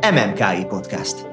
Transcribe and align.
MMKI 0.00 0.64
Podcast. 0.68 1.26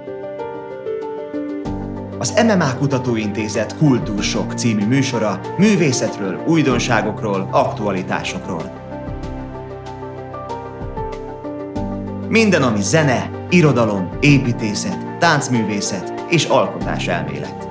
Az 2.18 2.44
MMA 2.46 2.78
Kutatóintézet 2.78 3.78
Kultúrsok 3.78 4.54
című 4.54 4.86
műsora 4.86 5.40
művészetről, 5.58 6.44
újdonságokról, 6.48 7.48
aktualitásokról. 7.52 8.72
Minden, 12.30 12.62
ami 12.62 12.82
zene, 12.82 13.30
irodalom, 13.50 14.10
építészet, 14.20 15.18
táncművészet 15.20 16.14
és 16.30 16.46
alkotás 16.46 17.08
elmélet. 17.08 17.68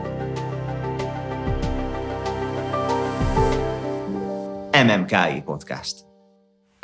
MMKI 4.73 5.43
Podcast. 5.45 6.06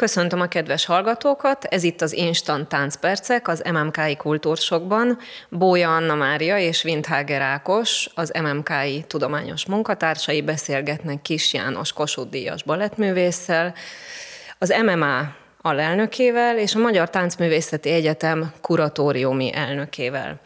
Köszöntöm 0.03 0.41
a 0.41 0.46
kedves 0.46 0.84
hallgatókat, 0.84 1.65
ez 1.65 1.83
itt 1.83 2.01
az 2.01 2.12
Instant 2.12 2.69
Táncpercek 2.69 3.48
az 3.48 3.62
MMKI 3.73 4.16
Kultúrsokban. 4.16 5.19
Bója 5.48 5.95
Anna 5.97 6.15
Mária 6.15 6.59
és 6.59 6.84
Windhager 6.84 7.41
Ákos, 7.41 8.09
az 8.15 8.33
MMKI 8.42 9.05
tudományos 9.06 9.66
munkatársai 9.66 10.42
beszélgetnek 10.42 11.23
Kis 11.23 11.52
János 11.52 11.92
Kossuth 11.92 12.30
Díjas 12.30 12.62
balettművésszel, 12.62 13.75
az 14.59 14.75
MMA 14.84 15.34
alelnökével 15.61 16.59
és 16.59 16.75
a 16.75 16.78
Magyar 16.78 17.11
Táncművészeti 17.11 17.91
Egyetem 17.91 18.53
kuratóriumi 18.61 19.55
elnökével. 19.55 20.41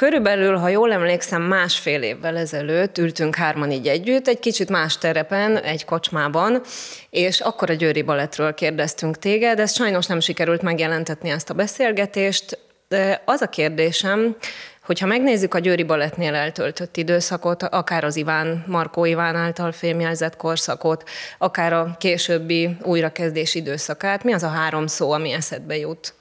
Körülbelül, 0.00 0.56
ha 0.56 0.68
jól 0.68 0.92
emlékszem, 0.92 1.42
másfél 1.42 2.02
évvel 2.02 2.36
ezelőtt 2.36 2.98
ültünk 2.98 3.34
hárman 3.34 3.70
így 3.70 3.88
együtt, 3.88 4.28
egy 4.28 4.38
kicsit 4.38 4.68
más 4.68 4.98
terepen, 4.98 5.56
egy 5.56 5.84
kocsmában, 5.84 6.62
és 7.10 7.40
akkor 7.40 7.70
a 7.70 7.74
Győri 7.74 8.02
Balettről 8.02 8.54
kérdeztünk 8.54 9.18
téged, 9.18 9.56
de 9.56 9.66
sajnos 9.66 10.06
nem 10.06 10.20
sikerült 10.20 10.62
megjelentetni 10.62 11.30
ezt 11.30 11.50
a 11.50 11.54
beszélgetést. 11.54 12.58
De 12.88 13.22
az 13.24 13.40
a 13.40 13.48
kérdésem, 13.48 14.36
hogyha 14.82 15.06
megnézzük 15.06 15.54
a 15.54 15.58
Győri 15.58 15.84
Balettnél 15.84 16.34
eltöltött 16.34 16.96
időszakot, 16.96 17.62
akár 17.62 18.04
az 18.04 18.16
Iván, 18.16 18.64
Markó 18.66 19.04
Iván 19.04 19.36
által 19.36 19.72
fémjelzett 19.72 20.36
korszakot, 20.36 21.08
akár 21.38 21.72
a 21.72 21.96
későbbi 21.98 22.76
újrakezdés 22.82 23.54
időszakát, 23.54 24.24
mi 24.24 24.32
az 24.32 24.42
a 24.42 24.48
három 24.48 24.86
szó, 24.86 25.10
ami 25.10 25.32
eszedbe 25.32 25.76
jut 25.76 26.14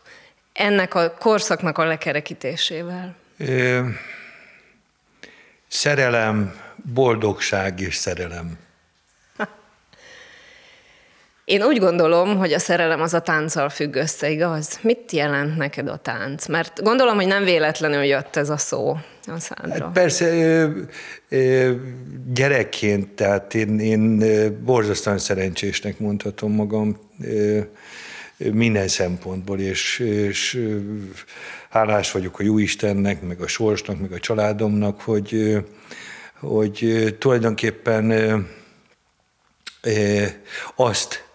ennek 0.54 0.96
a 0.96 1.14
korszaknak 1.20 1.78
a 1.78 1.86
lekerekítésével? 1.86 3.16
Szerelem, 5.68 6.54
boldogság 6.94 7.80
és 7.80 7.96
szerelem. 7.96 8.58
Én 11.46 11.64
úgy 11.64 11.80
gondolom, 11.80 12.38
hogy 12.38 12.54
a 12.54 12.60
szerelem 12.60 13.02
az 13.02 13.14
a 13.14 13.22
tánccal 13.22 13.70
függ 13.70 13.96
össze, 13.96 14.30
igaz? 14.30 14.80
Mit 14.82 15.12
jelent 15.12 15.58
neked 15.58 15.88
a 15.88 15.98
tánc? 15.98 16.48
Mert 16.48 16.84
gondolom, 16.84 17.16
hogy 17.16 17.28
nem 17.28 17.44
véletlenül 17.44 18.04
jött 18.04 18.36
ez 18.36 18.50
a 18.50 18.58
szó 18.58 18.98
a 19.28 19.40
szádra. 19.40 19.86
Hát 19.86 19.94
persze, 19.94 20.26
ö, 20.26 20.82
ö, 21.30 21.76
gyerekként, 22.34 23.10
tehát 23.10 23.54
én, 23.54 23.80
én 23.80 24.24
borzasztóan 24.64 25.18
szerencsésnek 25.18 26.00
mondhatom 26.00 26.52
magam 26.52 26.98
ö, 27.24 27.60
minden 28.38 28.88
szempontból, 28.88 29.60
és, 29.60 30.00
és 30.00 30.68
hálás 31.70 32.12
vagyok 32.12 32.40
a 32.40 32.44
jó 32.44 32.58
Istennek, 32.58 33.22
meg 33.22 33.42
a 33.42 33.48
sorsnak, 33.48 34.00
meg 34.00 34.12
a 34.12 34.20
családomnak, 34.20 35.02
hogy, 35.02 35.58
hogy 36.40 37.08
tulajdonképpen 37.20 38.14
azt 40.76 41.26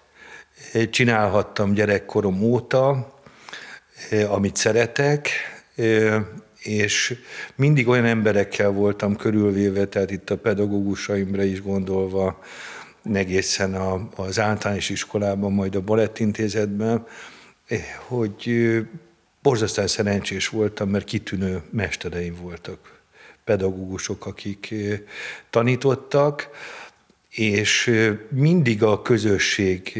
csinálhattam 0.90 1.74
gyerekkorom 1.74 2.42
óta, 2.42 3.12
amit 4.28 4.56
szeretek, 4.56 5.28
és 6.62 7.18
mindig 7.55 7.88
olyan 7.88 8.05
emberekkel 8.05 8.70
voltam 8.70 9.16
körülvéve, 9.16 9.86
tehát 9.86 10.11
itt 10.11 10.30
a 10.30 10.39
pedagógusaimra 10.39 11.42
is 11.42 11.62
gondolva, 11.62 12.42
egészen 13.12 13.74
az 14.16 14.39
általános 14.39 14.89
iskolában, 14.90 15.52
majd 15.52 15.74
a 15.74 15.80
balettintézetben, 15.80 17.06
hogy 18.06 18.52
borzasztóan 19.44 19.86
szerencsés 19.86 20.48
voltam, 20.48 20.88
mert 20.88 21.05
kitűnő 21.05 21.62
mestereim 21.70 22.36
voltak, 22.40 23.00
pedagógusok, 23.44 24.27
akik 24.27 24.74
tanítottak, 25.50 26.48
és 27.30 27.92
mindig 28.28 28.83
a 28.83 29.02
közösség, 29.02 29.98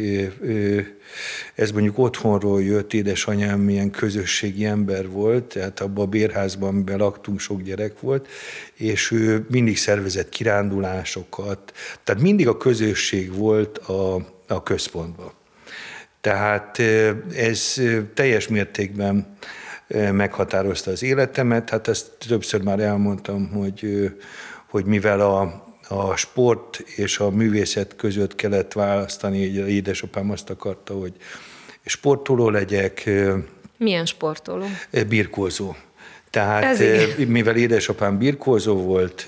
ez 1.55 1.71
mondjuk 1.71 1.97
otthonról 1.97 2.63
jött, 2.63 2.93
édesanyám 2.93 3.59
milyen 3.59 3.91
közösségi 3.91 4.65
ember 4.65 5.09
volt, 5.09 5.43
tehát 5.43 5.79
abban 5.79 6.05
a 6.05 6.09
bérházban, 6.09 6.69
amiben 6.69 6.97
laktunk, 6.97 7.39
sok 7.39 7.61
gyerek 7.61 7.99
volt, 7.99 8.27
és 8.73 9.11
ő 9.11 9.45
mindig 9.49 9.77
szervezett 9.77 10.29
kirándulásokat, 10.29 11.73
tehát 12.03 12.21
mindig 12.21 12.47
a 12.47 12.57
közösség 12.57 13.33
volt 13.33 13.77
a, 13.77 14.15
a 14.47 14.63
központban. 14.63 15.31
Tehát 16.25 16.79
ez 17.35 17.81
teljes 18.13 18.47
mértékben 18.47 19.37
meghatározta 20.11 20.91
az 20.91 21.03
életemet. 21.03 21.69
Hát 21.69 21.87
ezt 21.87 22.11
többször 22.27 22.61
már 22.61 22.79
elmondtam, 22.79 23.49
hogy, 23.51 24.09
hogy 24.69 24.85
mivel 24.85 25.19
a, 25.19 25.65
a 25.87 26.15
sport 26.15 26.79
és 26.79 27.19
a 27.19 27.29
művészet 27.29 27.95
között 27.95 28.35
kellett 28.35 28.73
választani, 28.73 29.37
édesapám 29.67 30.31
azt 30.31 30.49
akarta, 30.49 30.93
hogy 30.93 31.13
sportoló 31.85 32.49
legyek. 32.49 33.09
Milyen 33.77 34.05
sportoló? 34.05 34.65
Birkózó. 35.07 35.75
Tehát 36.29 36.83
mivel 37.27 37.55
édesapám 37.55 38.17
birkózó 38.17 38.75
volt, 38.75 39.25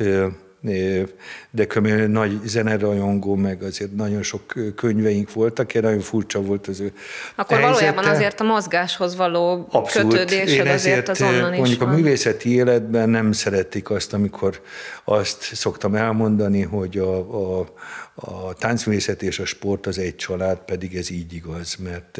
de 1.49 1.65
kömény 1.65 2.09
nagy 2.09 2.39
zenerajongó, 2.45 3.35
meg 3.35 3.61
azért 3.63 3.95
nagyon 3.95 4.23
sok 4.23 4.53
könyveink 4.75 5.33
voltak, 5.33 5.73
egy 5.73 5.81
nagyon 5.81 5.99
furcsa 5.99 6.41
volt 6.41 6.67
az 6.67 6.79
ő 6.79 6.91
Akkor 7.35 7.57
helyzete. 7.57 7.79
valójában 7.81 8.05
azért 8.15 8.39
a 8.39 8.43
mozgáshoz 8.43 9.15
való 9.15 9.67
Abszolút. 9.71 10.13
kötődésed 10.13 10.65
Én 10.65 10.71
azért 10.71 11.09
az 11.09 11.21
onnan 11.21 11.53
is 11.53 11.59
mondjuk 11.59 11.79
van. 11.79 11.89
a 11.89 11.93
művészeti 11.95 12.53
életben 12.53 13.09
nem 13.09 13.31
szeretik 13.31 13.89
azt, 13.89 14.13
amikor 14.13 14.61
azt 15.03 15.41
szoktam 15.41 15.95
elmondani, 15.95 16.61
hogy 16.61 16.97
a, 16.97 17.17
a, 17.59 17.67
a 18.15 18.53
táncművészet 18.53 19.21
és 19.21 19.39
a 19.39 19.45
sport 19.45 19.87
az 19.87 19.97
egy 19.97 20.15
család, 20.15 20.57
pedig 20.57 20.95
ez 20.95 21.11
így 21.11 21.33
igaz, 21.33 21.75
mert 21.75 22.19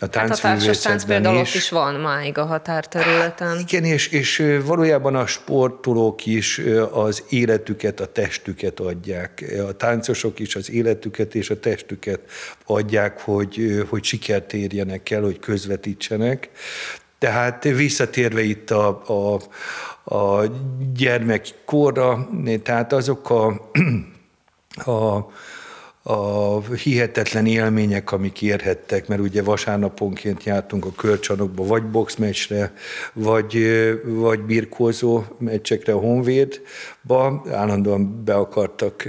a 0.00 0.06
táncművészetben 0.06 0.66
hát 0.66 0.76
a 0.76 0.88
tánc 0.88 1.04
például 1.04 1.40
is, 1.40 1.54
is 1.54 1.70
van 1.70 1.94
máig 1.94 2.38
a 2.38 2.44
határterületen. 2.44 3.58
Igen, 3.58 3.84
és, 3.84 4.06
és 4.06 4.58
valójában 4.64 5.14
a 5.14 5.26
sportolók 5.26 6.26
is 6.26 6.60
az 6.92 7.22
életüket, 7.28 8.00
a 8.00 8.06
testüket 8.06 8.80
adják. 8.80 9.44
A 9.68 9.72
táncosok 9.72 10.38
is 10.38 10.56
az 10.56 10.70
életüket 10.70 11.34
és 11.34 11.50
a 11.50 11.60
testüket 11.60 12.20
adják, 12.66 13.20
hogy, 13.20 13.84
hogy 13.88 14.04
sikert 14.04 14.52
érjenek 14.52 15.10
el, 15.10 15.22
hogy 15.22 15.38
közvetítsenek. 15.38 16.50
Tehát 17.18 17.64
visszatérve 17.64 18.42
itt 18.42 18.70
a, 18.70 19.02
a, 19.06 19.40
a 20.14 20.44
gyermekkorra, 20.94 22.28
tehát 22.62 22.92
azok 22.92 23.30
a, 23.30 23.70
a 24.92 25.26
a 26.08 26.60
hihetetlen 26.74 27.46
élmények, 27.46 28.12
amik 28.12 28.42
érhettek, 28.42 29.08
mert 29.08 29.20
ugye 29.20 29.42
vasárnaponként 29.42 30.44
jártunk 30.44 30.84
a 30.84 30.92
kölcsanokba, 30.96 31.64
vagy 31.64 31.84
boxmeccsre, 31.84 32.72
vagy, 33.12 33.66
vagy 34.04 34.40
birkózó 34.40 35.22
meccsekre 35.38 35.92
a 35.92 35.98
Honvédba, 35.98 37.44
állandóan 37.50 38.24
be 38.24 38.34
akartak 38.34 39.08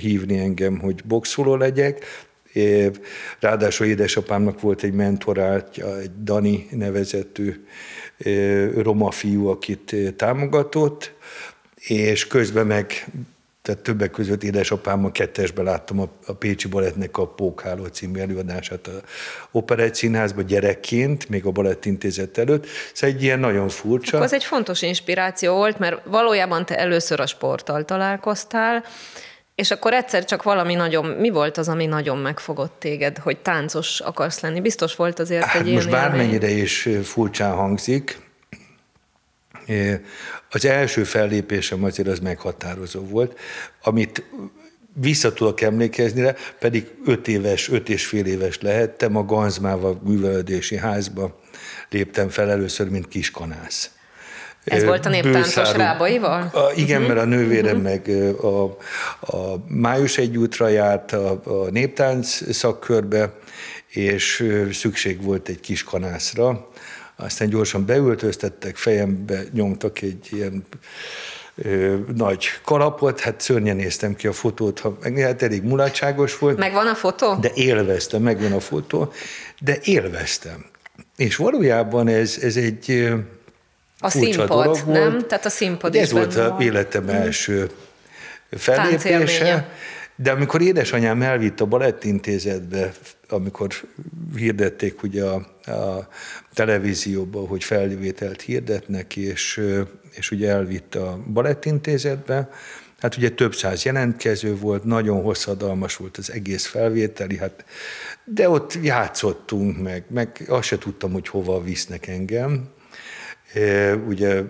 hívni 0.00 0.38
engem, 0.38 0.78
hogy 0.78 1.02
boxoló 1.04 1.56
legyek, 1.56 2.04
Ráadásul 3.40 3.86
édesapámnak 3.86 4.60
volt 4.60 4.82
egy 4.82 4.92
mentoráltja, 4.92 5.98
egy 5.98 6.10
Dani 6.22 6.66
nevezetű 6.70 7.64
roma 8.76 9.10
fiú, 9.10 9.46
akit 9.46 9.94
támogatott, 10.16 11.12
és 11.74 12.26
közben 12.26 12.66
meg 12.66 13.06
tehát 13.66 13.82
többek 13.82 14.10
között 14.10 14.42
édesapámmal 14.42 15.12
kettesbe 15.12 15.62
láttam 15.62 16.00
a, 16.00 16.08
a 16.26 16.32
Pécsi 16.32 16.68
Balettnek 16.68 17.18
a 17.18 17.26
Pókháló 17.26 17.84
című 17.86 18.20
előadását 18.20 18.86
a 18.86 18.90
Operett 19.50 19.94
Színházban 19.94 20.46
gyerekként, 20.46 21.28
még 21.28 21.46
a 21.46 21.50
Balettintézet 21.50 22.38
előtt. 22.38 22.66
Szóval 22.92 23.16
egy 23.16 23.22
ilyen 23.22 23.38
nagyon 23.38 23.68
furcsa. 23.68 24.20
Az 24.20 24.32
egy 24.32 24.44
fontos 24.44 24.82
inspiráció 24.82 25.54
volt, 25.54 25.78
mert 25.78 26.04
valójában 26.04 26.66
te 26.66 26.78
először 26.78 27.20
a 27.20 27.26
sporttal 27.26 27.84
találkoztál, 27.84 28.84
és 29.54 29.70
akkor 29.70 29.92
egyszer 29.92 30.24
csak 30.24 30.42
valami 30.42 30.74
nagyon, 30.74 31.04
mi 31.04 31.30
volt 31.30 31.56
az, 31.56 31.68
ami 31.68 31.86
nagyon 31.86 32.18
megfogott 32.18 32.76
téged, 32.78 33.18
hogy 33.18 33.38
táncos 33.38 34.00
akarsz 34.00 34.40
lenni? 34.40 34.60
Biztos 34.60 34.96
volt 34.96 35.18
azért 35.18 35.44
hát 35.44 35.60
egy 35.60 35.72
most 35.72 35.86
ilyen 35.86 36.00
bármennyire 36.00 36.48
élmény. 36.48 36.62
is 36.62 36.88
furcsán 37.02 37.52
hangzik, 37.52 38.24
az 40.50 40.64
első 40.64 41.04
fellépésem 41.04 41.84
azért 41.84 42.08
az 42.08 42.18
meghatározó 42.18 43.00
volt, 43.00 43.38
amit 43.82 44.22
vissza 45.00 45.32
tudok 45.32 45.60
emlékezni 45.60 46.20
rá, 46.20 46.34
pedig 46.58 46.86
öt 47.04 47.28
éves, 47.28 47.70
öt 47.70 47.88
és 47.88 48.06
fél 48.06 48.26
éves 48.26 48.60
lehettem, 48.60 49.16
a 49.16 49.24
Ganzmáva 49.24 50.00
művelődési 50.02 50.76
házba 50.76 51.40
léptem 51.90 52.28
fel 52.28 52.50
először, 52.50 52.88
mint 52.88 53.08
kiskanász. 53.08 53.90
Ez 54.64 54.84
volt 54.84 55.06
a 55.06 55.08
néptáncos 55.08 55.72
rábaival? 55.72 56.50
A, 56.52 56.72
igen, 56.74 57.02
uh-huh. 57.02 57.14
mert 57.14 57.26
a 57.26 57.28
nővérem 57.28 57.76
uh-huh. 57.76 57.90
meg 57.90 58.34
a, 58.40 58.62
a 59.20 59.64
május 59.68 60.18
egy 60.18 60.36
útra 60.36 60.68
járt 60.68 61.12
a, 61.12 61.40
a 61.44 61.70
néptánc 61.70 62.54
szakkörbe, 62.54 63.32
és 63.88 64.44
szükség 64.72 65.22
volt 65.22 65.48
egy 65.48 65.60
kis 65.60 65.84
kanászra. 65.84 66.68
Aztán 67.16 67.48
gyorsan 67.48 67.86
beültöztettek, 67.86 68.76
fejembe 68.76 69.42
nyomtak 69.52 70.02
egy 70.02 70.28
ilyen 70.30 70.64
ö, 71.54 71.96
nagy 72.16 72.46
kalapot, 72.64 73.20
hát 73.20 73.40
szörnyen 73.40 73.76
néztem 73.76 74.14
ki 74.14 74.26
a 74.26 74.32
fotót, 74.32 74.78
ha, 74.78 74.98
hát 75.16 75.42
elég 75.42 75.62
mulatságos 75.62 76.38
volt. 76.38 76.58
Megvan 76.58 76.86
a 76.86 76.94
fotó? 76.94 77.34
De 77.34 77.50
élveztem, 77.54 78.22
megvan 78.22 78.52
a 78.52 78.60
fotó, 78.60 79.12
de 79.60 79.78
élveztem. 79.82 80.64
És 81.16 81.36
valójában 81.36 82.08
ez, 82.08 82.38
ez 82.42 82.56
egy 82.56 83.10
a 83.98 84.10
színpad, 84.10 84.86
nem? 84.86 85.26
Tehát 85.28 85.44
a 85.44 85.50
színpad 85.50 85.94
is 85.94 86.00
Ez 86.00 86.12
volt 86.12 86.36
a 86.36 86.56
életem 86.60 87.04
mm. 87.04 87.08
első 87.08 87.70
fellépése. 88.50 89.68
De 90.16 90.30
amikor 90.30 90.62
édesanyám 90.62 91.22
elvitt 91.22 91.60
a 91.60 91.66
balettintézetbe, 91.66 92.92
amikor 93.28 93.68
hirdették 94.36 95.02
ugye 95.02 95.24
a, 95.24 95.34
a 95.72 96.08
televízióba, 96.54 97.46
hogy 97.46 97.64
felvételt 97.64 98.42
hirdetnek, 98.42 99.16
és, 99.16 99.62
és 100.10 100.30
ugye 100.30 100.50
elvitt 100.50 100.94
a 100.94 101.18
balettintézetbe, 101.32 102.48
Hát 103.00 103.16
ugye 103.16 103.30
több 103.30 103.54
száz 103.54 103.82
jelentkező 103.82 104.56
volt, 104.56 104.84
nagyon 104.84 105.22
hosszadalmas 105.22 105.96
volt 105.96 106.16
az 106.16 106.32
egész 106.32 106.66
felvételi, 106.66 107.36
hát, 107.36 107.64
de 108.24 108.48
ott 108.48 108.78
játszottunk 108.82 109.82
meg, 109.82 110.04
meg 110.08 110.44
azt 110.48 110.66
se 110.66 110.78
tudtam, 110.78 111.12
hogy 111.12 111.28
hova 111.28 111.62
visznek 111.62 112.06
engem 112.06 112.68
ugye 114.06 114.42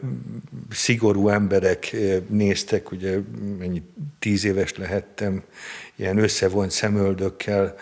szigorú 0.70 1.28
emberek 1.28 1.96
néztek, 2.28 2.90
ugye 2.90 3.18
mennyi 3.58 3.82
tíz 4.18 4.44
éves 4.44 4.76
lehettem, 4.76 5.42
ilyen 5.96 6.18
összevont 6.18 6.70
szemöldökkel, 6.70 7.74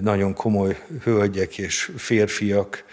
nagyon 0.00 0.34
komoly 0.34 0.78
hölgyek 1.02 1.58
és 1.58 1.90
férfiak, 1.96 2.84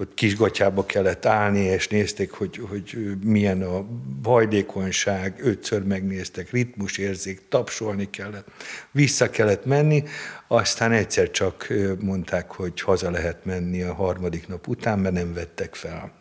ott 0.00 0.14
kisgatyába 0.14 0.86
kellett 0.86 1.26
állni, 1.26 1.60
és 1.60 1.88
nézték, 1.88 2.30
hogy, 2.30 2.60
hogy 2.68 3.16
milyen 3.22 3.62
a 3.62 3.86
hajlékonyság, 4.22 5.34
ötször 5.42 5.82
megnéztek, 5.82 6.50
ritmusérzék, 6.50 7.48
tapsolni 7.48 8.10
kellett, 8.10 8.46
vissza 8.90 9.30
kellett 9.30 9.64
menni, 9.64 10.04
aztán 10.46 10.92
egyszer 10.92 11.30
csak 11.30 11.72
mondták, 12.00 12.50
hogy 12.50 12.80
haza 12.80 13.10
lehet 13.10 13.44
menni 13.44 13.82
a 13.82 13.94
harmadik 13.94 14.48
nap 14.48 14.68
után, 14.68 14.98
mert 14.98 15.14
nem 15.14 15.34
vettek 15.34 15.74
fel 15.74 16.17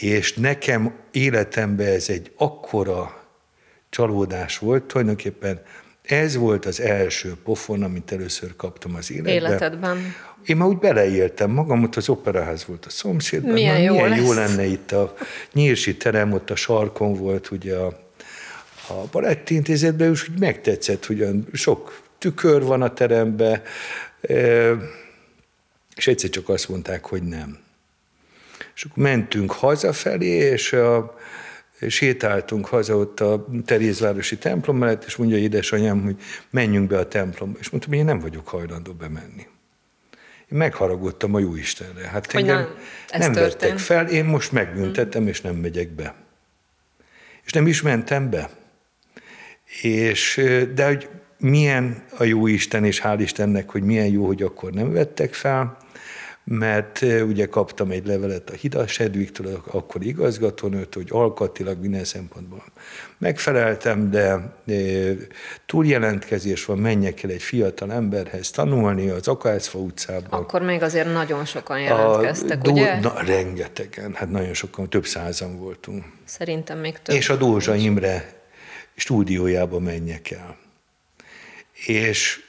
és 0.00 0.34
nekem 0.34 0.94
életemben 1.10 1.86
ez 1.86 2.08
egy 2.08 2.32
akkora 2.36 3.24
csalódás 3.90 4.58
volt, 4.58 4.84
tulajdonképpen 4.84 5.60
ez 6.02 6.36
volt 6.36 6.66
az 6.66 6.80
első 6.80 7.36
pofon, 7.44 7.82
amit 7.82 8.12
először 8.12 8.56
kaptam 8.56 8.94
az 8.94 9.12
életben. 9.12 9.34
Életedben. 9.34 10.14
Én 10.44 10.56
már 10.56 10.68
úgy 10.68 10.78
beleéltem 10.78 11.50
magam, 11.50 11.82
ott 11.82 11.96
az 11.96 12.08
operaház 12.08 12.64
volt 12.64 12.86
a 12.86 12.90
szomszédban. 12.90 13.52
Milyen, 13.52 13.80
jó, 13.80 13.92
milyen 13.92 14.08
lesz. 14.08 14.18
jó 14.18 14.32
lenne 14.32 14.64
itt 14.64 14.92
a 14.92 15.14
nyírsi 15.52 15.96
terem, 15.96 16.32
ott 16.32 16.50
a 16.50 16.56
sarkon 16.56 17.14
volt 17.14 17.50
ugye 17.50 17.76
a, 17.76 17.86
a 18.88 18.94
Baletti 19.10 19.54
Intézetben, 19.54 20.10
és 20.10 20.28
úgy 20.28 20.38
megtetszett, 20.38 21.06
hogy 21.06 21.24
sok 21.52 22.02
tükör 22.18 22.62
van 22.62 22.82
a 22.82 22.92
teremben, 22.92 23.62
és 25.96 26.06
egyszer 26.06 26.30
csak 26.30 26.48
azt 26.48 26.68
mondták, 26.68 27.04
hogy 27.04 27.22
nem. 27.22 27.58
És 28.78 28.84
akkor 28.84 29.02
mentünk 29.02 29.52
hazafelé, 29.52 30.26
és 30.26 30.72
a, 30.72 31.16
sétáltunk 31.88 32.66
haza 32.66 32.96
ott 32.96 33.20
a 33.20 33.46
Terézvárosi 33.64 34.36
templom 34.36 34.76
mellett, 34.76 35.04
és 35.04 35.16
mondja 35.16 35.36
édesanyám, 35.36 36.02
hogy 36.02 36.16
menjünk 36.50 36.88
be 36.88 36.98
a 36.98 37.08
templomba. 37.08 37.58
És 37.58 37.70
mondtam, 37.70 37.92
hogy 37.92 38.00
én 38.00 38.06
nem 38.06 38.18
vagyok 38.18 38.48
hajlandó 38.48 38.92
bemenni. 38.92 39.46
Én 40.50 40.58
megharagudtam 40.58 41.34
a 41.34 41.38
Jóistenre. 41.38 42.08
Hát 42.08 42.32
hogy 42.32 42.40
engem 42.40 42.68
nem, 43.10 43.20
nem 43.20 43.32
vettek 43.32 43.78
fel, 43.78 44.08
én 44.08 44.24
most 44.24 44.52
megbüntettem, 44.52 45.26
és 45.26 45.40
nem 45.40 45.54
megyek 45.54 45.90
be. 45.90 46.14
És 47.44 47.52
nem 47.52 47.66
is 47.66 47.82
mentem 47.82 48.30
be. 48.30 48.50
És, 49.82 50.40
de 50.74 50.86
hogy 50.86 51.08
milyen 51.38 52.04
a 52.18 52.24
jó 52.24 52.46
Isten, 52.46 52.84
és 52.84 53.00
hál' 53.04 53.18
Istennek, 53.20 53.70
hogy 53.70 53.82
milyen 53.82 54.06
jó, 54.06 54.26
hogy 54.26 54.42
akkor 54.42 54.72
nem 54.72 54.92
vettek 54.92 55.34
fel, 55.34 55.76
mert 56.50 57.02
ugye 57.02 57.46
kaptam 57.46 57.90
egy 57.90 58.06
levelet 58.06 58.50
a 58.50 58.52
Hidas 58.52 59.00
Edvigtől, 59.00 59.62
akkor 59.70 60.04
igazgatónőt, 60.04 60.94
hogy 60.94 61.06
alkatilag 61.10 61.80
minden 61.80 62.04
szempontból 62.04 62.64
megfeleltem, 63.18 64.10
de 64.10 64.56
túljelentkezés 65.66 66.64
van, 66.64 66.78
menjek 66.78 67.22
el 67.22 67.30
egy 67.30 67.42
fiatal 67.42 67.92
emberhez 67.92 68.50
tanulni 68.50 69.08
az 69.08 69.28
Akácfa 69.28 69.78
utcában. 69.78 70.40
Akkor 70.40 70.62
még 70.62 70.82
azért 70.82 71.12
nagyon 71.12 71.44
sokan 71.44 71.80
jelentkeztek, 71.80 72.60
a, 72.64 72.70
ugye? 72.70 73.00
Na, 73.00 73.22
rengetegen, 73.22 74.14
hát 74.14 74.30
nagyon 74.30 74.54
sokan, 74.54 74.90
több 74.90 75.06
százan 75.06 75.58
voltunk. 75.58 76.04
Szerintem 76.24 76.78
még 76.78 76.98
több. 77.02 77.16
És 77.16 77.28
a 77.28 77.36
Dózsa 77.36 77.74
Imre 77.74 78.42
stúdiójába 78.94 79.78
menjek 79.78 80.30
el. 80.30 80.56
És 81.86 82.40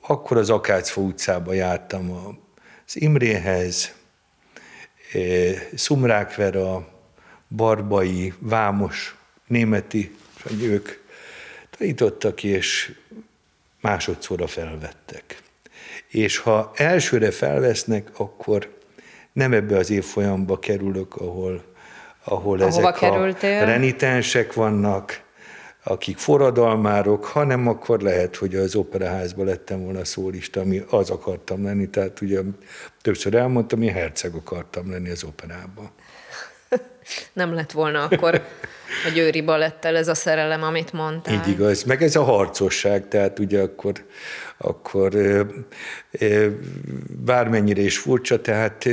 akkor 0.00 0.36
az 0.36 0.50
Akácfa 0.50 1.00
utcába 1.00 1.52
jártam 1.52 2.10
a 2.10 2.46
az 2.88 3.00
Imréhez, 3.00 3.94
eh, 5.12 5.62
Szumrákvera, 5.74 6.88
Barbai, 7.48 8.32
Vámos, 8.38 9.16
Németi, 9.46 10.16
hogy 10.42 10.62
ők 10.62 10.88
tanítottak, 11.78 12.42
és 12.42 12.94
másodszorra 13.80 14.46
felvettek. 14.46 15.42
És 16.06 16.38
ha 16.38 16.72
elsőre 16.74 17.30
felvesznek, 17.30 18.08
akkor 18.16 18.78
nem 19.32 19.52
ebbe 19.52 19.76
az 19.76 19.90
évfolyamba 19.90 20.58
kerülök, 20.58 21.16
ahol, 21.16 21.64
ahol 22.24 22.62
ezek 22.62 22.94
kerültél? 22.94 23.62
a 23.62 23.64
renitensek 23.64 24.52
vannak, 24.52 25.22
akik 25.82 26.18
forradalmárok, 26.18 27.24
hanem 27.24 27.68
akkor 27.68 28.00
lehet, 28.00 28.36
hogy 28.36 28.54
az 28.54 28.74
operaházban 28.74 29.46
lettem 29.46 29.82
volna 29.82 30.04
szólista, 30.04 30.60
ami 30.60 30.82
az 30.90 31.10
akartam 31.10 31.64
lenni. 31.64 31.88
Tehát 31.88 32.20
ugye 32.20 32.40
többször 33.02 33.34
elmondtam, 33.34 33.82
én 33.82 33.92
herceg 33.92 34.34
akartam 34.34 34.90
lenni 34.90 35.10
az 35.10 35.24
operában. 35.24 35.90
Nem 37.32 37.54
lett 37.54 37.72
volna 37.72 38.02
akkor 38.02 38.46
a 39.06 39.08
Győri 39.14 39.40
Balettel 39.40 39.96
ez 39.96 40.08
a 40.08 40.14
szerelem, 40.14 40.62
amit 40.62 40.92
mondtál. 40.92 41.34
Így 41.34 41.48
igaz. 41.48 41.82
Meg 41.82 42.02
ez 42.02 42.16
a 42.16 42.22
harcosság, 42.22 43.08
tehát 43.08 43.38
ugye 43.38 43.60
akkor 43.60 43.92
akkor 44.60 45.12
bármennyire 47.24 47.82
is 47.82 47.98
furcsa, 47.98 48.40
tehát 48.40 48.88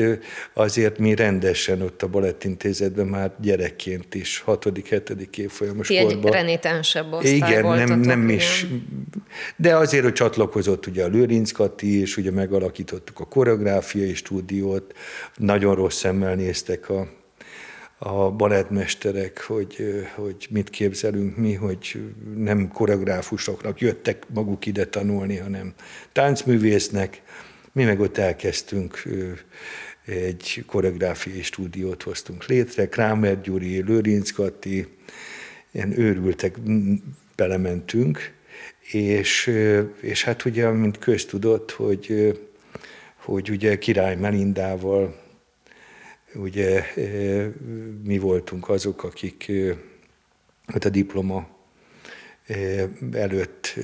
azért 0.53 0.97
mi 0.97 1.15
rendesen 1.15 1.81
ott 1.81 2.01
a 2.01 2.07
Balettintézetben 2.07 3.05
már 3.05 3.31
gyerekként 3.41 4.15
is, 4.15 4.39
hatodik, 4.39 4.89
hetedik 4.89 5.37
évfolyamos 5.37 5.87
Ti 5.87 5.97
korban. 5.97 6.25
egy 6.25 6.31
renitensebb 6.31 7.13
osztály 7.13 7.35
Igen, 7.35 7.65
nem, 7.65 7.99
nem 7.99 8.29
is, 8.29 8.65
de 9.55 9.75
azért, 9.75 10.03
hogy 10.03 10.13
csatlakozott 10.13 10.87
ugye 10.87 11.03
a 11.03 11.07
Lőrinc 11.07 11.51
Kati, 11.51 11.99
és 11.99 12.17
ugye 12.17 12.31
megalakítottuk 12.31 13.19
a 13.19 13.25
koreográfiai 13.25 14.13
stúdiót, 14.13 14.93
nagyon 15.35 15.75
rossz 15.75 15.97
szemmel 15.97 16.35
néztek 16.35 16.89
a 16.89 17.07
a 17.97 18.31
balettmesterek, 18.31 19.41
hogy, 19.41 20.05
hogy 20.15 20.47
mit 20.49 20.69
képzelünk 20.69 21.37
mi, 21.37 21.53
hogy 21.53 22.13
nem 22.35 22.67
koreográfusoknak 22.67 23.79
jöttek 23.81 24.25
maguk 24.33 24.65
ide 24.65 24.85
tanulni, 24.85 25.37
hanem 25.37 25.73
táncművésznek. 26.11 27.21
Mi 27.71 27.83
meg 27.83 27.99
ott 27.99 28.17
elkezdtünk 28.17 29.03
egy 30.05 30.63
koreográfiai 30.67 31.41
stúdiót 31.41 32.03
hoztunk 32.03 32.45
létre, 32.45 32.89
Krámer 32.89 33.41
Gyuri, 33.41 33.81
Lőrinc 33.81 34.31
Kati, 34.31 34.87
ilyen 35.71 35.99
őrültek 35.99 36.59
belementünk, 37.35 38.33
és, 38.91 39.51
és 40.01 40.23
hát 40.23 40.45
ugye, 40.45 40.69
mint 40.69 40.97
köztudott, 40.97 41.71
hogy, 41.71 42.37
hogy 43.15 43.49
ugye 43.49 43.77
Király 43.77 44.15
Melindával 44.15 45.24
ugye 46.35 46.85
mi 48.03 48.17
voltunk 48.17 48.69
azok, 48.69 49.03
akik 49.03 49.51
hát 50.65 50.85
a 50.85 50.89
diploma 50.89 51.47
előtt 53.11 53.75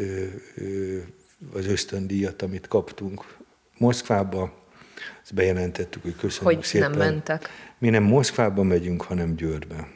az 1.53 1.65
ösztöndíjat, 1.65 2.41
amit 2.41 2.67
kaptunk 2.67 3.37
Moszkvába, 3.77 4.59
azt 5.21 5.33
bejelentettük, 5.33 6.01
hogy 6.01 6.15
köszönjük 6.15 6.55
hogy 6.55 6.65
szépen. 6.65 6.89
nem 6.89 6.99
mentek. 6.99 7.49
Mi 7.77 7.89
nem 7.89 8.03
Moszkvába 8.03 8.63
megyünk, 8.63 9.01
hanem 9.01 9.35
Győrbe. 9.35 9.87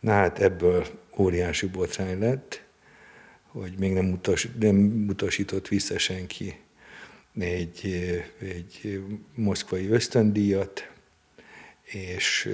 Na 0.00 0.12
hát 0.12 0.38
ebből 0.38 0.86
óriási 1.16 1.66
botrány 1.66 2.18
lett, 2.18 2.62
hogy 3.46 3.74
még 3.78 3.92
nem, 3.92 4.12
utas, 4.12 4.48
nem 4.58 5.06
utasított 5.08 5.68
vissza 5.68 5.98
senki 5.98 6.56
egy, 7.38 7.86
egy 8.40 9.02
moszkvai 9.34 9.88
ösztöndíjat, 9.88 10.90
és 11.92 12.48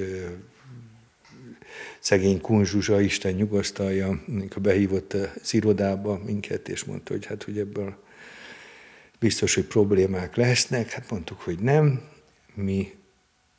szegény 1.98 2.40
Kunzsuzsa, 2.40 3.00
Isten 3.00 3.32
nyugasztalja, 3.32 4.20
amikor 4.28 4.62
behívott 4.62 5.12
az 5.12 5.54
irodába 5.54 6.20
minket, 6.24 6.68
és 6.68 6.84
mondta, 6.84 7.12
hogy 7.12 7.26
hát, 7.26 7.42
hogy 7.42 7.58
ebből 7.58 7.94
biztos, 9.18 9.54
hogy 9.54 9.64
problémák 9.64 10.36
lesznek. 10.36 10.90
Hát 10.90 11.10
mondtuk, 11.10 11.40
hogy 11.40 11.58
nem. 11.58 12.02
Mi 12.54 12.96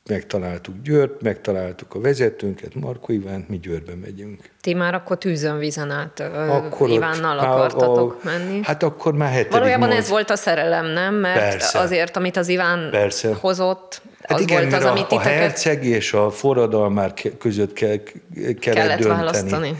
megtaláltuk 0.10 0.76
Győrt, 0.84 1.22
megtaláltuk 1.22 1.94
a 1.94 2.00
vezetőnket, 2.00 2.76
Marko 2.76 3.12
Ivánt, 3.12 3.50
mi 3.50 3.60
Győrbe 3.60 3.96
megyünk. 3.96 4.50
Ti 4.62 4.74
már 4.74 4.94
akkor 4.94 5.18
tűzön 5.18 5.58
vízen 5.58 5.92
át 5.92 6.20
akkor 6.20 6.90
Ivánnal 6.90 7.40
akartatok 7.40 8.20
a, 8.24 8.26
menni. 8.26 8.60
Hát 8.64 8.84
akkor 8.84 9.14
már 9.14 9.30
hetedik 9.32 9.52
Valójában 9.52 9.88
most. 9.88 10.00
ez 10.00 10.10
volt 10.10 10.30
a 10.30 10.36
szerelem, 10.36 10.86
nem? 10.86 11.16
Mert 11.16 11.40
Persze. 11.40 11.80
azért, 11.80 12.18
amit 12.18 12.38
az 12.38 12.48
Iván 12.48 12.90
Persze. 12.92 13.34
hozott, 13.34 14.02
Hát 14.30 14.38
az 14.38 14.44
igen, 14.44 14.62
volt 14.62 14.74
az, 14.74 14.86
amit 14.86 15.12
a, 15.12 15.16
a 15.16 15.20
herceg 15.20 15.86
és 15.86 16.14
a 16.14 16.32
forradalmár 16.32 17.14
között 17.38 17.74
kell, 17.74 17.98
kellett, 18.34 18.60
kellett 18.60 19.00
dönteni. 19.00 19.20
választani 19.20 19.76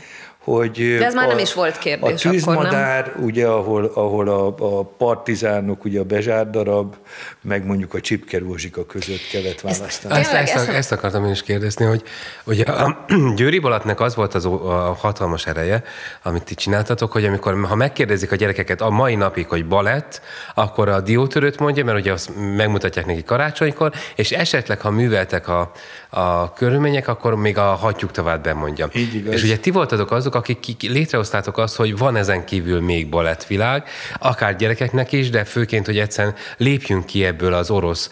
hogy 0.56 0.98
De 0.98 1.06
ez 1.06 1.14
már 1.14 1.26
a, 1.26 1.28
nem 1.28 1.38
is 1.38 1.54
volt 1.54 1.78
kérdés 1.78 2.26
A 2.26 2.30
tűzmadár, 2.30 3.00
akkor, 3.00 3.16
nem? 3.16 3.26
ugye, 3.26 3.48
ahol, 3.48 3.92
ahol 3.94 4.28
a, 4.28 4.56
a 4.78 4.84
partizánok, 4.84 5.86
ugye 5.86 6.00
a 6.00 6.04
Bezsár 6.04 6.50
darab, 6.50 6.96
meg 7.42 7.66
mondjuk 7.66 7.94
a 7.94 8.00
Csipke 8.00 8.40
Rózsika 8.40 8.86
között 8.86 9.28
kellett 9.32 9.62
választani. 9.62 10.14
Ezt, 10.14 10.34
ezt, 10.34 10.56
ezt, 10.56 10.68
ezt 10.68 10.92
akartam 10.92 11.26
én 11.26 11.32
is 11.32 11.42
kérdezni, 11.42 11.86
hogy, 11.86 12.04
hogy 12.44 12.60
a 12.60 13.06
Győri 13.36 13.60
Balatnak 13.60 14.00
az 14.00 14.16
volt 14.16 14.34
az 14.34 14.46
a 14.46 14.98
hatalmas 15.00 15.46
ereje, 15.46 15.84
amit 16.24 16.44
ti 16.44 16.56
csináltatok, 16.56 17.12
hogy 17.12 17.26
amikor, 17.26 17.66
ha 17.68 17.76
megkérdezik 17.76 18.32
a 18.32 18.36
gyerekeket 18.36 18.82
a 18.82 18.90
mai 18.90 19.16
napig, 19.16 19.48
hogy 19.48 19.66
balett, 19.66 20.22
akkor 20.56 20.90
a 20.90 21.02
diótörőt 21.02 21.60
mondja, 21.60 21.84
mert 21.84 22.00
ugye 22.00 22.12
azt 22.12 22.30
megmutatják 22.56 23.06
neki 23.06 23.24
karácsonykor, 23.24 23.94
és 24.16 24.32
esetleg, 24.32 24.82
ha 24.82 24.90
műveltek 24.90 25.48
a, 25.48 25.72
a 26.10 26.54
körülmények, 26.54 27.08
akkor 27.08 27.36
még 27.36 27.58
a 27.58 27.62
hagyjuk 27.62 28.12
tovább 28.12 28.44
bemondja. 28.44 28.90
Így 28.94 29.16
igaz. 29.16 29.34
És 29.34 29.44
ugye 29.44 29.58
ti 29.58 29.72
voltatok 29.72 30.12
azok, 30.12 30.36
akik 30.48 30.82
létrehoztátok 30.82 31.58
azt, 31.58 31.76
hogy 31.76 31.98
van 31.98 32.16
ezen 32.16 32.46
kívül 32.46 32.82
még 32.82 33.10
balettvilág, 33.10 33.84
akár 34.20 34.56
gyerekeknek 34.56 35.12
is, 35.12 35.30
de 35.30 35.44
főként, 35.44 35.86
hogy 35.86 35.98
egyszerűen 35.98 36.36
lépjünk 36.58 37.06
ki 37.06 37.26
ebből 37.26 37.54
az 37.54 37.70
orosz 37.70 38.10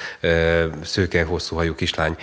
szőke 0.84 1.24
hosszú 1.24 1.56
hajú 1.56 1.76
kislány 1.76 2.16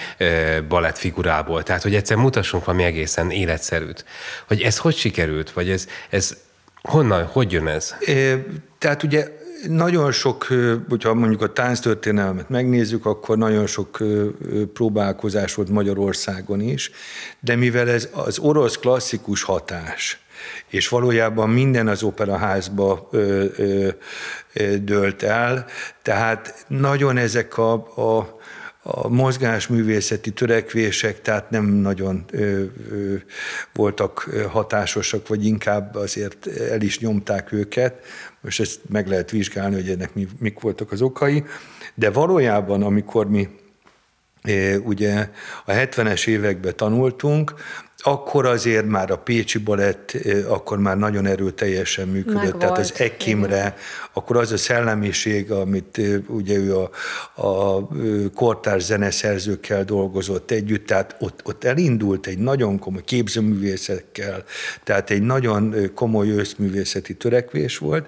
balett 0.68 0.98
figurából. 0.98 1.62
Tehát, 1.62 1.82
hogy 1.82 1.94
egyszerűen 1.94 2.24
mutassunk 2.24 2.64
valami 2.64 2.84
egészen 2.84 3.30
életszerűt. 3.30 4.04
Hogy 4.46 4.62
ez 4.62 4.78
hogy 4.78 4.96
sikerült, 4.96 5.50
vagy 5.50 5.70
ez, 5.70 5.86
ez 6.10 6.36
honnan, 6.82 7.24
hogy 7.24 7.52
jön 7.52 7.66
ez? 7.66 7.94
É, 8.00 8.44
tehát 8.78 9.02
ugye 9.02 9.28
nagyon 9.68 10.12
sok, 10.12 10.46
hogyha 10.88 11.14
mondjuk 11.14 11.42
a 11.42 11.52
tánctörténelmet 11.52 12.48
megnézzük, 12.48 13.06
akkor 13.06 13.38
nagyon 13.38 13.66
sok 13.66 13.98
próbálkozás 14.72 15.54
volt 15.54 15.68
Magyarországon 15.68 16.60
is, 16.60 16.90
de 17.40 17.56
mivel 17.56 17.88
ez 17.88 18.08
az 18.12 18.38
orosz 18.38 18.76
klasszikus 18.76 19.42
hatás, 19.42 20.18
és 20.68 20.88
valójában 20.88 21.50
minden 21.50 21.88
az 21.88 22.02
operaházba 22.02 23.08
ö, 23.10 23.44
ö, 23.56 23.88
ö, 24.52 24.76
dölt 24.78 25.22
el, 25.22 25.66
tehát 26.02 26.64
nagyon 26.68 27.16
ezek 27.16 27.58
a, 27.58 27.72
a 28.18 28.38
a 28.86 29.08
mozgásművészeti 29.08 30.30
törekvések, 30.30 31.20
tehát 31.20 31.50
nem 31.50 31.64
nagyon 31.64 32.24
ö, 32.30 32.62
ö, 32.90 33.14
voltak 33.72 34.30
hatásosak, 34.48 35.28
vagy 35.28 35.46
inkább 35.46 35.94
azért 35.94 36.46
el 36.46 36.80
is 36.80 36.98
nyomták 36.98 37.52
őket. 37.52 38.04
Most 38.40 38.60
ezt 38.60 38.80
meg 38.88 39.08
lehet 39.08 39.30
vizsgálni, 39.30 39.74
hogy 39.74 39.88
ennek 39.88 40.14
mi, 40.14 40.28
mik 40.38 40.60
voltak 40.60 40.92
az 40.92 41.02
okai, 41.02 41.44
de 41.94 42.10
valójában, 42.10 42.82
amikor 42.82 43.28
mi 43.28 43.48
ugye 44.84 45.28
a 45.64 45.72
70-es 45.72 46.26
években 46.26 46.76
tanultunk, 46.76 47.54
akkor 48.06 48.46
azért 48.46 48.86
már 48.86 49.10
a 49.10 49.18
Pécsi 49.18 49.58
Balett 49.58 50.16
akkor 50.48 50.78
már 50.78 50.96
nagyon 50.96 51.26
erőteljesen 51.26 52.08
működött, 52.08 52.42
Meg 52.42 52.50
tehát 52.50 52.68
volt, 52.68 52.78
az 52.78 52.92
Ekimre, 52.96 53.56
igen. 53.56 53.74
akkor 54.12 54.36
az 54.36 54.52
a 54.52 54.56
szellemiség, 54.56 55.50
amit 55.50 56.00
ugye 56.26 56.56
ő 56.56 56.76
a, 56.76 56.90
a 57.46 57.88
kortárs 58.34 58.82
zeneszerzőkkel 58.82 59.84
dolgozott 59.84 60.50
együtt, 60.50 60.86
tehát 60.86 61.16
ott, 61.20 61.40
ott 61.44 61.64
elindult 61.64 62.26
egy 62.26 62.38
nagyon 62.38 62.78
komoly 62.78 63.04
képzőművészekkel, 63.04 64.44
tehát 64.84 65.10
egy 65.10 65.22
nagyon 65.22 65.74
komoly 65.94 66.28
őszművészeti 66.28 67.14
törekvés 67.14 67.78
volt, 67.78 68.06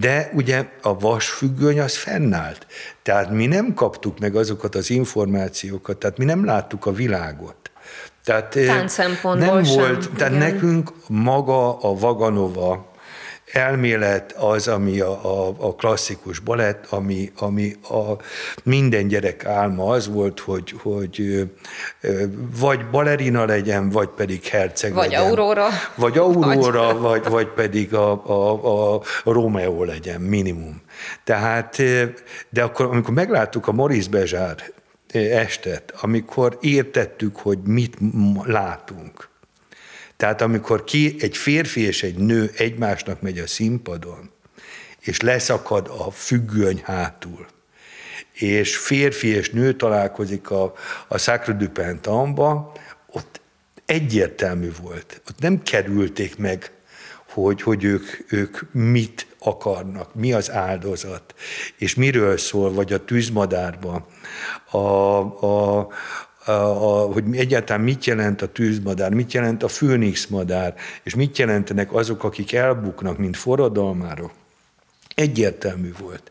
de 0.00 0.30
ugye 0.34 0.64
a 0.82 0.98
vasfüggöny 0.98 1.80
az 1.80 1.96
fennállt. 1.96 2.66
Tehát 3.02 3.30
mi 3.30 3.46
nem 3.46 3.74
kaptuk 3.74 4.18
meg 4.18 4.36
azokat 4.36 4.74
az 4.74 4.90
információkat, 4.90 5.96
tehát 5.96 6.18
mi 6.18 6.24
nem 6.24 6.44
láttuk 6.44 6.86
a 6.86 6.92
világot. 6.92 7.56
Tehát 8.24 8.54
nem 8.54 9.64
sem, 9.64 9.76
volt, 9.76 10.10
tehát 10.16 10.34
igen. 10.34 10.52
nekünk 10.52 10.92
maga 11.08 11.78
a 11.78 11.94
Vaganova 11.94 12.85
elmélet 13.56 14.32
az, 14.32 14.68
ami 14.68 15.00
a, 15.00 15.24
a, 15.24 15.54
a 15.58 15.74
klasszikus 15.74 16.38
balett, 16.38 16.86
ami, 16.90 17.32
ami 17.36 17.72
a 17.82 18.22
minden 18.62 19.08
gyerek 19.08 19.44
álma 19.44 19.84
az 19.84 20.08
volt, 20.08 20.40
hogy, 20.40 20.74
hogy 20.82 21.48
vagy 22.60 22.90
balerina 22.90 23.44
legyen, 23.44 23.90
vagy 23.90 24.08
pedig 24.08 24.44
herceg 24.44 24.92
vagy 24.92 25.10
legyen. 25.10 25.26
Aurora. 25.26 25.66
Vagy 25.94 26.18
Aurora, 26.18 26.98
vagy, 26.98 27.22
vagy, 27.22 27.30
vagy 27.32 27.48
pedig 27.48 27.94
a, 27.94 28.24
a, 28.26 28.94
a 28.94 29.02
Romeo 29.24 29.84
legyen, 29.84 30.20
minimum. 30.20 30.82
Tehát, 31.24 31.82
de 32.48 32.62
akkor, 32.62 32.86
amikor 32.86 33.14
megláttuk 33.14 33.66
a 33.68 33.72
Maurice 33.72 34.10
Bezsár 34.10 34.56
estet, 35.12 35.94
amikor 36.00 36.58
értettük, 36.60 37.36
hogy 37.36 37.58
mit 37.64 37.96
látunk. 38.44 39.28
Tehát 40.16 40.40
amikor 40.40 40.84
ki 40.84 41.16
egy 41.18 41.36
férfi 41.36 41.80
és 41.80 42.02
egy 42.02 42.16
nő 42.16 42.50
egymásnak 42.56 43.20
megy 43.20 43.38
a 43.38 43.46
színpadon, 43.46 44.30
és 45.00 45.20
leszakad 45.20 45.88
a 45.98 46.10
függöny 46.10 46.80
hátul, 46.84 47.46
és 48.32 48.76
férfi 48.76 49.28
és 49.28 49.50
nő 49.50 49.72
találkozik 49.76 50.50
a, 50.50 50.74
a 51.08 51.18
Sacre 51.18 51.52
du 51.52 51.68
Pentamba, 51.68 52.72
ott 53.06 53.40
egyértelmű 53.86 54.70
volt. 54.82 55.20
Ott 55.28 55.38
nem 55.38 55.62
kerülték 55.62 56.36
meg, 56.36 56.70
hogy, 57.32 57.62
hogy 57.62 57.84
ők, 57.84 58.32
ők 58.32 58.58
mit 58.72 59.26
akarnak, 59.38 60.14
mi 60.14 60.32
az 60.32 60.50
áldozat, 60.50 61.34
és 61.76 61.94
miről 61.94 62.38
szól, 62.38 62.72
vagy 62.72 62.92
a 62.92 63.04
tűzmadárban, 63.04 64.04
a, 64.70 64.78
a, 64.78 65.88
a, 66.46 67.12
hogy 67.12 67.24
egyáltalán 67.32 67.82
mit 67.82 68.04
jelent 68.04 68.42
a 68.42 68.52
tűzmadár, 68.52 69.10
mit 69.10 69.32
jelent 69.32 69.62
a 69.62 69.68
főnix 69.68 70.26
madár, 70.26 70.74
és 71.02 71.14
mit 71.14 71.38
jelentenek 71.38 71.92
azok, 71.92 72.24
akik 72.24 72.52
elbuknak, 72.52 73.18
mint 73.18 73.36
forradalmárok. 73.36 74.30
Egyértelmű 75.14 75.92
volt. 76.00 76.30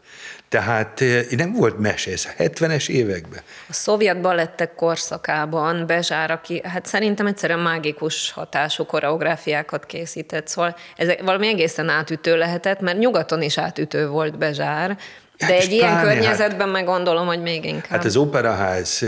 Tehát 0.50 1.02
eh, 1.02 1.26
nem 1.30 1.54
volt 1.54 1.80
mese, 1.80 2.12
ez 2.12 2.28
a 2.38 2.44
70-es 2.44 2.90
években. 2.90 3.40
A 3.70 3.74
szovjet 3.74 4.22
balettek 4.22 4.76
korszakában 4.76 5.86
Bezsár, 5.88 6.32
aki 6.32 6.62
hát 6.64 6.86
szerintem 6.86 7.28
egyszerűen 7.28 7.60
mágikus 7.60 8.32
hatású 8.32 8.86
koreográfiákat 8.86 9.86
készített, 9.86 10.48
szóval 10.48 10.76
ez 10.96 11.08
valami 11.22 11.48
egészen 11.48 11.90
átütő 11.90 12.38
lehetett, 12.38 12.80
mert 12.80 12.98
nyugaton 12.98 13.42
is 13.42 13.58
átütő 13.58 14.08
volt 14.08 14.38
Bezsár, 14.38 14.98
de 15.38 15.46
hát 15.46 15.54
egy 15.54 15.72
ilyen 15.72 15.90
pláne, 15.90 16.14
környezetben 16.14 16.60
hát, 16.60 16.72
meg 16.72 16.86
gondolom, 16.86 17.26
hogy 17.26 17.42
még 17.42 17.66
inkább. 17.66 17.90
Hát 17.90 18.06
az 18.06 18.16
operaház, 18.16 19.06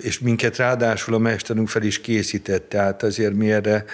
és 0.00 0.18
minket 0.18 0.56
ráadásul 0.56 1.14
a 1.14 1.18
mesterünk 1.18 1.68
fel 1.68 1.82
is 1.82 2.00
készített, 2.00 2.68
tehát 2.68 3.02
azért 3.02 3.34
mi 3.34 3.52
erre, 3.52 3.84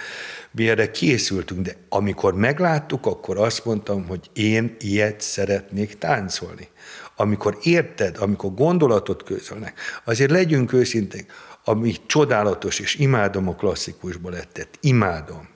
mi 0.51 0.69
erre 0.69 0.91
készültünk, 0.91 1.61
de 1.61 1.73
amikor 1.89 2.33
megláttuk, 2.33 3.05
akkor 3.05 3.37
azt 3.37 3.65
mondtam, 3.65 4.07
hogy 4.07 4.29
én 4.33 4.75
ilyet 4.79 5.21
szeretnék 5.21 5.97
táncolni. 5.97 6.67
Amikor 7.15 7.57
érted, 7.63 8.17
amikor 8.19 8.53
gondolatot 8.53 9.23
közölnek, 9.23 9.79
azért 10.03 10.31
legyünk 10.31 10.73
őszinték, 10.73 11.31
ami 11.63 11.95
csodálatos, 12.05 12.79
és 12.79 12.95
imádom 12.95 13.47
a 13.47 13.55
klasszikus 13.55 14.17
balettet, 14.17 14.67
imádom, 14.81 15.47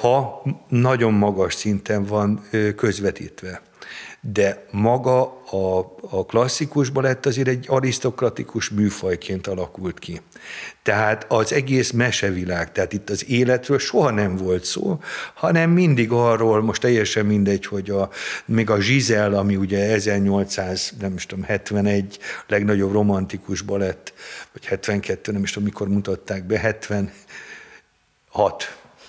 ha 0.00 0.42
nagyon 0.68 1.12
magas 1.12 1.54
szinten 1.54 2.04
van 2.04 2.48
közvetítve 2.76 3.62
de 4.32 4.66
maga 4.70 5.42
a, 5.50 5.78
a 6.10 6.26
klasszikus 6.26 6.88
balett 6.88 7.26
azért 7.26 7.48
egy 7.48 7.64
arisztokratikus 7.68 8.70
műfajként 8.70 9.46
alakult 9.46 9.98
ki. 9.98 10.20
Tehát 10.82 11.26
az 11.28 11.52
egész 11.52 11.90
mesevilág, 11.90 12.72
tehát 12.72 12.92
itt 12.92 13.10
az 13.10 13.28
életről 13.28 13.78
soha 13.78 14.10
nem 14.10 14.36
volt 14.36 14.64
szó, 14.64 15.00
hanem 15.34 15.70
mindig 15.70 16.12
arról, 16.12 16.62
most 16.62 16.80
teljesen 16.80 17.26
mindegy, 17.26 17.66
hogy 17.66 17.90
a, 17.90 18.10
még 18.44 18.70
a 18.70 18.80
Zsizel, 18.80 19.34
ami 19.34 19.56
ugye 19.56 19.92
1800, 19.92 20.92
nem 21.00 21.14
is 21.14 21.26
tudom, 21.26 21.44
71 21.44 22.18
legnagyobb 22.46 22.92
romantikus 22.92 23.60
balett, 23.60 24.12
vagy 24.52 24.66
72, 24.66 25.32
nem 25.32 25.42
is 25.42 25.50
tudom, 25.50 25.68
mikor 25.68 25.88
mutatták 25.88 26.44
be, 26.44 26.58
76 26.58 27.12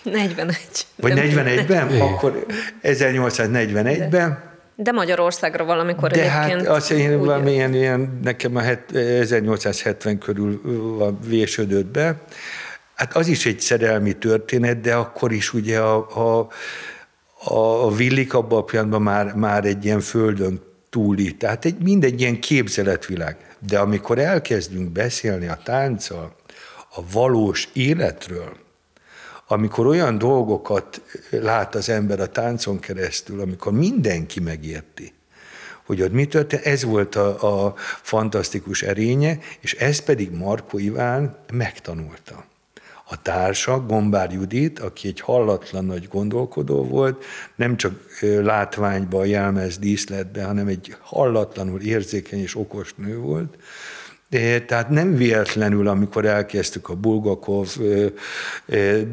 41. 0.03 0.57
Vagy 0.95 1.13
De- 1.13 1.24
41-ben? 1.24 2.01
Akkor 2.01 2.45
1841-ben. 2.84 4.10
De 4.10 4.53
Magyarországra 4.91 5.65
valamikor 5.65 6.12
De 6.12 6.20
egyébként. 6.20 6.67
hát 6.67 6.75
azt 6.75 6.91
én 6.91 7.13
úgy- 7.20 7.25
valamilyen 7.25 7.74
ilyen, 7.74 8.20
nekem 8.24 8.55
a 8.55 8.60
het- 8.62 8.96
1870 8.96 10.17
körül 10.17 10.62
van 10.98 11.20
vésődött 11.27 11.86
be. 11.86 12.22
Hát 12.96 13.15
az 13.15 13.27
is 13.27 13.46
egy 13.46 13.60
szerelmi 13.60 14.13
történet, 14.13 14.82
de 14.82 14.96
akkor 14.96 15.32
is 15.32 15.53
ugye 15.53 15.79
a, 15.79 15.96
a, 16.39 16.48
a 17.86 17.91
villik 17.96 18.34
abban 18.34 18.60
a 18.60 18.63
pillanatban 18.63 19.01
már, 19.01 19.34
már 19.34 19.65
egy 19.65 19.86
ilyen 19.86 20.00
földön 20.00 20.62
túli, 20.89 21.32
tehát 21.36 21.65
egy, 21.65 21.75
mindegy 21.84 22.22
ilyen 22.22 22.39
képzeletvilág. 22.39 23.38
De 23.67 23.79
amikor 23.79 24.20
elkezdünk 24.20 24.91
beszélni 24.91 25.48
a 25.48 25.60
tánccal, 25.63 26.36
a 26.96 27.00
valós 27.12 27.70
életről, 27.74 28.51
amikor 29.48 29.88
olyan 29.88 30.18
dolgokat 30.18 31.02
lát 31.30 31.75
az 31.75 31.90
ember 31.90 32.20
a 32.20 32.28
táncon 32.28 32.80
keresztül, 32.80 33.42
amikor 33.42 33.72
mindenki 33.72 34.40
megérti, 34.40 35.14
hogy 35.86 36.02
ott 36.02 36.12
mi 36.12 36.25
történt, 36.25 36.66
ez 36.66 36.84
volt 36.84 37.16
a, 37.16 37.66
a 37.66 37.74
fantasztikus 38.02 38.82
erénye, 38.82 39.38
és 39.60 39.74
ezt 39.74 40.04
pedig 40.04 40.32
Marko 40.32 40.78
Iván 40.78 41.38
megtanulta. 41.52 42.46
A 43.08 43.22
társa, 43.22 43.86
Gombár 43.86 44.32
Judit, 44.32 44.80
aki 44.80 45.08
egy 45.08 45.20
hallatlan 45.20 45.86
nagy 45.86 46.08
gondolkodó 46.08 46.84
volt, 46.84 47.24
nem 47.56 47.78
csak 47.78 47.94
ö, 48.22 48.44
látványba, 48.44 49.25
jelmez 49.25 49.78
díszletbe, 49.78 50.44
hanem 50.44 50.68
egy 50.68 50.96
hallatlanul 51.02 51.82
érzékeny 51.82 52.40
és 52.40 52.56
okos 52.56 52.94
nő 52.98 53.18
volt, 53.18 53.58
tehát 54.65 54.89
nem 54.89 55.15
véletlenül, 55.15 55.88
amikor 55.88 56.25
elkezdtük 56.25 56.89
a 56.89 56.96
Bulgakov 56.96 57.77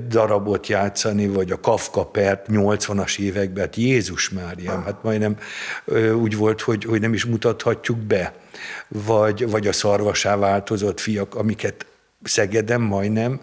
darabot 0.09 0.67
játszani, 0.67 1.27
vagy 1.27 1.51
a 1.51 1.61
Kafka 1.61 2.05
pert 2.05 2.47
80-as 2.51 3.19
években, 3.19 3.65
hát 3.65 3.77
Jézus 3.77 4.31
Mária, 4.31 4.83
hát 4.85 5.03
majdnem 5.03 5.37
úgy 6.15 6.37
volt, 6.37 6.61
hogy, 6.61 6.85
hogy 6.85 7.01
nem 7.01 7.13
is 7.13 7.25
mutathatjuk 7.25 7.99
be. 7.99 8.35
Vagy, 8.89 9.51
vagy 9.51 9.67
a 9.67 9.73
szarvasá 9.73 10.37
változott 10.37 11.01
fiak, 11.01 11.35
amiket 11.35 11.87
Szegeden 12.23 12.81
majdnem, 12.81 13.41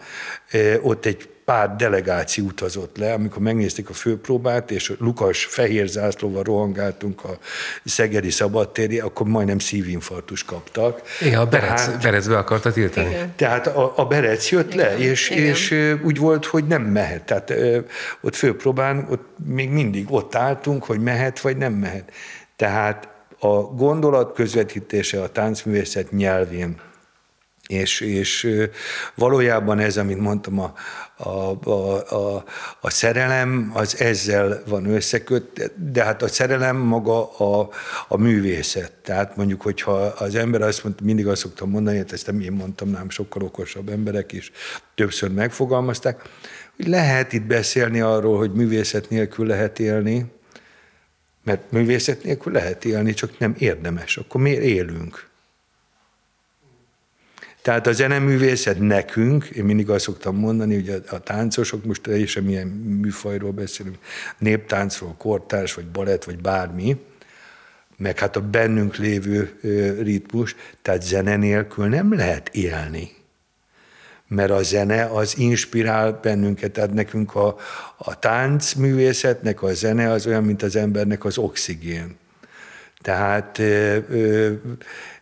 ott 0.81 1.05
egy 1.05 1.29
pár 1.50 1.75
delegáció 1.75 2.46
utazott 2.46 2.98
le, 2.98 3.13
amikor 3.13 3.41
megnézték 3.41 3.89
a 3.89 3.94
főpróbát, 3.94 4.72
és 4.72 4.94
Lukas 5.00 5.46
fehér 5.46 5.88
zászlóval 5.88 6.44
rohangáltunk 6.44 7.24
a 7.24 7.38
Szegedi 7.86 8.29
szabadtéri, 8.29 9.00
akkor 9.00 9.27
majdnem 9.27 9.60
szívinfarktus 9.60 10.44
kaptak. 10.44 11.01
Igen, 11.22 11.39
a 11.39 11.46
Berec, 11.46 11.86
Tehát- 11.86 12.01
Berec 12.01 12.27
be 12.27 12.38
akarta 12.38 12.72
tiltani. 12.72 13.10
Igen. 13.10 13.34
tehát 13.36 13.68
a, 13.68 13.94
a 13.96 14.06
Berec 14.06 14.51
jött 14.51 14.74
le, 14.74 14.96
Igen, 14.98 15.10
és, 15.10 15.29
igen. 15.29 15.44
és 15.44 15.75
úgy 16.03 16.18
volt, 16.18 16.46
hogy 16.46 16.68
nem 16.68 16.82
mehet. 16.82 17.24
Tehát 17.24 17.53
ott 18.22 18.36
főpróbán 18.36 19.08
ott 19.10 19.27
még 19.46 19.70
mindig 19.70 20.06
ott 20.10 20.36
álltunk, 20.36 20.84
hogy 20.84 21.00
mehet 21.00 21.39
vagy 21.39 21.58
nem 21.58 21.74
mehet. 21.74 22.12
Tehát 22.56 23.08
a 23.39 23.56
gondolat 23.58 24.34
közvetítése 24.34 25.22
a 25.22 25.29
táncművészet 25.29 26.12
nyelvén 26.12 26.75
és, 27.69 27.99
és 27.99 28.49
valójában 29.15 29.79
ez, 29.79 29.97
amit 29.97 30.19
mondtam, 30.19 30.59
a, 30.59 30.73
a, 31.17 31.57
a, 31.69 32.13
a, 32.15 32.43
a 32.81 32.89
szerelem 32.89 33.71
az 33.73 33.99
ezzel 33.99 34.63
van 34.67 34.85
összeköt, 34.85 35.71
de 35.91 36.03
hát 36.03 36.21
a 36.21 36.27
szerelem 36.27 36.77
maga 36.77 37.38
a, 37.38 37.69
a 38.07 38.17
művészet. 38.17 38.91
Tehát 38.91 39.35
mondjuk, 39.35 39.61
hogyha 39.61 39.91
az 39.93 40.35
ember 40.35 40.61
azt 40.61 40.83
mondta, 40.83 41.03
mindig 41.03 41.27
azt 41.27 41.41
szoktam 41.41 41.69
mondani, 41.69 41.97
hát 41.97 42.11
ezt 42.11 42.25
nem 42.25 42.39
én 42.39 42.51
mondtam, 42.51 42.89
nem 42.89 43.09
sokkal 43.09 43.43
okosabb 43.43 43.89
emberek 43.89 44.31
is 44.31 44.51
többször 44.95 45.31
megfogalmazták, 45.31 46.21
hogy 46.75 46.88
lehet 46.88 47.33
itt 47.33 47.45
beszélni 47.45 48.01
arról, 48.01 48.38
hogy 48.38 48.51
művészet 48.51 49.09
nélkül 49.09 49.47
lehet 49.47 49.79
élni, 49.79 50.25
mert 51.43 51.71
művészet 51.71 52.23
nélkül 52.23 52.53
lehet 52.53 52.85
élni, 52.85 53.13
csak 53.13 53.39
nem 53.39 53.55
érdemes. 53.57 54.17
Akkor 54.17 54.41
miért 54.41 54.63
élünk? 54.63 55.28
Tehát 57.69 57.88
a 57.88 57.91
zeneművészet 57.91 58.79
nekünk, 58.79 59.46
én 59.46 59.63
mindig 59.63 59.89
azt 59.89 60.03
szoktam 60.03 60.35
mondani, 60.35 60.74
hogy 60.74 60.89
a, 60.89 61.15
a 61.15 61.20
táncosok, 61.20 61.85
most 61.85 62.01
teljesen 62.01 62.44
milyen 62.44 62.67
műfajról 63.01 63.51
beszélünk, 63.51 63.98
néptáncról, 64.37 65.15
kortárs, 65.17 65.74
vagy 65.74 65.85
balett, 65.87 66.24
vagy 66.24 66.41
bármi, 66.41 66.98
meg 67.98 68.20
hát 68.20 68.35
a 68.35 68.41
bennünk 68.41 68.96
lévő 68.96 69.59
ritmus, 70.01 70.55
tehát 70.81 71.03
zene 71.03 71.35
nélkül 71.35 71.87
nem 71.87 72.13
lehet 72.13 72.50
élni. 72.55 73.11
Mert 74.27 74.51
a 74.51 74.63
zene 74.63 75.05
az 75.05 75.37
inspirál 75.37 76.20
bennünket, 76.22 76.72
tehát 76.72 76.94
nekünk 76.94 77.35
a, 77.35 77.55
a 77.98 78.20
táncművészetnek 78.20 79.61
a 79.61 79.74
zene 79.74 80.11
az 80.11 80.27
olyan, 80.27 80.44
mint 80.44 80.61
az 80.61 80.75
embernek 80.75 81.25
az 81.25 81.37
oxigén. 81.37 82.17
Tehát 83.01 83.61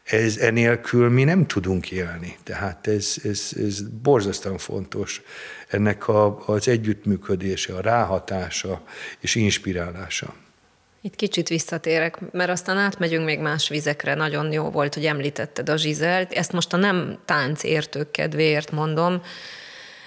ez 0.07 0.37
enélkül 0.37 1.09
mi 1.09 1.23
nem 1.23 1.47
tudunk 1.47 1.91
élni. 1.91 2.37
Tehát 2.43 2.87
ez, 2.87 3.15
ez, 3.23 3.51
ez 3.67 3.81
borzasztóan 3.81 4.57
fontos 4.57 5.21
ennek 5.67 6.07
a, 6.07 6.47
az 6.47 6.67
együttműködése, 6.67 7.73
a 7.73 7.81
ráhatása 7.81 8.81
és 9.19 9.35
inspirálása. 9.35 10.33
Itt 11.01 11.15
kicsit 11.15 11.47
visszatérek, 11.47 12.31
mert 12.31 12.49
aztán 12.49 12.77
átmegyünk 12.77 13.25
még 13.25 13.39
más 13.39 13.69
vizekre. 13.69 14.13
Nagyon 14.13 14.51
jó 14.51 14.69
volt, 14.69 14.93
hogy 14.93 15.05
említetted 15.05 15.69
a 15.69 15.77
Zsizelt. 15.77 16.33
Ezt 16.33 16.51
most 16.51 16.73
a 16.73 16.77
nem 16.77 17.17
táncértők 17.25 18.11
kedvéért 18.11 18.71
mondom, 18.71 19.21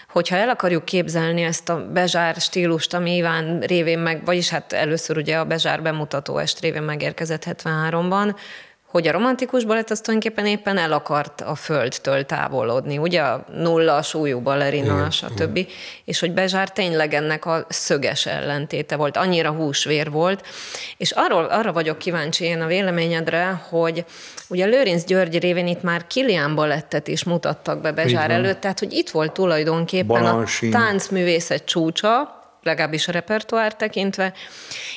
hogyha 0.08 0.36
el 0.36 0.48
akarjuk 0.48 0.84
képzelni 0.84 1.42
ezt 1.42 1.68
a 1.68 1.86
Bezsár 1.92 2.34
stílust, 2.34 2.94
ami 2.94 3.16
Iván 3.16 3.60
révén 3.60 3.98
meg, 3.98 4.24
vagyis 4.24 4.48
hát 4.48 4.72
először 4.72 5.16
ugye 5.16 5.38
a 5.38 5.44
Bezsár 5.44 5.82
bemutató 5.82 6.38
est 6.38 6.60
révén 6.60 6.82
megérkezett 6.82 7.44
73-ban, 7.46 8.34
hogy 8.90 9.06
a 9.06 9.12
romantikus 9.12 9.64
balett 9.64 9.90
az 9.90 10.00
tulajdonképpen 10.00 10.46
éppen 10.46 10.78
el 10.78 10.92
akart 10.92 11.40
a 11.40 11.54
földtől 11.54 12.24
távolodni, 12.24 12.98
ugye 12.98 13.20
a 13.20 13.44
nulla, 13.54 13.96
a 13.96 14.02
súlyú 14.02 14.40
balerina, 14.40 15.10
stb. 15.10 15.66
És 16.04 16.20
hogy 16.20 16.32
Bezsár 16.32 16.70
tényleg 16.70 17.14
ennek 17.14 17.46
a 17.46 17.66
szöges 17.68 18.26
ellentéte 18.26 18.96
volt, 18.96 19.16
annyira 19.16 19.50
húsvér 19.50 20.10
volt, 20.10 20.46
és 20.96 21.10
arról, 21.10 21.44
arra 21.44 21.72
vagyok 21.72 21.98
kíváncsi 21.98 22.44
én 22.44 22.60
a 22.60 22.66
véleményedre, 22.66 23.62
hogy 23.68 24.04
ugye 24.48 24.66
Lőrinc 24.66 25.04
György 25.04 25.38
révén 25.38 25.66
itt 25.66 25.82
már 25.82 26.06
Kilián 26.06 26.54
balettet 26.54 27.08
is 27.08 27.24
mutattak 27.24 27.80
be 27.80 27.92
Bezsár 27.92 28.30
előtt, 28.30 28.60
tehát 28.60 28.78
hogy 28.78 28.92
itt 28.92 29.10
volt 29.10 29.32
tulajdonképpen 29.32 30.22
Balanchine. 30.22 30.76
a 30.76 30.80
táncművészet 30.80 31.64
csúcsa, 31.64 32.38
legalábbis 32.62 33.08
a 33.08 33.12
repertoár 33.12 33.74
tekintve, 33.74 34.32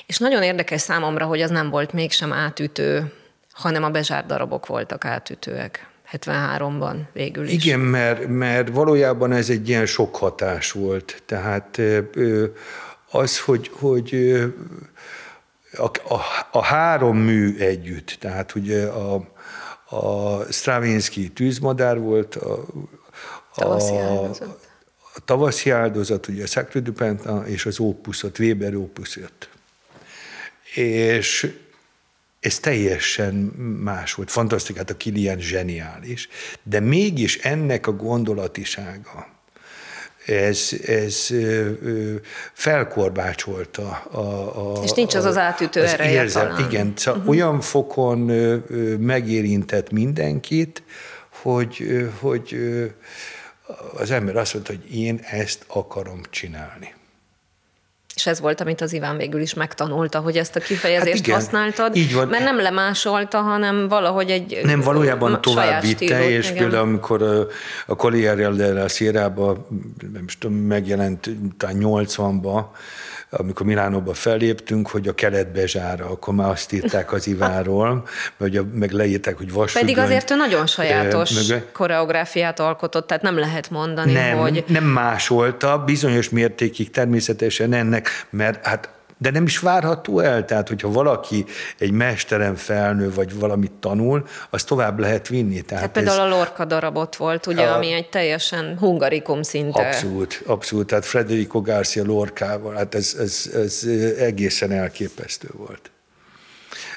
és 0.05 0.17
nagyon 0.17 0.43
érdekes 0.43 0.81
számomra, 0.81 1.25
hogy 1.25 1.41
az 1.41 1.49
nem 1.49 1.69
volt 1.69 1.93
mégsem 1.93 2.33
átütő, 2.33 3.13
hanem 3.53 3.83
a 3.83 3.89
Bezsár 3.89 4.25
darabok 4.25 4.65
voltak 4.65 5.05
átütőek. 5.05 5.87
73-ban 6.11 6.95
végül 7.13 7.47
is. 7.47 7.65
Igen, 7.65 7.79
mert, 7.79 8.27
mert 8.27 8.69
valójában 8.69 9.31
ez 9.31 9.49
egy 9.49 9.69
ilyen 9.69 9.85
sok 9.85 10.15
hatás 10.15 10.71
volt. 10.71 11.23
Tehát 11.25 11.81
az, 13.11 13.39
hogy, 13.39 13.71
hogy 13.73 14.41
a, 15.77 16.13
a, 16.13 16.19
a 16.51 16.63
három 16.63 17.17
mű 17.17 17.57
együtt, 17.57 18.17
tehát 18.19 18.55
ugye 18.55 18.85
a, 18.85 19.27
a 19.89 20.39
Stravinsky 20.51 21.29
tűzmadár 21.29 21.99
volt, 21.99 22.35
a, 22.35 22.65
Tavaszi 23.55 23.95
a, 23.95 24.01
áldozat. 24.01 24.69
a 25.15 25.19
tavaszi 25.25 25.69
áldozat, 25.69 26.27
ugye 26.27 26.43
a 26.43 26.47
Sacre 26.47 26.79
du 26.79 26.91
Printemps 26.91 27.49
és 27.49 27.65
az 27.65 27.79
opusot, 27.79 28.39
Weber 28.39 28.75
opus 28.75 29.15
jött. 29.15 29.49
És 30.73 31.53
ez 32.43 32.59
teljesen 32.59 33.33
más 33.83 34.13
volt. 34.13 34.31
Fantasztikus, 34.31 34.79
hát 34.79 34.89
a 34.89 34.97
Kilian 34.97 35.39
zseniális. 35.39 36.29
De 36.63 36.79
mégis 36.79 37.37
ennek 37.37 37.87
a 37.87 37.91
gondolatisága, 37.91 39.27
ez, 40.25 40.69
ez 40.85 41.27
ö, 41.31 41.71
ö, 41.81 42.15
felkorbácsolta 42.53 43.89
a, 44.11 44.19
a... 44.77 44.83
És 44.83 44.91
nincs 44.91 45.15
az 45.15 45.25
az 45.25 45.37
átütő 45.37 45.85
ereje 45.85 46.25
talán. 46.25 46.69
Igen, 46.69 46.93
szóval 46.95 47.19
uh-huh. 47.19 47.35
olyan 47.35 47.61
fokon 47.61 48.29
ö, 48.29 48.57
ö, 48.67 48.95
megérintett 48.97 49.91
mindenkit, 49.91 50.83
hogy, 51.41 51.77
ö, 51.79 52.07
hogy 52.19 52.53
ö, 52.53 52.85
az 53.97 54.11
ember 54.11 54.35
azt 54.35 54.53
mondta, 54.53 54.71
hogy 54.71 54.95
én 54.95 55.19
ezt 55.31 55.63
akarom 55.67 56.21
csinálni. 56.29 56.93
És 58.15 58.25
ez 58.25 58.39
volt, 58.39 58.61
amit 58.61 58.81
az 58.81 58.93
Iván 58.93 59.17
végül 59.17 59.41
is 59.41 59.53
megtanulta, 59.53 60.19
hogy 60.19 60.37
ezt 60.37 60.55
a 60.55 60.59
kifejezést 60.59 61.15
Hát 61.17 61.27
igen, 61.27 61.35
használtad, 61.35 61.95
így 61.95 62.13
van. 62.13 62.27
mert 62.27 62.43
nem 62.43 62.61
lemásolta, 62.61 63.41
hanem 63.41 63.87
valahogy 63.87 64.29
egy 64.29 64.59
Nem, 64.63 64.81
valójában 64.81 65.41
tovább 65.41 65.81
vitte, 65.81 66.29
és 66.29 66.49
igen. 66.49 66.57
például 66.57 66.87
amikor 66.87 67.21
a, 67.21 67.47
a 67.85 67.95
Collier 67.95 68.55
de 68.55 68.73
la 68.73 68.87
Sierra-ba, 68.87 69.67
nem 70.13 70.23
is 70.25 70.37
tudom, 70.37 70.57
megjelent 70.57 71.29
talán 71.57 71.77
80-ba, 71.79 72.65
amikor 73.37 73.65
Milánóba 73.65 74.13
felléptünk, 74.13 74.87
hogy 74.89 75.07
a 75.07 75.13
keletbezsára, 75.13 76.05
akkor 76.05 76.33
már 76.33 76.49
azt 76.49 76.73
írták 76.73 77.11
az 77.11 77.27
Iváról, 77.27 78.07
vagy 78.37 78.57
a, 78.57 78.63
meg 78.73 78.91
leírták, 78.91 79.37
hogy 79.37 79.51
vasfüggöny. 79.51 79.93
Pedig 79.93 80.03
azért 80.03 80.31
ő 80.31 80.35
nagyon 80.35 80.67
sajátos 80.67 81.47
meg- 81.47 81.71
koreográfiát 81.71 82.59
alkotott, 82.59 83.07
tehát 83.07 83.23
nem 83.23 83.37
lehet 83.37 83.69
mondani, 83.69 84.11
nem, 84.11 84.37
hogy 84.37 84.63
nem 84.67 84.83
másolta, 84.83 85.83
bizonyos 85.85 86.29
mértékig 86.29 86.89
természetesen 86.89 87.73
ennek, 87.73 88.27
mert 88.29 88.65
hát 88.65 88.89
de 89.23 89.31
nem 89.31 89.43
is 89.45 89.59
várható 89.59 90.19
el, 90.19 90.45
tehát 90.45 90.67
hogyha 90.67 90.91
valaki 90.91 91.45
egy 91.77 91.91
mesteren 91.91 92.55
felnő, 92.55 93.11
vagy 93.13 93.39
valamit 93.39 93.71
tanul, 93.71 94.27
az 94.49 94.63
tovább 94.63 94.99
lehet 94.99 95.27
vinni. 95.27 95.61
Tehát 95.61 95.83
Hát 95.83 95.93
például 95.93 96.19
ez 96.19 96.25
a 96.25 96.35
Lorca 96.37 96.65
darabot 96.65 97.15
volt, 97.15 97.47
ugye, 97.47 97.63
A- 97.65 97.75
ami 97.75 97.91
egy 97.91 98.09
teljesen 98.09 98.77
hungarikum 98.79 99.41
szinte. 99.41 99.87
abszolút, 99.87 100.41
abszolút, 100.45 100.87
tehát 100.87 101.05
Federico 101.05 101.61
Garcia 101.61 102.03
Lorcával, 102.03 102.75
hát 102.75 102.95
ez, 102.95 103.15
ez, 103.19 103.49
ez 103.55 103.83
egészen 104.19 104.71
elképesztő 104.71 105.47
volt. 105.57 105.91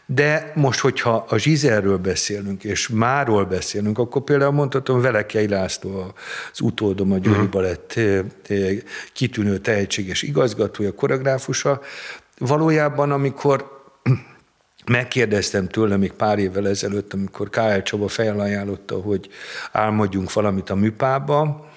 De 0.07 0.53
most, 0.55 0.81
hogyha 0.81 1.25
a 1.29 1.37
Zsizerről 1.37 1.99
beszélünk, 1.99 2.65
és 2.65 2.89
máról 2.89 3.45
beszélünk, 3.45 3.99
akkor 3.99 4.23
például 4.23 4.53
mondhatom 4.53 5.01
Velekei 5.01 5.49
László, 5.49 6.13
az 6.53 6.61
utódom, 6.61 7.13
a 7.13 7.19
Győri 7.19 7.47
Balett 7.47 7.93
eh, 7.97 8.19
eh, 8.49 8.77
kitűnő 9.13 9.59
tehetséges 9.59 10.23
igazgatója, 10.23 10.93
koreográfusa. 10.93 11.81
Valójában, 12.39 13.13
amikor 13.13 13.85
megkérdeztem 14.87 15.69
tőle 15.69 15.97
még 15.97 16.13
pár 16.13 16.39
évvel 16.39 16.69
ezelőtt, 16.69 17.13
amikor 17.13 17.49
K.L. 17.49 17.83
Csaba 17.83 18.09
felajánlotta, 18.09 19.01
hogy 19.01 19.29
álmodjunk 19.73 20.33
valamit 20.33 20.71
a 20.71 20.75
műpába, 20.75 21.71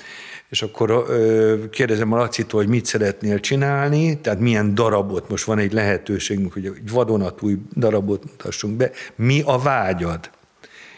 és 0.50 0.62
akkor 0.62 1.06
ö, 1.08 1.56
kérdezem 1.70 2.12
a 2.12 2.18
Lacitól, 2.18 2.60
hogy 2.60 2.70
mit 2.70 2.86
szeretnél 2.86 3.40
csinálni, 3.40 4.20
tehát 4.22 4.40
milyen 4.40 4.76
darabot, 4.76 5.30
most 5.30 5.44
van 5.44 5.60
egy 5.60 5.74
lehetőségünk, 5.74 6.54
hogy 6.54 6.66
egy 6.66 6.92
vadonatúj 6.92 7.58
darabot 7.76 8.24
mutassunk 8.24 8.78
be, 8.78 8.92
mi 9.16 9.42
a 9.46 9.58
vágyad? 9.58 10.30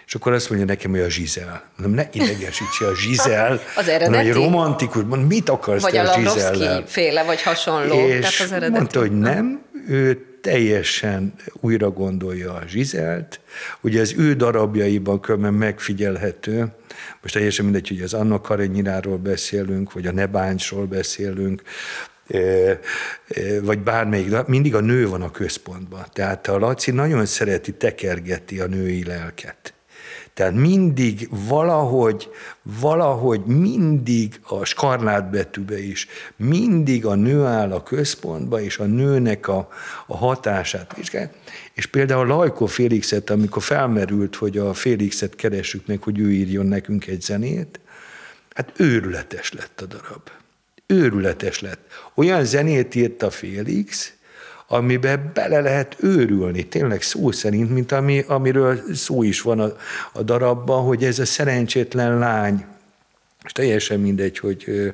És 0.06 0.16
akkor 0.18 0.32
azt 0.32 0.50
mondja 0.50 0.68
nekem, 0.68 0.92
hogy 0.92 1.00
a 1.00 1.10
Zsizel. 1.10 1.64
Mondom, 1.78 1.96
ne 1.96 2.10
idegesítse 2.12 2.88
a 2.88 2.96
Zsizel. 2.96 3.62
Az 3.76 3.88
hanem 3.88 3.96
eredeti? 4.04 4.28
Egy 4.28 4.34
romantikus, 4.34 5.04
mondom, 5.04 5.28
mit 5.28 5.50
akarsz 5.50 5.82
Vagy 5.82 5.92
te 5.92 6.02
a 6.02 6.14
a 6.14 6.84
féle, 6.86 7.24
vagy 7.24 7.42
hasonló. 7.42 8.08
És 8.08 8.20
tehát 8.20 8.40
az 8.40 8.52
eredeti. 8.52 8.72
mondta, 8.72 9.00
hogy 9.00 9.20
nem, 9.20 9.62
ő 9.88 10.31
teljesen 10.41 11.34
újra 11.54 11.89
gondolja 11.89 12.54
a 12.54 12.67
Zsizelt. 12.67 13.39
Ugye 13.82 14.01
az 14.01 14.15
ő 14.17 14.34
darabjaiban 14.34 15.19
különben 15.19 15.54
megfigyelhető, 15.54 16.73
most 17.21 17.34
teljesen 17.34 17.65
mindegy, 17.65 17.88
hogy 17.88 18.01
az 18.01 18.13
Anna 18.13 18.41
Karenyináról 18.41 19.17
beszélünk, 19.17 19.93
vagy 19.93 20.08
a 20.08 20.12
Nebáncsról 20.12 20.86
beszélünk, 20.86 21.62
eh, 22.27 22.80
eh, 23.27 23.60
vagy 23.62 23.80
bármelyik, 23.80 24.45
mindig 24.45 24.75
a 24.75 24.80
nő 24.80 25.08
van 25.08 25.21
a 25.21 25.32
központban. 25.32 26.06
Tehát 26.13 26.47
a 26.47 26.58
Laci 26.58 26.91
nagyon 26.91 27.25
szereti 27.25 27.73
tekergeti 27.73 28.60
a 28.60 28.67
női 28.67 29.04
lelket. 29.04 29.73
Tehát 30.34 30.54
mindig 30.54 31.28
valahogy, 31.48 32.30
valahogy 32.62 33.46
mindig 33.46 34.39
a 34.44 34.65
skarlátbetűbe 34.65 35.80
is, 35.80 36.08
mindig 36.36 37.06
a 37.06 37.15
nő 37.15 37.44
áll 37.46 37.72
a 37.72 37.84
központba, 37.84 38.62
és 38.62 38.78
a 38.78 38.86
nőnek 38.86 39.48
a, 39.48 39.70
a 40.08 40.17
hatását 40.17 40.96
vizsgál. 40.96 41.32
És 41.74 41.86
például 41.86 42.26
Lajko 42.28 42.65
Félixet, 42.65 43.30
amikor 43.30 43.62
felmerült, 43.63 44.36
hogy 44.36 44.58
a 44.58 44.74
Félixet 44.74 45.36
keressük 45.36 45.88
meg, 45.88 46.02
hogy 46.02 46.20
ő 46.20 46.32
írjon 46.32 46.65
nekünk 46.65 47.08
egy 47.08 47.22
zenét, 47.22 47.80
hát 48.54 48.72
őrületes 48.78 49.54
lett 49.54 49.82
a 49.82 49.86
darab. 49.86 50.30
Őrületes 50.86 51.60
lett. 51.60 51.88
Olyan 52.13 52.46
zenét 52.46 52.96
írt 52.96 53.24
a 53.24 53.30
Félix, 53.30 54.13
amiben 54.72 55.32
bele 55.34 55.62
lehet 55.62 55.96
őrülni, 56.00 56.68
tényleg 56.68 57.02
szó 57.02 57.32
szerint, 57.32 57.70
mint 57.70 57.92
ami, 57.92 58.24
amiről 58.28 58.82
szó 58.94 59.24
is 59.24 59.42
van 59.42 59.60
a, 59.60 59.76
a 60.14 60.22
darabban, 60.22 60.84
hogy 60.84 61.04
ez 61.04 61.20
a 61.20 61.26
szerencsétlen 61.26 62.18
lány, 62.18 62.66
és 63.44 63.52
teljesen 63.52 64.00
mindegy, 64.00 64.40
hogy, 64.40 64.94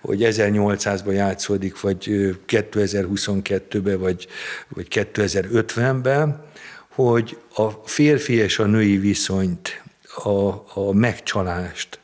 hogy 0.00 0.18
1800-ban 0.22 1.12
játszódik, 1.12 1.80
vagy 1.80 2.10
ö, 2.10 2.30
2022-ben, 2.48 3.98
vagy, 3.98 4.26
vagy 4.68 4.86
2050-ben, 4.90 6.44
hogy 6.88 7.36
a 7.54 7.70
férfi 7.70 8.34
és 8.34 8.58
a 8.58 8.64
női 8.64 8.96
viszonyt, 8.96 9.82
a, 10.14 10.48
a 10.74 10.92
megcsalást, 10.92 11.99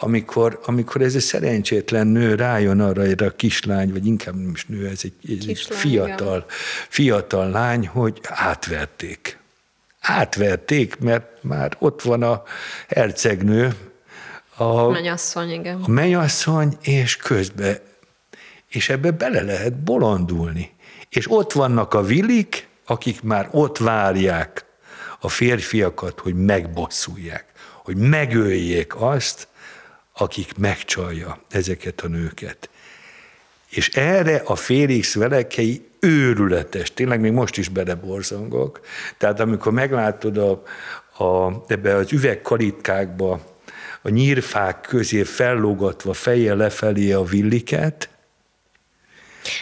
amikor, 0.00 0.60
amikor 0.64 1.02
ez 1.02 1.14
a 1.14 1.20
szerencsétlen 1.20 2.06
nő 2.06 2.34
rájön 2.34 2.80
arra, 2.80 3.06
hogy 3.06 3.22
a 3.22 3.36
kislány, 3.36 3.92
vagy 3.92 4.06
inkább 4.06 4.34
nem 4.34 4.50
is 4.54 4.66
nő, 4.66 4.86
ez 4.86 5.00
egy, 5.02 5.38
ez 5.38 5.44
egy 5.48 5.66
fiatal, 5.70 6.44
fiatal 6.88 7.50
lány, 7.50 7.86
hogy 7.86 8.20
átverték. 8.22 9.38
Átverték, 10.00 10.98
mert 10.98 11.42
már 11.42 11.76
ott 11.78 12.02
van 12.02 12.22
a 12.22 12.42
hercegnő, 12.88 13.74
a, 14.56 14.88
Mennyasszony, 14.88 15.50
igen. 15.50 15.82
a 15.82 15.88
mennyasszony, 15.88 16.76
és 16.82 17.16
közben, 17.16 17.78
és 18.68 18.88
ebbe 18.88 19.10
bele 19.10 19.42
lehet 19.42 19.74
bolondulni. 19.74 20.74
És 21.08 21.30
ott 21.30 21.52
vannak 21.52 21.94
a 21.94 22.02
villik, 22.02 22.68
akik 22.86 23.22
már 23.22 23.48
ott 23.50 23.78
várják 23.78 24.64
a 25.20 25.28
férfiakat, 25.28 26.20
hogy 26.20 26.34
megbosszulják, 26.34 27.44
hogy 27.84 27.96
megöljék 27.96 29.00
azt, 29.00 29.48
akik 30.18 30.56
megcsalja 30.58 31.40
ezeket 31.50 32.00
a 32.00 32.08
nőket. 32.08 32.68
És 33.68 33.88
erre 33.88 34.42
a 34.44 34.54
Félix 34.56 35.14
Velekei 35.14 35.86
őrületes, 36.00 36.92
tényleg 36.94 37.20
még 37.20 37.32
most 37.32 37.56
is 37.56 37.68
beleborzongok. 37.68 38.80
Tehát 39.18 39.40
amikor 39.40 39.72
meglátod 39.72 40.36
a, 40.38 40.62
a, 41.24 41.64
ebbe 41.66 41.94
az 41.94 42.12
üvegkalitkákba 42.12 43.40
a 44.02 44.08
nyírfák 44.08 44.80
közé 44.80 45.22
fellógatva 45.22 46.12
fejjel 46.12 46.56
lefelé 46.56 47.12
a 47.12 47.22
villiket, 47.24 48.08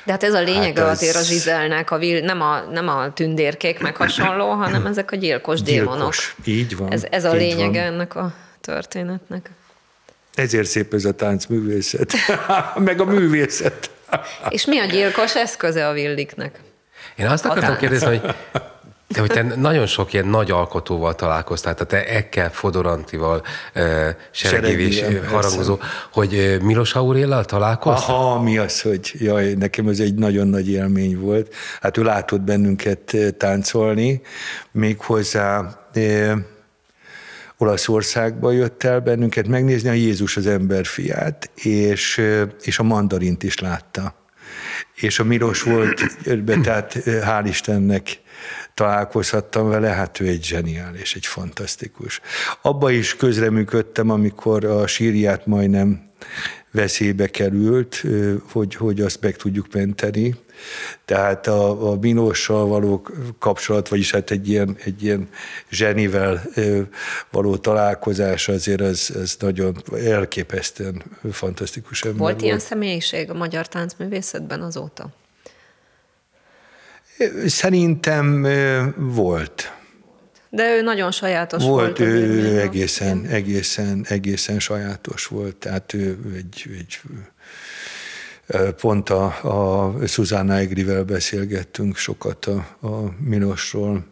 De 0.05 0.12
hát 0.12 0.23
ez 0.23 0.35
a 0.35 0.40
lényege 0.42 0.81
Hát 0.81 0.90
ez- 0.90 0.97
azért 0.97 1.16
a 1.16 1.23
zsizelnek, 1.23 1.90
a 1.90 1.99
vil, 1.99 2.21
nem, 2.21 2.40
a, 2.40 2.61
nem 2.61 2.88
a 2.88 3.12
tündérkék 3.12 3.81
meg 3.81 3.97
hasonló, 3.97 4.51
hanem 4.51 4.87
ezek 4.87 5.11
a 5.12 5.16
gyilkos, 5.16 5.62
démonok. 5.62 5.99
gyilkos. 5.99 6.35
Így 6.45 6.77
van. 6.77 6.92
Ez, 6.92 7.05
ez 7.11 7.25
a 7.25 7.33
lényege 7.33 7.83
Van. 7.85 7.92
ennek 7.92 8.14
a 8.14 8.35
történetnek. 8.61 9.51
Ezért 10.37 10.66
szép 10.68 10.94
ez 10.94 11.05
a 11.05 11.12
táncművészet. 11.12 12.12
Meg 12.88 13.01
a 13.01 13.05
művészet. 13.05 13.90
És 14.49 14.64
mi 14.64 14.79
a 14.79 14.85
gyilkos 14.85 15.37
eszköze 15.37 15.88
a 15.88 15.92
villiknek? 15.92 16.61
Én 17.16 17.27
azt 17.27 17.44
A 17.44 17.49
akartam 17.49 17.68
tánc. 17.68 17.81
kérdezni, 17.81 18.07
hogy 18.07 18.35
de 19.09 19.20
hogy 19.20 19.31
te 19.31 19.42
nagyon 19.42 19.87
sok 19.87 20.12
ilyen 20.12 20.27
nagy 20.27 20.51
alkotóval 20.51 21.14
találkoztál, 21.14 21.75
tehát 21.75 22.07
te 22.07 22.14
Ekkel, 22.14 22.51
Fodorantival, 22.51 23.42
uh, 23.75 24.09
Seregével, 24.31 25.22
harangozó, 25.29 25.79
hogy 26.12 26.59
Milos 26.62 26.94
Auréllal 26.94 27.44
találkoztál? 27.44 28.14
Aha, 28.14 28.42
mi 28.42 28.59
az, 28.59 28.81
hogy 28.81 29.12
jaj, 29.18 29.55
nekem 29.55 29.88
ez 29.88 29.99
egy 29.99 30.14
nagyon 30.14 30.49
nagy 30.49 30.70
élmény 30.70 31.18
volt. 31.20 31.55
Hát 31.81 31.96
ő 31.96 32.03
látott 32.03 32.40
bennünket 32.40 33.16
táncolni, 33.38 34.20
méghozzá 34.70 35.81
Olaszországba 37.59 38.53
jött 38.53 38.83
el 38.83 39.01
bennünket 39.01 39.49
megnézni 39.49 39.88
a 39.88 39.92
Jézus 39.92 40.37
az 40.37 40.47
ember 40.47 40.87
fiát, 40.87 41.51
és, 41.55 42.23
és 42.62 42.79
a 42.79 42.83
mandarint 42.83 43.42
is 43.42 43.59
látta. 43.59 44.14
És 44.95 45.19
a 45.19 45.25
Milos 45.25 45.62
volt, 45.62 46.03
be, 46.45 46.61
tehát 46.61 46.97
eh, 46.97 47.23
hál' 47.27 47.47
Istennek 47.49 48.21
találkozhattam 48.75 49.69
vele, 49.69 49.88
hát 49.88 50.21
ő 50.21 50.27
egy 50.27 50.45
zseniális, 50.45 51.14
egy 51.14 51.27
fantasztikus. 51.27 52.21
Abba 52.62 52.90
is 52.90 53.16
közreműködtem, 53.16 54.11
amikor 54.11 54.64
a 54.64 54.87
sírját 54.87 55.47
majdnem 55.47 56.11
veszélybe 56.77 57.27
került, 57.27 58.03
hogy, 58.53 58.75
hogy 58.75 59.01
azt 59.01 59.21
meg 59.21 59.37
tudjuk 59.37 59.67
menteni. 59.73 60.35
Tehát 61.05 61.47
a, 61.47 61.91
a 61.91 61.97
Milossal 62.01 62.67
való 62.67 63.07
kapcsolat, 63.39 63.89
vagyis 63.89 64.11
hát 64.11 64.31
egy 64.31 64.49
ilyen, 64.49 64.77
egy 64.85 65.03
ilyen 65.03 65.29
zsenivel 65.71 66.43
való 67.31 67.57
találkozás 67.57 68.49
azért 68.49 68.81
az, 68.81 69.12
az 69.23 69.37
nagyon 69.39 69.83
elképesztően 70.05 71.03
fantasztikus 71.33 72.03
ember 72.03 72.19
Volt 72.19 72.33
volt. 72.33 72.45
ilyen 72.45 72.59
személyiség 72.59 73.31
a 73.31 73.35
magyar 73.35 73.69
táncművészetben 73.69 74.61
azóta? 74.61 75.09
Szerintem 77.47 78.47
volt. 78.97 79.76
De 80.49 80.77
ő 80.77 80.83
nagyon 80.83 81.11
sajátos 81.11 81.63
volt. 81.63 81.99
Volt, 81.99 82.11
ő 82.11 82.61
egészen, 82.61 83.25
egészen, 83.25 84.05
egészen 84.09 84.59
sajátos 84.59 85.27
volt. 85.27 85.57
Tehát 85.57 85.93
ő 85.93 86.19
egy, 86.37 86.71
egy 86.79 87.01
pont 88.81 89.11
a, 89.11 89.25
a 89.43 90.07
Susanna 90.07 90.57
Egrivel 90.57 91.05
beszélgettünk 91.05 91.97
sokat 91.97 92.45
a, 92.45 92.77
a 92.81 93.15
Minosról, 93.19 94.05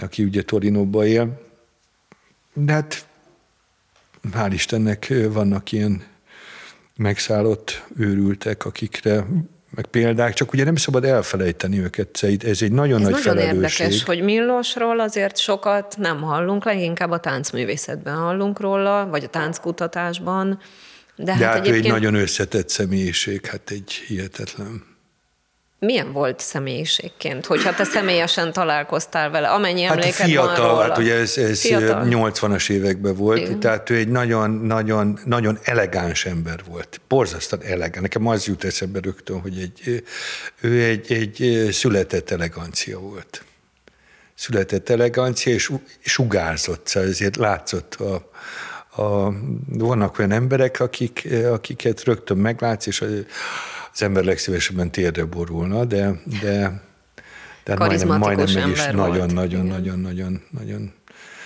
aki 0.00 0.24
ugye 0.24 0.42
Torinóba 0.42 1.06
él. 1.06 1.44
De 2.52 2.72
hát 2.72 3.06
hál' 4.32 4.50
Istennek 4.52 5.12
vannak 5.28 5.72
ilyen 5.72 6.02
megszállott 6.96 7.84
őrültek, 7.96 8.64
akikre 8.64 9.26
meg 9.70 9.86
példák, 9.86 10.34
csak 10.34 10.52
ugye 10.52 10.64
nem 10.64 10.76
szabad 10.76 11.04
elfelejteni 11.04 11.78
őket. 11.78 12.22
Ez 12.22 12.62
egy 12.62 12.72
nagyon 12.72 13.00
Ez 13.00 13.08
nagy 13.08 13.12
nagyon 13.24 13.36
felelősség. 13.36 13.80
érdekes, 13.86 14.04
hogy 14.04 14.22
Millosról 14.22 15.00
azért 15.00 15.36
sokat 15.36 15.96
nem 15.98 16.22
hallunk, 16.22 16.64
leginkább 16.64 17.10
a 17.10 17.20
táncművészetben 17.20 18.14
hallunk 18.16 18.60
róla, 18.60 19.06
vagy 19.06 19.24
a 19.24 19.28
tánckutatásban. 19.28 20.58
De, 21.16 21.24
De 21.24 21.32
hát, 21.32 21.42
hát 21.42 21.54
ő 21.56 21.58
egyébként 21.58 21.84
egy 21.84 21.90
nagyon 21.90 22.14
összetett 22.14 22.68
személyiség, 22.68 23.46
hát 23.46 23.70
egy 23.70 23.92
hihetetlen. 23.92 24.82
Milyen 25.78 26.12
volt 26.12 26.40
személyiségként, 26.40 27.46
hogyha 27.46 27.74
te 27.74 27.84
személyesen 27.84 28.52
találkoztál 28.52 29.30
vele, 29.30 29.48
amennyi 29.48 29.82
Hát 29.82 29.92
emléked 29.92 30.26
fiatal, 30.26 30.56
van 30.56 30.68
róla? 30.68 30.82
hát 30.82 30.98
ugye 30.98 31.14
ez, 31.14 31.36
ez 31.38 31.60
Fiatal. 31.60 32.06
80-as 32.08 32.70
években 32.70 33.16
volt, 33.16 33.38
Igen. 33.38 33.60
tehát 33.60 33.90
ő 33.90 33.96
egy 33.96 34.08
nagyon, 34.08 34.50
nagyon, 34.50 35.18
nagyon 35.24 35.58
elegáns 35.62 36.26
ember 36.26 36.60
volt. 36.68 37.00
Borzasztóan 37.08 37.62
elegáns. 37.62 38.00
Nekem 38.00 38.26
az 38.26 38.46
jut 38.46 38.64
eszembe 38.64 39.00
rögtön, 39.00 39.40
hogy 39.40 39.58
egy, 39.58 40.02
ő 40.60 40.82
egy, 40.82 41.12
egy 41.12 41.68
született 41.72 42.30
elegancia 42.30 42.98
volt. 42.98 43.44
Született 44.34 44.88
elegancia, 44.88 45.54
és 45.54 45.70
sugárzott, 46.00 46.86
szóval 46.86 47.08
ezért 47.08 47.36
látszott 47.36 47.94
a, 47.94 48.30
a, 49.02 49.32
vannak 49.68 50.18
olyan 50.18 50.32
emberek, 50.32 50.80
akik, 50.80 51.28
akiket 51.50 52.04
rögtön 52.04 52.36
meglátsz, 52.36 52.86
és 52.86 53.04
az 53.96 54.02
ember 54.02 54.24
legszívesebben 54.24 54.90
térdre 54.90 55.24
borulna, 55.24 55.84
de, 55.84 56.20
de, 56.40 56.82
de 57.64 57.72
hát 57.72 57.78
majdnem, 57.78 58.18
majdnem 58.18 58.52
meg 58.54 58.68
is 58.68 58.78
ember 58.78 58.94
volt. 58.94 59.08
nagyon, 59.08 59.34
nagyon, 59.34 59.64
Igen. 59.64 59.76
nagyon, 59.76 59.98
nagyon, 59.98 60.42
nagyon. 60.50 60.92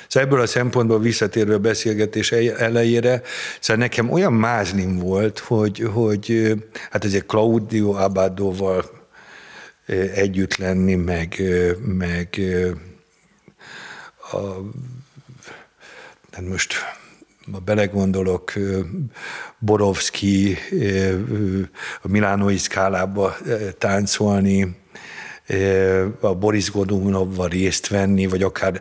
Szóval 0.09 0.29
ebből 0.29 0.41
a 0.41 0.47
szempontból 0.47 1.01
visszatérve 1.01 1.55
a 1.55 1.59
beszélgetés 1.59 2.33
elejére, 2.33 3.23
szóval 3.61 3.83
nekem 3.83 4.11
olyan 4.11 4.33
mázlim 4.33 4.99
volt, 4.99 5.39
hogy, 5.39 5.89
hogy 5.93 6.55
hát 6.91 7.05
ezért 7.05 7.27
Claudio 7.27 7.93
Abadóval 7.93 8.85
együtt 10.15 10.57
lenni, 10.57 10.95
meg, 10.95 11.43
meg 11.85 12.41
a, 14.33 14.37
hát 16.33 16.49
most 16.49 16.75
ha 17.53 17.59
belegondolok, 17.59 18.53
Borovski 19.59 20.57
a 22.03 22.09
Milánói 22.09 22.57
szkálába 22.57 23.37
táncolni, 23.79 24.79
a 26.21 26.35
Boris 26.35 26.71
Godunovval 26.71 27.49
részt 27.49 27.89
venni, 27.89 28.27
vagy 28.27 28.43
akár 28.43 28.81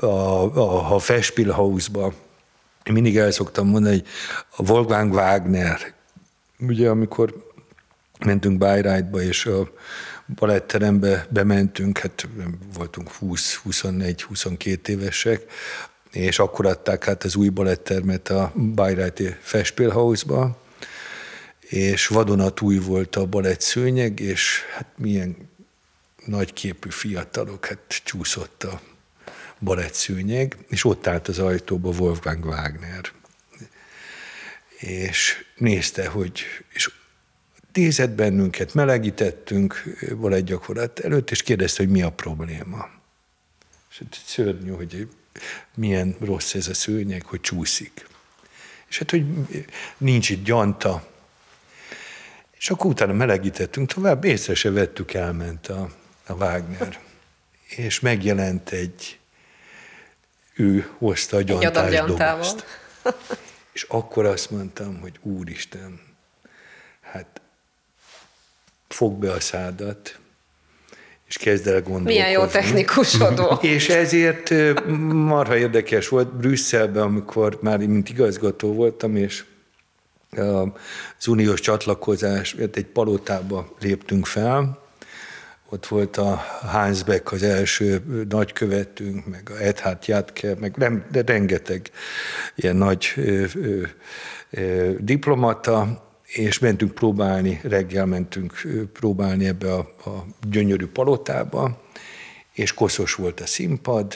a, 0.00 0.06
a, 0.06 0.94
a 0.94 0.98
Festspielhausba. 0.98 2.12
Én 2.84 2.92
mindig 2.92 3.16
el 3.16 3.30
szoktam 3.30 3.68
mondani, 3.68 3.94
hogy 3.94 4.06
a 4.56 4.72
Wolfgang 4.72 5.12
Wagner, 5.12 5.94
ugye 6.58 6.88
amikor 6.88 7.44
mentünk 8.24 8.58
Bayreuthba, 8.58 9.22
és 9.22 9.46
a 9.46 9.70
baletterembe 10.34 11.26
bementünk, 11.30 11.98
hát 11.98 12.28
voltunk 12.74 13.10
20-21-22 13.20 14.88
évesek, 14.88 15.46
és 16.16 16.38
akkor 16.38 16.66
adták 16.66 17.08
át 17.08 17.24
az 17.24 17.36
új 17.36 17.48
balettermet 17.48 18.28
a 18.28 18.52
Bayreuthi 18.54 19.36
Festspielhausba, 19.40 20.62
és 21.60 22.06
vadonatúj 22.06 22.78
volt 22.78 23.16
a 23.16 23.26
balett 23.26 23.60
szőnyeg, 23.60 24.20
és 24.20 24.60
hát 24.74 24.86
milyen 24.96 25.36
nagyképű 26.24 26.90
fiatalok, 26.90 27.66
hát 27.66 27.78
csúszott 28.04 28.62
a 28.62 28.80
balett 29.58 29.94
szőnyeg, 29.94 30.56
és 30.68 30.84
ott 30.84 31.06
állt 31.06 31.28
az 31.28 31.38
ajtóba 31.38 31.90
Wolfgang 31.90 32.44
Wagner. 32.44 33.12
És 34.78 35.44
nézte, 35.56 36.06
hogy 36.06 36.44
és 36.72 36.90
nézett 37.72 38.10
bennünket, 38.10 38.74
melegítettünk 38.74 39.82
balett 40.20 40.44
gyakorlat 40.44 40.98
előtt, 40.98 41.30
és 41.30 41.42
kérdezte, 41.42 41.82
hogy 41.82 41.92
mi 41.92 42.02
a 42.02 42.10
probléma. 42.10 42.88
És 43.90 44.02
szörnyű, 44.26 44.70
hogy 44.70 45.08
milyen 45.74 46.16
rossz 46.20 46.54
ez 46.54 46.68
a 46.68 46.74
szőnyeg, 46.74 47.24
hogy 47.24 47.40
csúszik. 47.40 48.06
És 48.88 48.98
hát, 48.98 49.10
hogy 49.10 49.24
nincs 49.96 50.30
itt 50.30 50.44
gyanta. 50.44 51.06
És 52.58 52.70
akkor 52.70 52.86
utána 52.86 53.12
melegítettünk 53.12 53.92
tovább, 53.92 54.24
észre 54.24 54.54
se 54.54 54.70
vettük, 54.70 55.12
elment 55.12 55.68
a, 55.68 55.90
a 56.26 56.32
Wagner. 56.32 57.00
És 57.68 58.00
megjelent 58.00 58.70
egy, 58.70 59.18
ő 60.54 60.90
hozta 60.98 61.36
a 61.36 61.42
gyantás 61.42 61.94
dobozt. 61.94 62.64
És 63.72 63.82
akkor 63.82 64.26
azt 64.26 64.50
mondtam, 64.50 65.00
hogy 65.00 65.18
Úristen, 65.22 66.00
hát 67.00 67.40
fogd 68.88 69.18
be 69.18 69.32
a 69.32 69.40
szádat, 69.40 70.18
és 71.28 71.36
kezd 71.36 71.66
el 71.66 71.82
gondolkozni. 71.82 72.12
Milyen 72.12 72.30
jó 72.30 72.44
technikusod 72.44 73.40
volt. 73.40 73.62
És 73.74 73.88
ezért 73.88 74.54
marha 75.12 75.56
érdekes 75.56 76.08
volt 76.08 76.36
Brüsszelben, 76.36 77.02
amikor 77.02 77.58
már 77.62 77.78
mint 77.78 78.08
igazgató 78.08 78.72
voltam, 78.72 79.16
és 79.16 79.44
az 81.18 81.26
uniós 81.26 81.60
csatlakozás, 81.60 82.56
egy 82.72 82.86
palotába 82.86 83.74
léptünk 83.80 84.26
fel, 84.26 84.84
ott 85.68 85.86
volt 85.86 86.16
a 86.16 86.44
Hans 86.60 87.02
Beck 87.02 87.32
az 87.32 87.42
első 87.42 88.02
nagykövetünk, 88.28 89.26
meg 89.26 89.50
a 89.50 89.62
Edhard 89.62 90.06
Jatke, 90.06 90.54
meg 90.60 90.76
nem, 90.76 91.04
de 91.10 91.22
rengeteg 91.26 91.90
ilyen 92.54 92.76
nagy 92.76 93.12
ö, 93.16 93.44
ö, 93.54 93.82
ö, 94.50 94.90
diplomata, 94.98 96.05
és 96.26 96.58
mentünk 96.58 96.94
próbálni, 96.94 97.60
reggel 97.62 98.06
mentünk 98.06 98.62
próbálni 98.92 99.46
ebbe 99.46 99.74
a, 99.74 99.78
a 100.04 100.26
gyönyörű 100.48 100.86
palotába, 100.86 101.82
és 102.52 102.74
koszos 102.74 103.14
volt 103.14 103.40
a 103.40 103.46
színpad, 103.46 104.14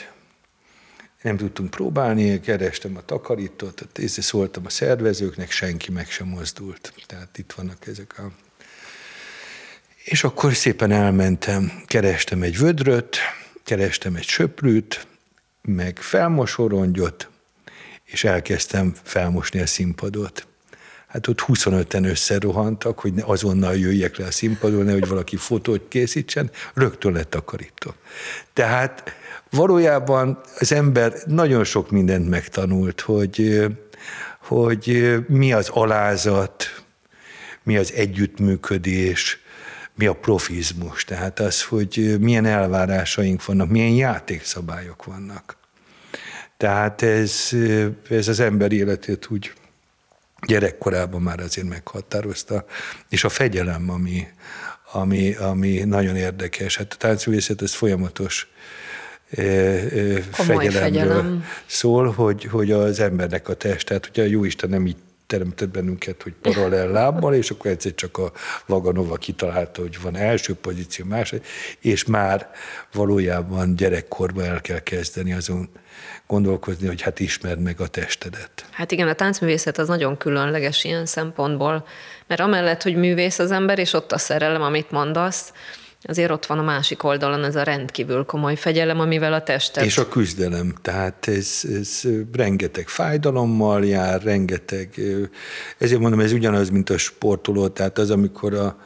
nem 1.21 1.37
tudtunk 1.37 1.69
próbálni, 1.69 2.39
kerestem 2.39 2.97
a 2.97 3.05
takarítót, 3.05 3.87
ezt 3.93 4.21
szóltam 4.21 4.65
a 4.65 4.69
szervezőknek, 4.69 5.51
senki 5.51 5.91
meg 5.91 6.09
sem 6.09 6.27
mozdult. 6.27 6.93
Tehát 7.05 7.37
itt 7.37 7.51
vannak 7.51 7.87
ezek 7.87 8.19
a... 8.19 8.31
És 10.03 10.23
akkor 10.23 10.53
szépen 10.53 10.91
elmentem, 10.91 11.83
kerestem 11.85 12.41
egy 12.41 12.57
vödröt, 12.57 13.17
kerestem 13.63 14.15
egy 14.15 14.27
söprűt, 14.27 15.07
meg 15.61 15.97
felmosorongyot, 15.99 17.29
és 18.03 18.23
elkezdtem 18.23 18.95
felmosni 19.03 19.59
a 19.59 19.67
színpadot. 19.67 20.47
Hát 21.11 21.27
ott 21.27 21.43
25-en 21.47 22.05
összerohantak, 22.05 22.99
hogy 22.99 23.13
azonnal 23.21 23.75
jöjjek 23.75 24.17
le 24.17 24.25
a 24.25 24.31
színpadon, 24.31 24.85
nehogy 24.85 25.07
valaki 25.07 25.35
fotót 25.35 25.87
készítsen, 25.87 26.49
rögtön 26.73 27.11
lett 27.11 27.29
takarító. 27.29 27.93
Tehát 28.53 29.03
valójában 29.49 30.41
az 30.59 30.71
ember 30.71 31.13
nagyon 31.25 31.63
sok 31.63 31.91
mindent 31.91 32.29
megtanult, 32.29 33.01
hogy, 33.01 33.65
hogy 34.39 35.15
mi 35.27 35.53
az 35.53 35.69
alázat, 35.69 36.83
mi 37.63 37.77
az 37.77 37.93
együttműködés, 37.93 39.39
mi 39.95 40.05
a 40.05 40.13
profizmus, 40.13 41.03
tehát 41.03 41.39
az, 41.39 41.63
hogy 41.63 42.15
milyen 42.19 42.45
elvárásaink 42.45 43.45
vannak, 43.45 43.69
milyen 43.69 43.93
játékszabályok 43.93 45.05
vannak. 45.05 45.57
Tehát 46.57 47.01
ez, 47.01 47.49
ez 48.09 48.27
az 48.27 48.39
ember 48.39 48.71
életét 48.71 49.27
úgy 49.29 49.51
gyerekkorában 50.47 51.21
már 51.21 51.39
azért 51.39 51.67
meghatározta, 51.67 52.65
és 53.09 53.23
a 53.23 53.29
fegyelem, 53.29 53.89
ami, 53.89 54.27
ami, 54.91 55.35
ami 55.35 55.83
nagyon 55.83 56.15
érdekes. 56.15 56.77
Hát 56.77 56.93
a 56.93 56.97
táncművészet 56.97 57.61
ez 57.61 57.73
folyamatos 57.73 58.47
Komoly 59.35 60.25
fegyelemről 60.31 60.71
fegyelem. 60.71 61.45
szól, 61.65 62.11
hogy, 62.11 62.43
hogy 62.43 62.71
az 62.71 62.99
embernek 62.99 63.49
a 63.49 63.53
test, 63.53 63.87
tehát 63.87 64.07
ugye 64.07 64.23
a 64.23 64.25
Jóisten 64.25 64.69
nem 64.69 64.87
így 64.87 64.95
teremtett 65.27 65.69
bennünket, 65.69 66.23
hogy 66.23 66.33
paralel 66.41 66.87
lábbal, 66.99 67.33
és 67.33 67.49
akkor 67.49 67.71
egyszer 67.71 67.95
csak 67.95 68.17
a 68.17 68.31
Vaganova 68.65 69.15
kitalálta, 69.15 69.81
hogy 69.81 70.01
van 70.01 70.15
első 70.15 70.55
pozíció, 70.55 71.05
második, 71.05 71.47
és 71.79 72.05
már 72.05 72.49
valójában 72.93 73.75
gyerekkorban 73.75 74.43
el 74.43 74.61
kell 74.61 74.79
kezdeni 74.79 75.33
azon 75.33 75.69
gondolkozni, 76.31 76.87
hogy 76.87 77.01
hát 77.01 77.19
ismerd 77.19 77.59
meg 77.59 77.79
a 77.79 77.87
testedet. 77.87 78.65
Hát 78.71 78.91
igen, 78.91 79.07
a 79.07 79.13
táncművészet 79.13 79.77
az 79.77 79.87
nagyon 79.87 80.17
különleges 80.17 80.83
ilyen 80.83 81.05
szempontból, 81.05 81.85
mert 82.27 82.41
amellett, 82.41 82.83
hogy 82.83 82.95
művész 82.95 83.39
az 83.39 83.51
ember, 83.51 83.79
és 83.79 83.93
ott 83.93 84.11
a 84.11 84.17
szerelem, 84.17 84.61
amit 84.61 84.91
mondasz, 84.91 85.53
azért 86.03 86.31
ott 86.31 86.45
van 86.45 86.59
a 86.59 86.61
másik 86.61 87.03
oldalon 87.03 87.43
ez 87.43 87.55
a 87.55 87.63
rendkívül 87.63 88.25
komoly 88.25 88.55
fegyelem, 88.55 88.99
amivel 88.99 89.33
a 89.33 89.43
testet... 89.43 89.83
És 89.83 89.97
a 89.97 90.07
küzdelem, 90.07 90.73
tehát 90.81 91.27
ez, 91.27 91.61
ez 91.79 92.01
rengeteg 92.33 92.87
fájdalommal 92.87 93.85
jár, 93.85 94.23
rengeteg, 94.23 94.89
ezért 95.77 95.99
mondom, 95.99 96.19
ez 96.19 96.31
ugyanaz, 96.31 96.69
mint 96.69 96.89
a 96.89 96.97
sportoló, 96.97 97.67
tehát 97.67 97.97
az, 97.97 98.11
amikor 98.11 98.53
a, 98.53 98.77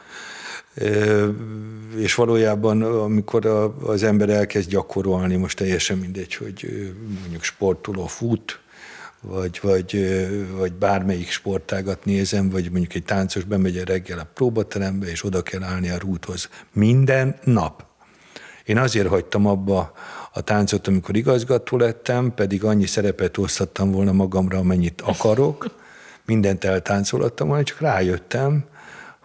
és 1.96 2.14
valójában, 2.14 2.82
amikor 2.82 3.46
az 3.82 4.02
ember 4.02 4.28
elkezd 4.28 4.68
gyakorolni, 4.68 5.36
most 5.36 5.56
teljesen 5.56 5.98
mindegy, 5.98 6.34
hogy 6.34 6.92
mondjuk 7.20 7.42
sportoló 7.42 8.06
fut, 8.06 8.60
vagy, 9.20 9.60
vagy, 9.62 10.18
vagy 10.56 10.72
bármelyik 10.72 11.30
sportágat 11.30 12.04
nézem, 12.04 12.50
vagy 12.50 12.70
mondjuk 12.70 12.94
egy 12.94 13.04
táncos 13.04 13.44
bemegy 13.44 13.84
reggel 13.84 14.18
a 14.18 14.28
próbaterembe, 14.34 15.06
és 15.06 15.24
oda 15.24 15.42
kell 15.42 15.62
állni 15.62 15.90
a 15.90 15.98
rúthoz. 15.98 16.48
Minden 16.72 17.38
nap. 17.44 17.84
Én 18.64 18.78
azért 18.78 19.08
hagytam 19.08 19.46
abba 19.46 19.92
a 20.32 20.40
táncot, 20.40 20.86
amikor 20.86 21.16
igazgató 21.16 21.76
lettem, 21.76 22.34
pedig 22.34 22.64
annyi 22.64 22.86
szerepet 22.86 23.38
osztattam 23.38 23.90
volna 23.90 24.12
magamra, 24.12 24.58
amennyit 24.58 25.00
akarok, 25.00 25.66
mindent 26.24 26.64
eltáncolattam 26.64 27.48
volna, 27.48 27.62
csak 27.62 27.80
rájöttem, 27.80 28.64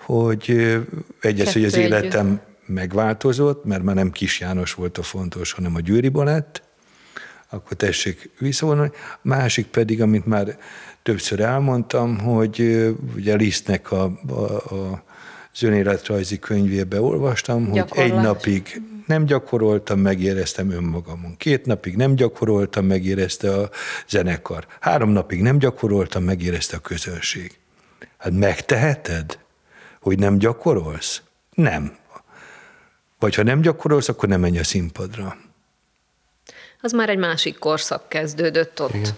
hogy 0.05 0.77
egyes, 1.21 1.53
hogy 1.53 1.63
az 1.63 1.75
életem 1.75 2.41
megváltozott, 2.65 3.65
mert 3.65 3.83
már 3.83 3.95
nem 3.95 4.11
Kis 4.11 4.39
János 4.39 4.73
volt 4.73 4.97
a 4.97 5.03
fontos, 5.03 5.51
hanem 5.51 5.75
a 5.75 5.79
Győri 5.79 6.09
Balett, 6.09 6.63
akkor 7.49 7.77
tessék 7.77 8.29
visszavonni. 8.39 8.91
Másik 9.21 9.65
pedig, 9.65 10.01
amit 10.01 10.25
már 10.25 10.57
többször 11.03 11.39
elmondtam, 11.39 12.19
hogy 12.19 12.87
ugye 13.15 13.35
Lisztnek 13.35 13.91
a, 13.91 14.03
a, 14.27 14.73
a 14.75 15.03
az 15.53 15.63
önéletrajzi 15.63 16.39
könyvébe 16.39 17.01
olvastam, 17.01 17.71
Gyakorlás. 17.71 18.09
hogy 18.09 18.17
egy 18.17 18.23
napig 18.23 18.81
nem 19.05 19.25
gyakoroltam, 19.25 19.99
megéreztem 19.99 20.71
önmagamon. 20.71 21.37
Két 21.37 21.65
napig 21.65 21.95
nem 21.95 22.15
gyakoroltam, 22.15 22.85
megérezte 22.85 23.53
a 23.53 23.69
zenekar. 24.09 24.67
Három 24.79 25.09
napig 25.09 25.41
nem 25.41 25.57
gyakoroltam, 25.57 26.23
megérezte 26.23 26.75
a 26.75 26.79
közönség. 26.79 27.57
Hát 28.17 28.31
megteheted, 28.31 29.39
hogy 30.01 30.19
nem 30.19 30.37
gyakorolsz? 30.37 31.21
Nem. 31.53 31.97
Vagy 33.19 33.35
ha 33.35 33.43
nem 33.43 33.61
gyakorolsz, 33.61 34.09
akkor 34.09 34.29
nem 34.29 34.39
menj 34.39 34.59
a 34.59 34.63
színpadra. 34.63 35.37
Az 36.81 36.91
már 36.91 37.09
egy 37.09 37.17
másik 37.17 37.59
korszak 37.59 38.09
kezdődött 38.09 38.81
ott. 38.81 38.93
Igen. 38.93 39.11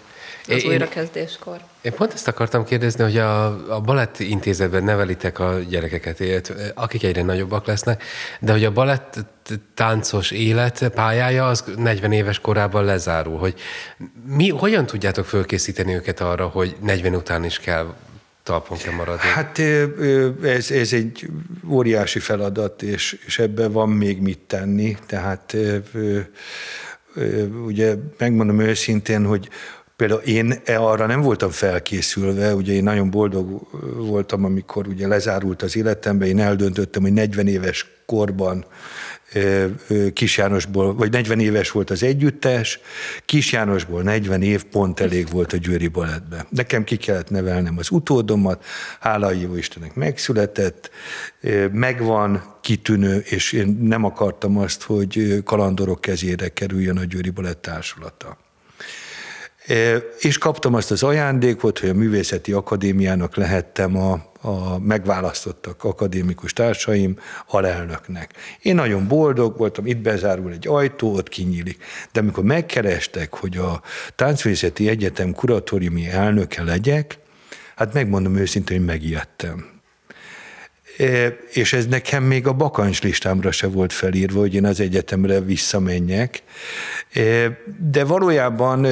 Az 0.47 0.63
én, 0.63 0.69
újrakezdéskor. 0.69 1.59
Én 1.81 1.93
pont 1.93 2.13
ezt 2.13 2.27
akartam 2.27 2.63
kérdezni, 2.65 3.03
hogy 3.03 3.17
a, 3.17 3.45
a 3.75 3.79
balett 3.79 4.19
intézetben 4.19 4.83
nevelitek 4.83 5.39
a 5.39 5.59
gyerekeket, 5.59 6.53
akik 6.75 7.03
egyre 7.03 7.21
nagyobbak 7.21 7.65
lesznek, 7.65 8.03
de 8.39 8.51
hogy 8.51 8.65
a 8.65 8.71
balett 8.71 9.25
táncos 9.73 10.31
élet 10.31 10.89
pályája 10.89 11.47
az 11.47 11.63
40 11.77 12.11
éves 12.11 12.39
korában 12.39 12.83
lezárul, 12.83 13.37
hogy 13.37 13.55
mi, 14.25 14.49
hogyan 14.49 14.85
tudjátok 14.85 15.25
fölkészíteni 15.25 15.93
őket 15.93 16.19
arra, 16.19 16.47
hogy 16.47 16.75
40 16.81 17.15
után 17.15 17.43
is 17.43 17.59
kell 17.59 17.93
talpon 18.43 18.77
kell 18.77 18.93
maradni? 18.93 19.27
Hát 19.27 19.59
ez, 20.43 20.71
ez 20.71 20.93
egy 20.93 21.29
óriási 21.69 22.19
feladat, 22.19 22.81
és, 22.81 23.19
és 23.25 23.39
ebben 23.39 23.71
van 23.71 23.89
még 23.89 24.21
mit 24.21 24.39
tenni. 24.39 24.97
Tehát 25.05 25.57
ugye 27.65 27.95
megmondom 28.17 28.59
őszintén, 28.59 29.25
hogy 29.25 29.49
Például 29.95 30.21
én 30.21 30.61
arra 30.65 31.05
nem 31.05 31.21
voltam 31.21 31.49
felkészülve, 31.49 32.55
ugye 32.55 32.73
én 32.73 32.83
nagyon 32.83 33.09
boldog 33.09 33.61
voltam, 33.95 34.45
amikor 34.45 34.87
ugye 34.87 35.07
lezárult 35.07 35.61
az 35.61 35.75
életembe, 35.75 36.25
én 36.25 36.39
eldöntöttem, 36.39 37.01
hogy 37.01 37.13
40 37.13 37.47
éves 37.47 37.87
korban 38.05 38.65
Kis 40.13 40.37
Jánosból, 40.37 40.95
vagy 40.95 41.11
40 41.11 41.39
éves 41.39 41.71
volt 41.71 41.89
az 41.89 42.03
együttes, 42.03 42.79
Kis 43.25 43.51
Jánosból 43.51 44.01
40 44.01 44.41
év 44.41 44.63
pont 44.63 44.99
elég 44.99 45.29
volt 45.29 45.53
a 45.53 45.57
Győri 45.57 45.87
Balettbe. 45.87 46.45
Nekem 46.49 46.83
ki 46.83 46.95
kellett 46.95 47.29
nevelnem 47.29 47.77
az 47.77 47.91
utódomat, 47.91 48.65
hála 48.99 49.31
jó 49.31 49.55
Istennek 49.55 49.95
megszületett, 49.95 50.89
megvan, 51.71 52.57
kitűnő, 52.61 53.17
és 53.17 53.51
én 53.51 53.77
nem 53.81 54.03
akartam 54.03 54.57
azt, 54.57 54.83
hogy 54.83 55.43
kalandorok 55.43 56.01
kezére 56.01 56.47
kerüljön 56.47 56.97
a 56.97 57.03
Győri 57.03 57.29
Balett 57.29 57.61
társulata. 57.61 58.37
És 60.19 60.37
kaptam 60.37 60.73
azt 60.73 60.91
az 60.91 61.03
ajándékot, 61.03 61.79
hogy 61.79 61.89
a 61.89 61.93
Művészeti 61.93 62.51
Akadémiának 62.51 63.35
lehettem 63.35 63.97
a, 63.97 64.31
a 64.45 64.79
megválasztottak 64.79 65.83
akadémikus 65.83 66.53
társaim 66.53 67.19
alelnöknek. 67.47 68.33
Én 68.61 68.75
nagyon 68.75 69.07
boldog 69.07 69.57
voltam, 69.57 69.85
itt 69.85 69.97
bezárul 69.97 70.51
egy 70.51 70.67
ajtó, 70.67 71.13
ott 71.13 71.29
kinyílik. 71.29 71.83
De 72.11 72.19
amikor 72.19 72.43
megkerestek, 72.43 73.33
hogy 73.33 73.57
a 73.57 73.81
Táncművészeti 74.15 74.89
Egyetem 74.89 75.33
kuratóriumi 75.33 76.09
elnöke 76.09 76.63
legyek, 76.63 77.17
hát 77.75 77.93
megmondom 77.93 78.35
őszintén, 78.35 78.77
hogy 78.77 78.85
megijedtem 78.85 79.73
és 81.51 81.73
ez 81.73 81.87
nekem 81.87 82.23
még 82.23 82.47
a 82.47 82.53
bakancs 82.53 83.01
listámra 83.01 83.51
se 83.51 83.67
volt 83.67 83.93
felírva, 83.93 84.39
hogy 84.39 84.53
én 84.53 84.65
az 84.65 84.79
egyetemre 84.79 85.41
visszamenjek. 85.41 86.43
De 87.91 88.03
valójában 88.03 88.87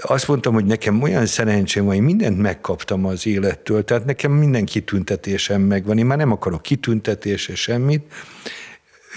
azt 0.00 0.28
mondtam, 0.28 0.54
hogy 0.54 0.64
nekem 0.64 1.02
olyan 1.02 1.26
szerencsém 1.26 1.84
van, 1.84 1.94
hogy 1.94 2.04
mindent 2.04 2.38
megkaptam 2.38 3.04
az 3.04 3.26
élettől, 3.26 3.84
tehát 3.84 4.04
nekem 4.04 4.32
minden 4.32 4.64
kitüntetésem 4.64 5.60
megvan, 5.60 5.98
én 5.98 6.06
már 6.06 6.18
nem 6.18 6.32
akarok 6.32 6.62
kitüntetése 6.62 7.54
semmit, 7.54 8.12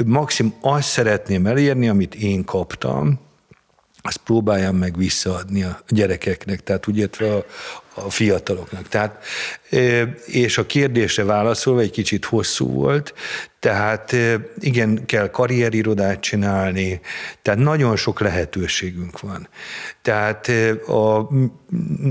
maximum 0.05 0.53
azt 0.61 0.89
szeretném 0.89 1.45
elérni, 1.45 1.89
amit 1.89 2.15
én 2.15 2.43
kaptam, 2.43 3.19
azt 4.01 4.17
próbáljam 4.17 4.75
meg 4.75 4.97
visszaadni 4.97 5.63
a 5.63 5.79
gyerekeknek, 5.87 6.63
tehát 6.63 6.87
úgy 6.87 6.97
értve 6.97 7.35
a, 7.35 7.45
a 7.93 8.09
fiataloknak. 8.09 8.87
Tehát, 8.87 9.23
és 10.25 10.57
a 10.57 10.65
kérdésre 10.65 11.23
válaszolva 11.23 11.81
egy 11.81 11.91
kicsit 11.91 12.25
hosszú 12.25 12.67
volt, 12.67 13.13
tehát 13.59 14.15
igen, 14.59 15.05
kell 15.05 15.29
karrierirodát 15.29 16.19
csinálni, 16.19 17.01
tehát 17.41 17.59
nagyon 17.59 17.95
sok 17.95 18.19
lehetőségünk 18.19 19.19
van. 19.19 19.47
Tehát 20.01 20.47
a 20.87 21.29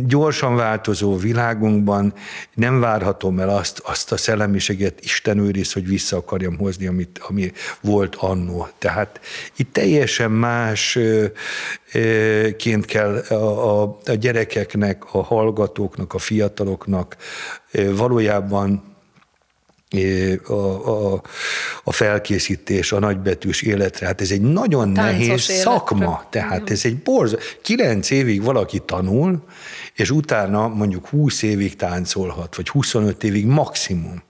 gyorsan 0.06 0.56
változó 0.56 1.16
világunkban 1.16 2.14
nem 2.54 2.80
várhatom 2.80 3.38
el 3.38 3.48
azt, 3.48 3.78
azt 3.78 4.12
a 4.12 4.16
szellemiséget, 4.16 5.00
Isten 5.00 5.38
őriz, 5.38 5.72
hogy 5.72 5.86
vissza 5.86 6.16
akarjam 6.16 6.56
hozni, 6.56 6.86
amit, 6.86 7.20
ami 7.28 7.52
volt 7.80 8.14
annó. 8.14 8.68
Tehát 8.78 9.20
itt 9.56 9.72
teljesen 9.72 10.30
másként 10.30 11.34
kell 12.86 13.16
a, 13.16 13.82
a, 13.82 13.98
a 14.04 14.12
gyerekeknek, 14.12 15.14
a 15.14 15.22
hallgatóknak, 15.22 16.14
a 16.14 16.18
fiataloknak 16.18 17.16
valójában 17.72 18.95
a, 20.46 20.52
a, 20.52 21.22
a 21.84 21.92
felkészítés 21.92 22.92
a 22.92 22.98
nagybetűs 22.98 23.62
életre. 23.62 24.06
Hát 24.06 24.20
ez 24.20 24.30
egy 24.30 24.40
nagyon 24.40 24.94
Táncos 24.94 25.12
nehéz 25.12 25.26
életre. 25.28 25.54
szakma. 25.54 26.26
Tehát 26.30 26.70
ez 26.70 26.84
egy 26.84 26.96
borz. 26.96 27.36
Kilenc 27.62 28.10
évig 28.10 28.42
valaki 28.42 28.82
tanul, 28.84 29.44
és 29.94 30.10
utána 30.10 30.68
mondjuk 30.68 31.08
20 31.08 31.42
évig 31.42 31.76
táncolhat, 31.76 32.56
vagy 32.56 32.68
25 32.68 33.24
évig 33.24 33.46
maximum. 33.46 34.22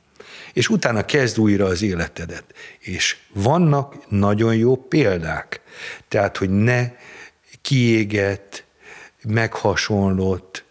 És 0.52 0.68
utána 0.68 1.04
kezd 1.04 1.38
újra 1.38 1.64
az 1.64 1.82
életedet. 1.82 2.44
És 2.78 3.16
vannak 3.32 3.94
nagyon 4.08 4.54
jó 4.54 4.76
példák. 4.76 5.60
Tehát, 6.08 6.36
hogy 6.36 6.50
ne 6.50 6.90
kiégett, 7.62 8.64
meghasonlott, 9.22 10.64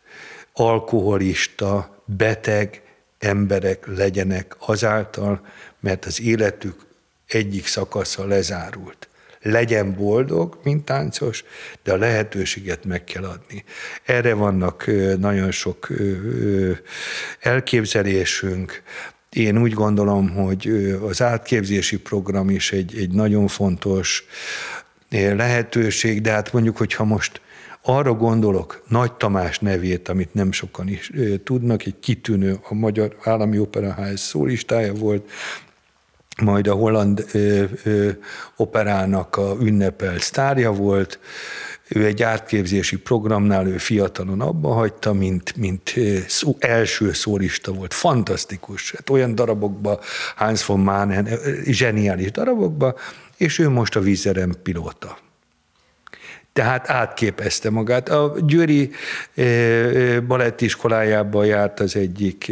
alkoholista, 0.53 2.01
beteg, 2.05 2.81
emberek 3.25 3.85
legyenek 3.85 4.55
azáltal, 4.59 5.45
mert 5.79 6.05
az 6.05 6.21
életük 6.21 6.85
egyik 7.27 7.67
szakasza 7.67 8.25
lezárult. 8.25 9.07
Legyen 9.41 9.95
boldog, 9.95 10.59
mint 10.63 10.85
táncos, 10.85 11.43
de 11.83 11.93
a 11.93 11.97
lehetőséget 11.97 12.85
meg 12.85 13.03
kell 13.03 13.23
adni. 13.23 13.63
Erre 14.03 14.33
vannak 14.33 14.91
nagyon 15.19 15.51
sok 15.51 15.87
elképzelésünk. 17.39 18.81
Én 19.29 19.61
úgy 19.61 19.73
gondolom, 19.73 20.29
hogy 20.29 20.67
az 21.01 21.21
átképzési 21.21 21.97
program 21.97 22.49
is 22.49 22.71
egy, 22.71 22.97
egy 22.97 23.11
nagyon 23.11 23.47
fontos 23.47 24.25
lehetőség, 25.09 26.21
de 26.21 26.31
hát 26.31 26.53
mondjuk, 26.53 26.77
hogyha 26.77 27.03
most 27.03 27.41
arra 27.85 28.13
gondolok, 28.13 28.83
Nagy 28.87 29.13
Tamás 29.13 29.59
nevét, 29.59 30.09
amit 30.09 30.33
nem 30.33 30.51
sokan 30.51 30.87
is 30.87 31.11
tudnak, 31.43 31.85
egy 31.85 31.99
kitűnő, 31.99 32.59
a 32.69 32.73
Magyar 32.73 33.15
Állami 33.23 33.59
Operaház 33.59 34.19
szólistája 34.19 34.93
volt, 34.93 35.29
majd 36.41 36.67
a 36.67 36.73
holland 36.73 37.25
ö, 37.31 37.63
ö, 37.83 38.09
operának 38.55 39.37
a 39.37 39.55
ünnepelt 39.61 40.21
sztárja 40.21 40.71
volt, 40.71 41.19
ő 41.87 42.05
egy 42.05 42.23
átképzési 42.23 42.97
programnál, 42.97 43.67
ő 43.67 43.77
fiatalon 43.77 44.41
abba 44.41 44.73
hagyta, 44.73 45.13
mint, 45.13 45.55
mint 45.55 45.93
szó, 46.27 46.55
első 46.59 47.13
szólista 47.13 47.71
volt. 47.71 47.93
Fantasztikus. 47.93 48.91
Hát 48.91 49.09
olyan 49.09 49.35
darabokba, 49.35 49.99
Hans 50.35 50.65
von 50.65 50.79
Manen, 50.79 51.27
zseniális 51.65 52.31
darabokba, 52.31 52.95
és 53.37 53.59
ő 53.59 53.69
most 53.69 53.95
a 53.95 53.99
vízerem 53.99 54.53
pilóta. 54.63 55.17
Tehát 56.55 56.89
átképezte 56.89 57.69
magát. 57.69 58.09
A 58.09 58.35
Győri 58.39 58.91
balettiskolájában 60.27 61.45
járt 61.45 61.79
az 61.79 61.95
egyik 61.95 62.51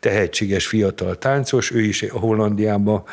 tehetséges 0.00 0.66
fiatal 0.66 1.18
táncos, 1.18 1.70
ő 1.70 1.80
is 1.80 2.02
a 2.02 2.18
Hollandiában 2.18 3.04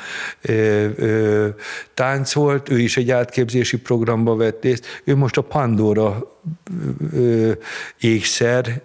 táncolt, 1.93 2.69
ő 2.69 2.79
is 2.79 2.97
egy 2.97 3.11
átképzési 3.11 3.77
programba 3.77 4.35
vett 4.35 4.63
részt. 4.63 5.01
Ő 5.03 5.15
most 5.15 5.37
a 5.37 5.41
Pandora 5.41 6.37
ékszer 7.99 8.81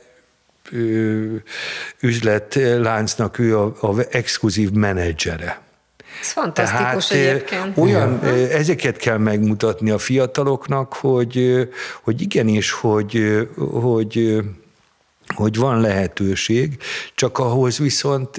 üzletláncnak 2.00 3.38
ő 3.38 3.58
a, 3.58 3.74
a 3.80 3.94
exkluzív 4.10 4.70
menedzsere. 4.70 5.63
Ez 6.20 6.30
fantasztikus 6.30 7.06
Tehát, 7.06 7.26
egyébként. 7.26 7.78
Olyan, 7.78 8.24
ezeket 8.50 8.96
kell 8.96 9.18
megmutatni 9.18 9.90
a 9.90 9.98
fiataloknak, 9.98 10.92
hogy, 10.92 11.68
hogy 12.02 12.20
igenis, 12.20 12.72
hogy, 12.72 13.46
hogy, 13.56 14.42
hogy 15.34 15.56
van 15.56 15.80
lehetőség, 15.80 16.78
csak 17.14 17.38
ahhoz 17.38 17.78
viszont 17.78 18.30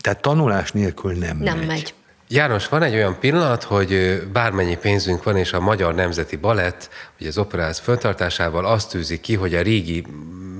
tehát 0.00 0.20
tanulás 0.20 0.72
nélkül 0.72 1.12
nem, 1.12 1.36
Nem 1.38 1.58
megy. 1.58 1.66
megy. 1.66 1.94
János, 2.28 2.68
van 2.68 2.82
egy 2.82 2.94
olyan 2.94 3.18
pillanat, 3.20 3.62
hogy 3.62 4.22
bármennyi 4.32 4.76
pénzünk 4.76 5.22
van, 5.22 5.36
és 5.36 5.52
a 5.52 5.60
Magyar 5.60 5.94
Nemzeti 5.94 6.36
Balett, 6.36 6.88
ugye 7.24 7.32
az 7.32 7.46
operáz 7.46 7.78
föntartásával 7.78 8.66
azt 8.66 8.90
tűzi 8.90 9.20
ki, 9.20 9.34
hogy 9.34 9.54
a 9.54 9.62
régi, 9.62 10.06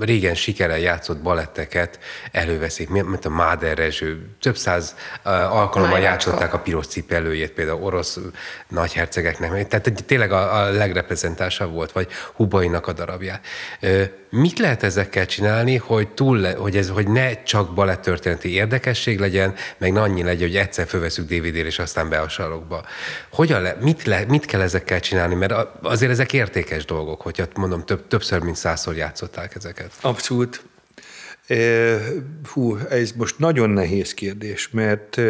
régen 0.00 0.34
sikerrel 0.34 0.78
játszott 0.78 1.18
baletteket 1.18 1.98
előveszik, 2.32 2.88
mint 2.88 3.24
a 3.24 3.28
Máder 3.28 3.76
Rezső. 3.76 4.26
Több 4.40 4.56
száz 4.56 4.96
alkalommal 5.22 5.98
Májvácska. 5.98 6.00
játszották 6.00 6.54
a 6.54 6.58
piros 6.58 6.86
cipelőjét, 6.86 7.50
például 7.50 7.82
orosz 7.82 8.18
nagyhercegeknek. 8.68 9.68
Tehát 9.68 10.04
tényleg 10.06 10.32
a, 10.32 10.56
a 10.56 10.70
legreprezentásabb 10.70 11.72
volt, 11.72 11.92
vagy 11.92 12.08
Hubainak 12.34 12.86
a 12.86 12.92
darabját. 12.92 13.44
Mit 14.30 14.58
lehet 14.58 14.82
ezekkel 14.82 15.26
csinálni, 15.26 15.76
hogy, 15.76 16.08
túl 16.08 16.54
hogy, 16.54 16.76
ez, 16.76 16.88
hogy 16.88 17.08
ne 17.08 17.42
csak 17.42 17.74
balettörténeti 17.74 18.52
érdekesség 18.52 19.18
legyen, 19.18 19.54
meg 19.78 19.92
ne 19.92 20.00
annyi 20.00 20.22
legyen, 20.22 20.48
hogy 20.48 20.56
egyszer 20.56 20.86
fölveszünk 20.86 21.28
DVD-re, 21.28 21.66
és 21.66 21.78
aztán 21.78 22.08
be 22.08 22.20
a 22.20 22.28
sarokba. 22.28 22.84
Hogyan 23.30 23.62
le, 23.62 23.76
mit, 23.80 24.04
le, 24.04 24.24
mit 24.28 24.44
kell 24.44 24.60
ezekkel 24.60 25.00
csinálni? 25.00 25.34
Mert 25.34 25.54
azért 25.82 26.10
ezek 26.10 26.32
értékes 26.54 26.84
dolgok, 26.84 27.20
hogyha 27.20 27.46
mondom, 27.54 27.84
több, 27.84 28.06
többször, 28.08 28.40
mint 28.40 28.56
százszor 28.56 28.96
játszották 28.96 29.54
ezeket. 29.54 29.92
Abszolút. 30.00 30.64
Hú, 32.52 32.76
ez 32.76 33.12
most 33.12 33.38
nagyon 33.38 33.70
nehéz 33.70 34.14
kérdés, 34.14 34.70
mert, 34.70 35.20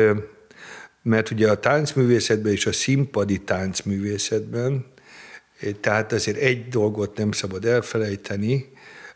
mert 1.03 1.31
ugye 1.31 1.51
a 1.51 1.61
táncművészetben 1.61 2.53
és 2.53 2.67
a 2.67 2.73
színpadi 2.73 3.39
táncművészetben, 3.39 4.87
eh, 5.61 5.71
tehát 5.81 6.13
azért 6.13 6.37
egy 6.37 6.69
dolgot 6.69 7.17
nem 7.17 7.33
szabad 7.33 7.65
elfelejteni, 7.65 8.73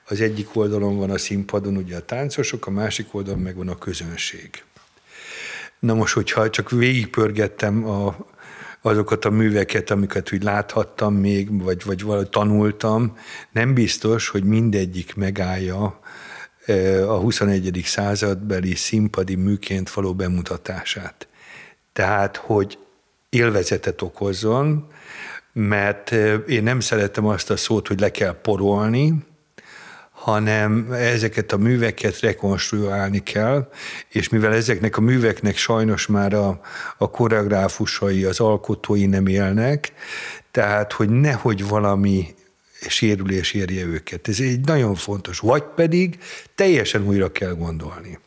az 0.08 0.20
egyik 0.20 0.56
oldalon 0.56 0.96
van 0.96 1.10
a 1.10 1.18
színpadon 1.18 1.76
ugye 1.76 1.96
a 1.96 2.00
táncosok, 2.00 2.66
a 2.66 2.70
másik 2.70 3.14
oldalon 3.14 3.40
meg 3.40 3.56
van 3.56 3.68
a 3.68 3.78
közönség. 3.78 4.62
Na 5.78 5.94
most, 5.94 6.14
hogyha 6.14 6.50
csak 6.50 6.70
végigpörgettem 6.70 7.84
a, 7.84 8.16
azokat 8.82 9.24
a 9.24 9.30
műveket, 9.30 9.90
amiket 9.90 10.32
úgy 10.32 10.42
láthattam 10.42 11.14
még, 11.14 11.62
vagy, 11.62 11.84
vagy 11.84 12.02
valahogy 12.02 12.28
tanultam, 12.28 13.16
nem 13.50 13.74
biztos, 13.74 14.28
hogy 14.28 14.44
mindegyik 14.44 15.14
megállja 15.14 16.00
a 17.06 17.16
21. 17.16 17.80
századbeli 17.84 18.74
színpadi 18.74 19.34
műként 19.34 19.90
való 19.90 20.14
bemutatását. 20.14 21.28
Tehát, 21.92 22.36
hogy 22.36 22.78
élvezetet 23.28 24.02
okozzon, 24.02 24.90
mert 25.52 26.10
én 26.48 26.62
nem 26.62 26.80
szeretem 26.80 27.26
azt 27.26 27.50
a 27.50 27.56
szót, 27.56 27.88
hogy 27.88 28.00
le 28.00 28.10
kell 28.10 28.40
porolni, 28.40 29.14
hanem 30.28 30.92
ezeket 30.92 31.52
a 31.52 31.56
műveket 31.56 32.20
rekonstruálni 32.20 33.22
kell, 33.22 33.68
és 34.08 34.28
mivel 34.28 34.54
ezeknek 34.54 34.96
a 34.96 35.00
műveknek 35.00 35.56
sajnos 35.56 36.06
már 36.06 36.34
a, 36.34 36.60
a 36.98 37.10
koreográfusai, 37.10 38.24
az 38.24 38.40
alkotói 38.40 39.06
nem 39.06 39.26
élnek, 39.26 39.92
tehát, 40.50 40.92
hogy 40.92 41.08
nehogy 41.08 41.68
valami 41.68 42.34
sérülés 42.88 43.52
érje 43.52 43.84
őket. 43.84 44.28
Ez 44.28 44.40
egy 44.40 44.60
nagyon 44.60 44.94
fontos. 44.94 45.38
Vagy 45.38 45.62
pedig 45.76 46.18
teljesen 46.54 47.06
újra 47.06 47.32
kell 47.32 47.54
gondolni. 47.54 48.18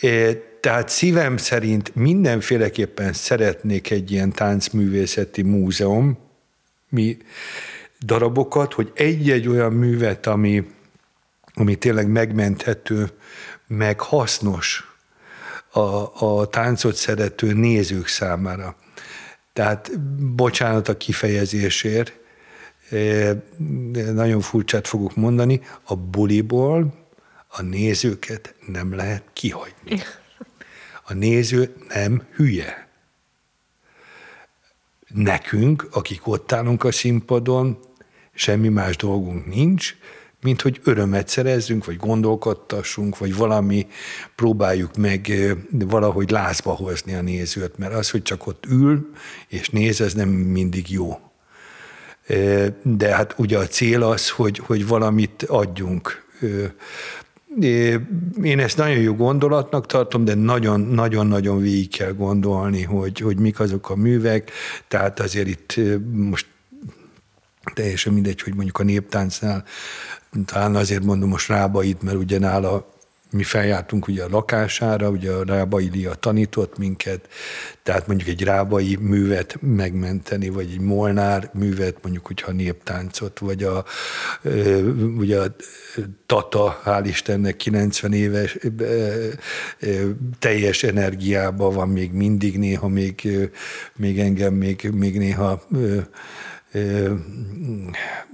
É, 0.00 0.42
Tehát 0.60 0.88
szívem 0.88 1.36
szerint 1.36 1.94
mindenféleképpen 1.94 3.12
szeretnék 3.12 3.90
egy 3.90 4.10
ilyen 4.10 4.32
táncművészeti 4.32 5.42
múzeum, 5.42 6.18
mi 6.88 7.16
darabokat, 8.00 8.72
hogy 8.72 8.92
egy-egy 8.94 9.48
olyan 9.48 9.72
művet, 9.72 10.26
ami, 10.26 10.64
ami 11.54 11.76
tényleg 11.76 12.08
megmenthető, 12.08 13.10
meg 13.66 14.00
hasznos 14.00 14.94
a, 15.70 16.24
a 16.24 16.48
táncot 16.48 16.94
szerető 16.94 17.52
nézők 17.52 18.06
számára. 18.06 18.76
Tehát 19.52 20.00
bocsánat 20.34 20.88
a 20.88 20.96
kifejezésért, 20.96 22.12
de 23.90 24.12
nagyon 24.12 24.40
furcsát 24.40 24.88
fogok 24.88 25.16
mondani, 25.16 25.60
a 25.82 25.96
buliból 25.96 26.94
a 27.48 27.62
nézőket 27.62 28.54
nem 28.66 28.94
lehet 28.94 29.22
kihagyni. 29.32 30.02
A 31.04 31.12
néző 31.12 31.74
nem 31.88 32.26
hülye. 32.34 32.88
Nekünk, 35.08 35.88
akik 35.90 36.26
ott 36.26 36.52
állunk 36.52 36.84
a 36.84 36.92
színpadon, 36.92 37.78
semmi 38.34 38.68
más 38.68 38.96
dolgunk 38.96 39.46
nincs, 39.46 39.96
mint 40.44 40.62
hogy 40.62 40.80
örömet 40.84 41.28
szerezzünk, 41.28 41.84
vagy 41.84 41.96
gondolkodtassunk, 41.96 43.18
vagy 43.18 43.36
valami 43.36 43.86
próbáljuk 44.34 44.96
meg 44.96 45.32
valahogy 45.70 46.30
lázba 46.30 46.70
hozni 46.70 47.14
a 47.14 47.22
nézőt, 47.22 47.78
mert 47.78 47.94
az, 47.94 48.10
hogy 48.10 48.22
csak 48.22 48.46
ott 48.46 48.64
ül 48.68 49.10
és 49.48 49.68
néz, 49.68 50.00
ez 50.00 50.14
nem 50.14 50.28
mindig 50.28 50.90
jó. 50.90 51.18
De 52.82 53.14
hát 53.14 53.34
ugye 53.36 53.58
a 53.58 53.66
cél 53.66 54.02
az, 54.02 54.30
hogy, 54.30 54.58
hogy 54.58 54.86
valamit 54.86 55.42
adjunk. 55.42 56.26
Én 58.42 58.58
ezt 58.58 58.76
nagyon 58.76 59.00
jó 59.00 59.14
gondolatnak 59.14 59.86
tartom, 59.86 60.24
de 60.24 60.34
nagyon-nagyon-nagyon 60.34 61.60
végig 61.60 61.96
kell 61.96 62.12
gondolni, 62.12 62.82
hogy, 62.82 63.18
hogy 63.18 63.38
mik 63.38 63.60
azok 63.60 63.90
a 63.90 63.96
művek. 63.96 64.50
Tehát 64.88 65.20
azért 65.20 65.48
itt 65.48 65.80
most 66.12 66.46
teljesen 67.74 68.12
mindegy, 68.12 68.42
hogy 68.42 68.54
mondjuk 68.54 68.78
a 68.78 68.82
néptáncnál, 68.82 69.64
talán 70.46 70.74
azért 70.74 71.04
mondom 71.04 71.28
most 71.28 71.48
Rábait, 71.48 72.02
mert 72.02 72.16
ugye 72.16 72.38
nála 72.38 72.92
mi 73.34 73.42
feljártunk 73.42 74.08
ugye 74.08 74.24
a 74.24 74.28
lakására, 74.30 75.08
ugye 75.08 75.30
a 75.30 75.44
Rábai 75.44 75.90
Lia 75.92 76.14
tanított 76.14 76.78
minket, 76.78 77.28
tehát 77.82 78.06
mondjuk 78.06 78.28
egy 78.28 78.42
rábai 78.42 78.96
művet 79.00 79.56
megmenteni, 79.60 80.48
vagy 80.48 80.70
egy 80.70 80.80
Molnár 80.80 81.50
művet, 81.54 81.96
mondjuk, 82.02 82.26
hogyha 82.26 82.52
néptáncot, 82.52 83.38
vagy 83.38 83.62
a, 83.62 83.84
ugye 85.18 85.40
a 85.40 85.54
Tata, 86.26 86.80
hál' 86.84 87.04
Istennek 87.06 87.56
90 87.56 88.12
éves, 88.12 88.58
teljes 90.38 90.82
energiában 90.82 91.74
van 91.74 91.88
még 91.88 92.12
mindig, 92.12 92.58
néha 92.58 92.88
még, 92.88 93.28
még 93.96 94.18
engem 94.18 94.54
még, 94.54 94.90
még 94.92 95.18
néha 95.18 95.62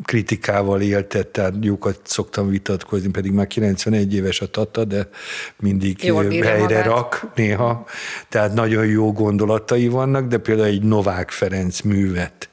kritikával 0.05 0.81
éltet, 0.81 1.27
tehát 1.27 1.55
jókat 1.61 2.01
szoktam 2.05 2.49
vitatkozni, 2.49 3.11
pedig 3.11 3.33
már 3.33 3.47
91 3.47 4.15
éves 4.15 4.41
a 4.41 4.47
Tata, 4.47 4.85
de 4.85 5.09
mindig 5.57 6.01
helyre 6.01 6.59
magát. 6.59 6.85
rak 6.85 7.31
néha, 7.35 7.87
tehát 8.29 8.55
nagyon 8.55 8.87
jó 8.87 9.13
gondolatai 9.13 9.89
vannak, 9.89 10.27
de 10.27 10.39
például 10.39 10.69
egy 10.69 10.83
Novák 10.83 11.31
Ferenc 11.31 11.81
művet 11.81 12.49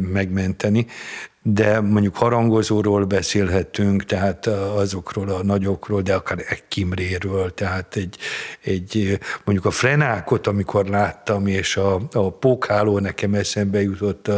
megmenteni, 0.00 0.86
de 1.48 1.80
mondjuk 1.80 2.16
harangozóról 2.16 3.04
beszélhetünk, 3.04 4.04
tehát 4.04 4.46
azokról 4.46 5.28
a 5.28 5.42
nagyokról, 5.42 6.02
de 6.02 6.14
akár 6.14 6.44
egy 6.48 6.62
Kimréről, 6.68 7.54
tehát 7.54 7.96
egy, 7.96 8.16
egy 8.60 9.18
mondjuk 9.44 9.66
a 9.66 9.70
Frenákot, 9.70 10.46
amikor 10.46 10.86
láttam, 10.86 11.46
és 11.46 11.76
a, 11.76 12.00
a 12.12 12.30
Pókháló 12.30 12.98
nekem 12.98 13.34
eszembe 13.34 13.82
jutott 13.82 14.30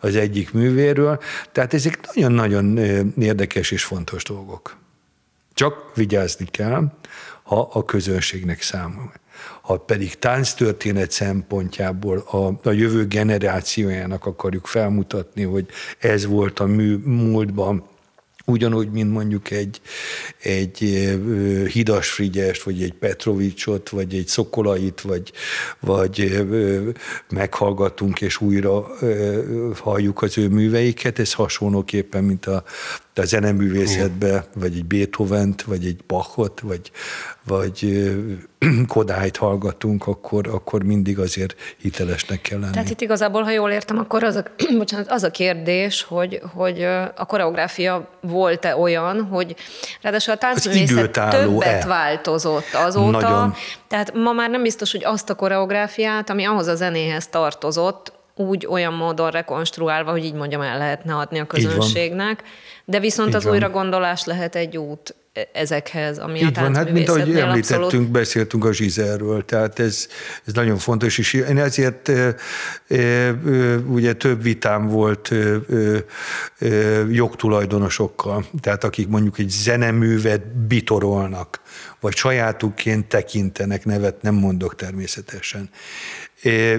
az 0.00 0.16
egyik 0.16 0.52
művéről, 0.52 1.18
tehát 1.52 1.74
ezek 1.74 1.98
nagyon-nagyon 2.14 2.78
érdekes 3.18 3.70
és 3.70 3.84
fontos 3.84 4.22
dolgok. 4.22 4.76
Csak 5.54 5.94
vigyázni 5.94 6.46
kell, 6.50 6.92
ha 7.42 7.68
a 7.72 7.84
közönségnek 7.84 8.62
számol. 8.62 9.12
Ha 9.70 9.76
pedig 9.76 10.14
tánctörténet 10.14 11.10
szempontjából 11.10 12.18
a, 12.18 12.68
a 12.68 12.72
jövő 12.72 13.06
generációjának 13.06 14.26
akarjuk 14.26 14.66
felmutatni, 14.66 15.42
hogy 15.42 15.66
ez 15.98 16.26
volt 16.26 16.60
a 16.60 16.66
mű 16.66 16.96
múltban, 17.04 17.88
Ugyanúgy, 18.44 18.90
mint 18.90 19.12
mondjuk 19.12 19.50
egy, 19.50 19.80
egy 20.42 20.78
Hidas 21.72 22.10
Frigyest, 22.10 22.62
vagy 22.62 22.82
egy 22.82 22.92
Petrovicsot, 22.92 23.88
vagy 23.88 24.14
egy 24.14 24.26
Szokolait, 24.26 25.00
vagy, 25.00 25.32
vagy 25.80 26.46
meghallgatunk, 27.28 28.20
és 28.20 28.40
újra 28.40 28.86
halljuk 29.74 30.22
az 30.22 30.38
ő 30.38 30.48
műveiket. 30.48 31.18
Ez 31.18 31.32
hasonlóképpen, 31.32 32.24
mint 32.24 32.46
a, 32.46 32.64
a 33.14 33.24
zeneművészetbe, 33.24 34.44
vagy 34.54 34.74
egy 34.76 34.84
Beethoven-t, 34.84 35.62
vagy 35.62 35.86
egy 35.86 36.00
Bachot, 36.06 36.60
vagy, 36.60 36.90
vagy 37.46 38.08
Kodályt 38.88 39.36
hallgatunk, 39.36 40.06
akkor, 40.06 40.48
akkor 40.48 40.82
mindig 40.82 41.18
azért 41.18 41.54
hitelesnek 41.76 42.40
kell 42.40 42.58
lenni. 42.58 42.72
Tehát 42.72 42.90
itt 42.90 43.00
igazából, 43.00 43.42
ha 43.42 43.50
jól 43.50 43.70
értem, 43.70 43.98
akkor 43.98 44.24
az 44.24 44.36
a, 44.36 44.44
bocsánat, 44.78 45.10
az 45.10 45.22
a 45.22 45.30
kérdés, 45.30 46.02
hogy, 46.02 46.40
hogy 46.54 46.82
a 47.16 47.26
koreográfia 47.26 48.08
volt-e 48.20 48.76
olyan, 48.76 49.22
hogy 49.22 49.56
ráadásul 50.00 50.34
a 50.34 50.36
táncművészet 50.36 51.10
többet 51.30 51.84
változott 51.84 52.74
azóta. 52.74 53.20
Nagyon. 53.20 53.54
Tehát 53.88 54.14
ma 54.14 54.32
már 54.32 54.50
nem 54.50 54.62
biztos, 54.62 54.92
hogy 54.92 55.04
azt 55.04 55.30
a 55.30 55.34
koreográfiát, 55.34 56.30
ami 56.30 56.44
ahhoz 56.44 56.66
a 56.66 56.74
zenéhez 56.74 57.26
tartozott, 57.26 58.19
úgy 58.40 58.66
olyan 58.66 58.92
módon 58.92 59.30
rekonstruálva, 59.30 60.10
hogy 60.10 60.24
így 60.24 60.34
mondjam, 60.34 60.60
el 60.60 60.78
lehetne 60.78 61.14
adni 61.14 61.38
a 61.38 61.46
közönségnek. 61.46 62.42
De 62.84 63.00
viszont 63.00 63.28
így 63.28 63.34
az 63.34 63.44
van. 63.44 63.52
újra 63.52 63.70
gondolás 63.70 64.24
lehet 64.24 64.56
egy 64.56 64.76
út 64.76 65.14
ezekhez, 65.52 66.18
ami 66.18 66.38
Így 66.38 66.58
a 66.58 66.60
van, 66.60 66.74
hát 66.74 66.92
mint 66.92 67.08
ahogy 67.08 67.20
említettünk, 67.20 67.82
abszolút... 67.82 68.10
beszéltünk 68.10 68.64
a 68.64 68.72
zsizerről, 68.72 69.44
tehát 69.44 69.78
ez, 69.78 70.08
ez 70.44 70.52
nagyon 70.52 70.76
fontos, 70.78 71.18
és 71.18 71.32
én 71.32 71.58
ezért 71.58 72.08
e, 72.08 72.34
e, 72.88 73.30
ugye 73.86 74.12
több 74.12 74.42
vitám 74.42 74.88
volt 74.88 75.32
e, 75.32 75.36
e, 76.58 76.68
jogtulajdonosokkal, 77.10 78.44
tehát 78.60 78.84
akik 78.84 79.08
mondjuk 79.08 79.38
egy 79.38 79.50
zeneművet 79.50 80.46
bitorolnak, 80.56 81.60
vagy 82.00 82.14
sajátukként 82.14 83.08
tekintenek, 83.08 83.84
nevet 83.84 84.22
nem 84.22 84.34
mondok 84.34 84.74
természetesen. 84.74 85.70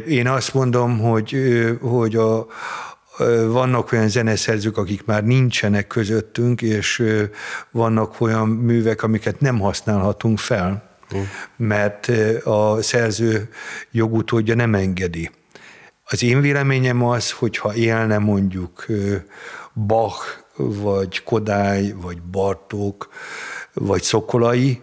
Én 0.08 0.28
azt 0.28 0.54
mondom, 0.54 1.00
hogy, 1.00 1.36
hogy 1.82 2.16
a, 2.16 2.48
vannak 3.48 3.92
olyan 3.92 4.10
zeneszerzők, 4.10 4.78
akik 4.78 5.06
már 5.06 5.24
nincsenek 5.24 5.88
közöttünk, 5.88 6.62
és 6.62 7.04
vannak 7.72 8.22
olyan 8.22 8.48
művek, 8.48 9.04
amiket 9.04 9.40
nem 9.40 9.60
használhatunk 9.60 10.40
fel, 10.40 10.90
mert 11.58 12.12
a 12.44 12.82
szerző 12.82 13.50
jogutódja 13.92 14.56
nem 14.56 14.76
engedi. 14.76 15.32
Az 16.04 16.24
én 16.24 16.42
véleményem 16.42 17.04
az, 17.04 17.32
hogyha 17.32 17.76
élne 17.76 18.18
mondjuk 18.18 18.86
Bach, 19.74 20.26
vagy 20.56 21.24
Kodály, 21.24 21.94
vagy 21.96 22.22
Bartók, 22.22 23.10
vagy 23.74 24.02
Szokolai, 24.02 24.82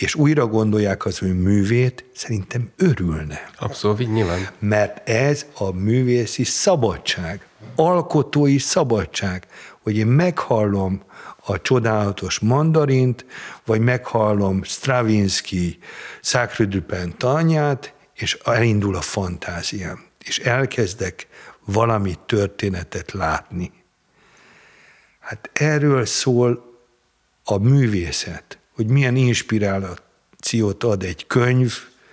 és 0.00 0.14
újra 0.14 0.46
gondolják 0.46 1.04
az 1.04 1.22
ő 1.22 1.32
művét, 1.32 2.04
szerintem 2.14 2.70
örülne. 2.76 3.50
Abszolút, 3.58 4.12
nyilván. 4.12 4.48
Mert 4.58 5.08
ez 5.08 5.46
a 5.54 5.72
művészi 5.72 6.44
szabadság, 6.44 7.46
alkotói 7.76 8.58
szabadság, 8.58 9.46
hogy 9.82 9.96
én 9.96 10.06
meghallom 10.06 11.02
a 11.44 11.60
csodálatos 11.60 12.38
mandarint, 12.38 13.24
vagy 13.64 13.80
meghallom 13.80 14.62
Stravinsky 14.62 15.78
Sacre 16.22 16.68
tanyát, 17.16 17.94
és 18.14 18.38
elindul 18.44 18.96
a 18.96 19.00
fantáziám, 19.00 20.04
és 20.24 20.38
elkezdek 20.38 21.26
valami 21.64 22.14
történetet 22.26 23.12
látni. 23.12 23.72
Hát 25.18 25.50
erről 25.52 26.06
szól 26.06 26.78
a 27.44 27.58
művészet 27.58 28.59
milyen 28.86 29.16
inspirációt 29.16 30.84
ad 30.84 31.02
egy 31.02 31.26
könyv, 31.26 31.72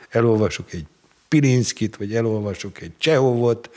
elolvasok 0.09 0.73
egy 0.73 0.85
Pirinszkit, 1.27 1.95
vagy 1.95 2.15
elolvasok 2.15 2.81
egy 2.81 2.91
Csehovot, 2.97 3.69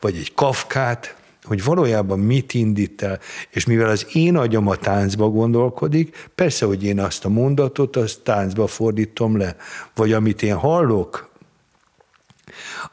vagy 0.00 0.16
egy 0.16 0.34
Kafkát, 0.34 1.16
hogy 1.42 1.64
valójában 1.64 2.18
mit 2.18 2.54
indít 2.54 3.02
el, 3.02 3.20
és 3.50 3.64
mivel 3.64 3.88
az 3.88 4.06
én 4.12 4.36
agyam 4.36 4.68
a 4.68 4.76
táncba 4.76 5.28
gondolkodik, 5.28 6.30
persze, 6.34 6.66
hogy 6.66 6.84
én 6.84 7.00
azt 7.00 7.24
a 7.24 7.28
mondatot, 7.28 7.96
azt 7.96 8.20
táncba 8.20 8.66
fordítom 8.66 9.36
le, 9.36 9.56
vagy 9.94 10.12
amit 10.12 10.42
én 10.42 10.54
hallok, 10.54 11.30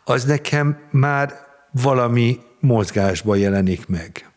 az 0.03 0.23
nekem 0.23 0.79
már 0.91 1.47
valami 1.71 2.39
mozgásba 2.59 3.35
jelenik 3.35 3.87
meg. 3.87 4.29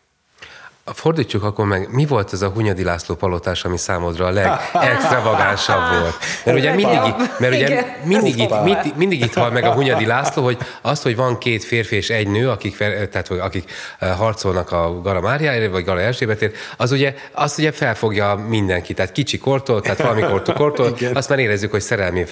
Fordítsuk 0.85 1.43
akkor 1.43 1.67
meg, 1.67 1.89
mi 1.91 2.07
volt 2.07 2.33
ez 2.33 2.43
a 2.43 2.49
Hunyadi 2.49 2.85
László 2.85 3.15
palotás, 3.15 3.65
ami 3.65 3.77
számodra 3.77 4.27
a 4.27 4.31
legextravagánsabb 4.31 5.91
volt? 6.01 6.17
Mert 6.45 6.59
ugye 6.59 6.75
mindig, 6.75 7.15
mert 7.39 7.55
ugye 7.55 7.85
mindig, 8.05 8.39
itt, 8.39 8.63
mindig, 8.65 8.93
mindig 8.97 9.21
itt 9.21 9.35
hal 9.35 9.51
meg 9.51 9.65
a 9.65 9.73
Hunyadi 9.73 10.07
László, 10.07 10.45
hogy 10.45 10.59
azt, 10.81 11.03
hogy 11.03 11.17
van 11.17 11.39
két 11.39 11.65
férfi 11.65 11.97
és 11.97 12.11
egy 12.11 12.29
nő, 12.29 12.49
akik, 12.49 12.77
tehát, 12.77 13.31
akik 13.31 13.71
eh, 13.99 14.17
harcolnak 14.17 14.73
a 14.73 15.01
Gala 15.01 15.21
Máriáért, 15.21 15.71
vagy 15.71 15.85
Gala 15.85 16.01
Erzsébetért, 16.01 16.57
az 16.77 16.93
ugye, 16.93 17.15
azt 17.33 17.59
ugye 17.59 17.73
felfogja 17.73 18.35
mindenki, 18.49 18.95
tehát 18.95 19.13
kicsi 19.13 19.39
kortól, 19.39 19.81
tehát 19.81 20.03
valamikor 20.03 20.43
kortól, 20.55 20.97
azt 21.15 21.29
már 21.29 21.39
érezzük, 21.39 21.71
hogy 21.71 21.81
szerelmi 21.81 22.25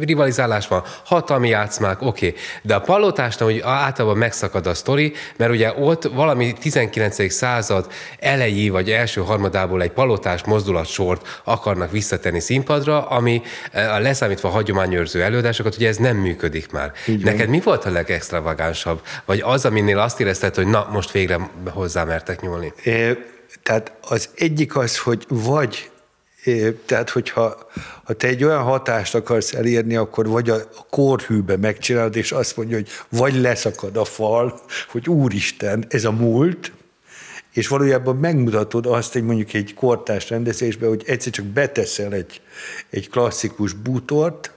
rivalizálás 0.00 0.68
van, 0.68 0.82
hatalmi 1.04 1.48
játszmák, 1.48 2.02
oké. 2.02 2.26
Okay. 2.26 2.40
De 2.62 2.74
a 2.74 2.80
palotásnál, 2.80 3.48
hogy 3.48 3.60
általában 3.64 4.18
megszakad 4.18 4.66
a 4.66 4.74
sztori, 4.74 5.12
mert 5.36 5.50
ugye 5.50 5.72
ott 5.78 6.02
valami 6.04 6.52
19. 6.52 7.32
század 7.32 7.85
század 7.86 7.92
elejé 8.18 8.68
vagy 8.68 8.90
első 8.90 9.20
harmadából 9.20 9.82
egy 9.82 9.90
palotás 9.90 10.44
mozdulatsort 10.44 11.40
akarnak 11.44 11.90
visszatenni 11.90 12.40
színpadra, 12.40 13.06
ami 13.08 13.42
eh, 13.72 14.00
leszámítva 14.00 14.48
a 14.48 14.52
hagyományőrző 14.52 15.22
előadásokat, 15.22 15.76
ugye 15.76 15.88
ez 15.88 15.96
nem 15.96 16.16
működik 16.16 16.72
már. 16.72 16.92
Így 17.06 17.24
Neked 17.24 17.48
mi 17.48 17.60
volt 17.60 17.84
a 17.84 17.90
legextravagánsabb? 17.90 19.00
Vagy 19.24 19.40
az, 19.44 19.64
aminél 19.64 19.98
azt 19.98 20.20
érezted, 20.20 20.54
hogy 20.54 20.66
na, 20.66 20.88
most 20.92 21.10
végre 21.10 21.50
hozzá 21.70 22.04
mertek 22.04 22.40
nyúlni? 22.40 22.72
É, 22.82 23.18
tehát 23.62 23.92
az 24.08 24.28
egyik 24.34 24.76
az, 24.76 24.98
hogy 24.98 25.24
vagy 25.28 25.90
tehát, 26.86 27.10
hogyha 27.10 27.56
ha 28.04 28.12
te 28.12 28.28
egy 28.28 28.44
olyan 28.44 28.62
hatást 28.62 29.14
akarsz 29.14 29.52
elérni, 29.52 29.96
akkor 29.96 30.26
vagy 30.26 30.50
a 30.50 30.68
kórhűbe 30.90 31.56
megcsinálod, 31.56 32.16
és 32.16 32.32
azt 32.32 32.56
mondja, 32.56 32.76
hogy 32.76 32.88
vagy 33.08 33.34
leszakad 33.34 33.96
a 33.96 34.04
fal, 34.04 34.60
hogy 34.88 35.08
úristen, 35.08 35.84
ez 35.88 36.04
a 36.04 36.12
múlt, 36.12 36.72
és 37.56 37.68
valójában 37.68 38.16
megmutatod 38.16 38.86
azt, 38.86 39.12
hogy 39.12 39.24
mondjuk 39.24 39.52
egy 39.52 39.74
kortás 39.74 40.30
rendezésben, 40.30 40.88
hogy 40.88 41.02
egyszer 41.06 41.32
csak 41.32 41.44
beteszel 41.44 42.12
egy, 42.12 42.40
egy 42.90 43.10
klasszikus 43.10 43.72
bútort, 43.72 44.50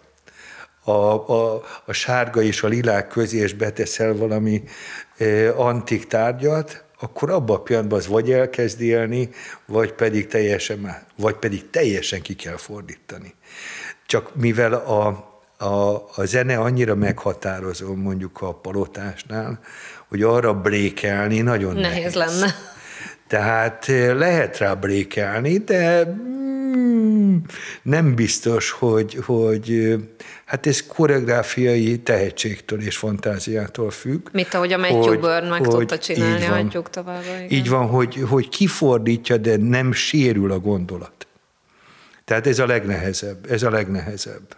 a, 0.84 0.92
a, 0.92 1.64
a 1.86 1.94
sárga 1.94 2.42
és 2.42 2.64
a 2.64 2.68
lilák 2.68 3.08
közé, 3.08 3.38
és 3.38 3.54
beteszel 3.54 4.14
valami 4.14 4.64
e, 5.18 5.56
antik 5.58 6.08
tárgyat, 6.08 6.84
akkor 7.00 7.30
abban 7.30 7.56
a 7.56 7.62
pillanatban 7.62 8.00
az 8.00 8.08
vagy 8.08 8.32
elkezd 8.32 8.82
élni, 8.82 9.30
vagy 9.66 9.94
pedig 9.94 10.28
teljesen, 10.28 10.98
vagy 11.16 11.36
pedig 11.36 11.70
teljesen 11.70 12.22
ki 12.22 12.36
kell 12.36 12.58
fordítani. 12.58 13.34
Csak 14.06 14.36
mivel 14.36 14.74
a, 14.74 15.08
a, 15.58 15.94
a 16.16 16.26
zene 16.26 16.58
annyira 16.58 16.96
meghatározó 16.96 17.96
mondjuk 17.96 18.42
a 18.42 18.54
palotásnál, 18.54 19.60
hogy 20.08 20.22
arra 20.22 20.54
brékelni 20.54 21.42
nagyon 21.42 21.76
nehéz. 21.76 22.14
Nehéz 22.14 22.14
lenne. 22.14 22.78
Tehát 23.30 23.90
eh, 23.90 24.16
lehet 24.16 24.58
rá 24.58 24.74
brékelni, 24.74 25.58
de 25.58 26.06
mm, 26.06 27.38
nem 27.82 28.16
biztos, 28.16 28.72
hogy, 28.72 29.18
hogy 29.26 29.70
eh, 29.72 30.00
hát 30.46 30.66
ez 30.66 30.86
koreográfiai 30.88 32.00
tehetségtől 32.00 32.82
és 32.82 32.98
fantáziától 32.98 33.92
függ. 33.92 34.28
Mint 34.32 34.54
ahogy 34.54 34.74
a 34.74 34.78
Matthew 34.78 35.20
Burn 35.20 35.46
meg 35.46 35.60
hogy, 35.60 35.70
tudta 35.70 35.98
csinálni, 35.98 36.46
hagyjuk 36.46 36.90
tovább. 36.90 37.24
Igen. 37.24 37.50
Így 37.50 37.70
van, 37.70 37.88
hogy, 37.88 38.24
hogy 38.28 38.50
kifordítja, 38.50 39.38
de 39.38 39.58
nem 39.58 39.92
sérül 39.92 40.52
a 40.52 40.60
gondolat. 40.60 41.28
Tehát 42.26 42.48
ez 42.48 42.60
a 42.60 42.66
legnehezebb, 42.66 43.52
ez 43.52 43.64
a 43.64 43.70
legnehezebb. 43.70 44.56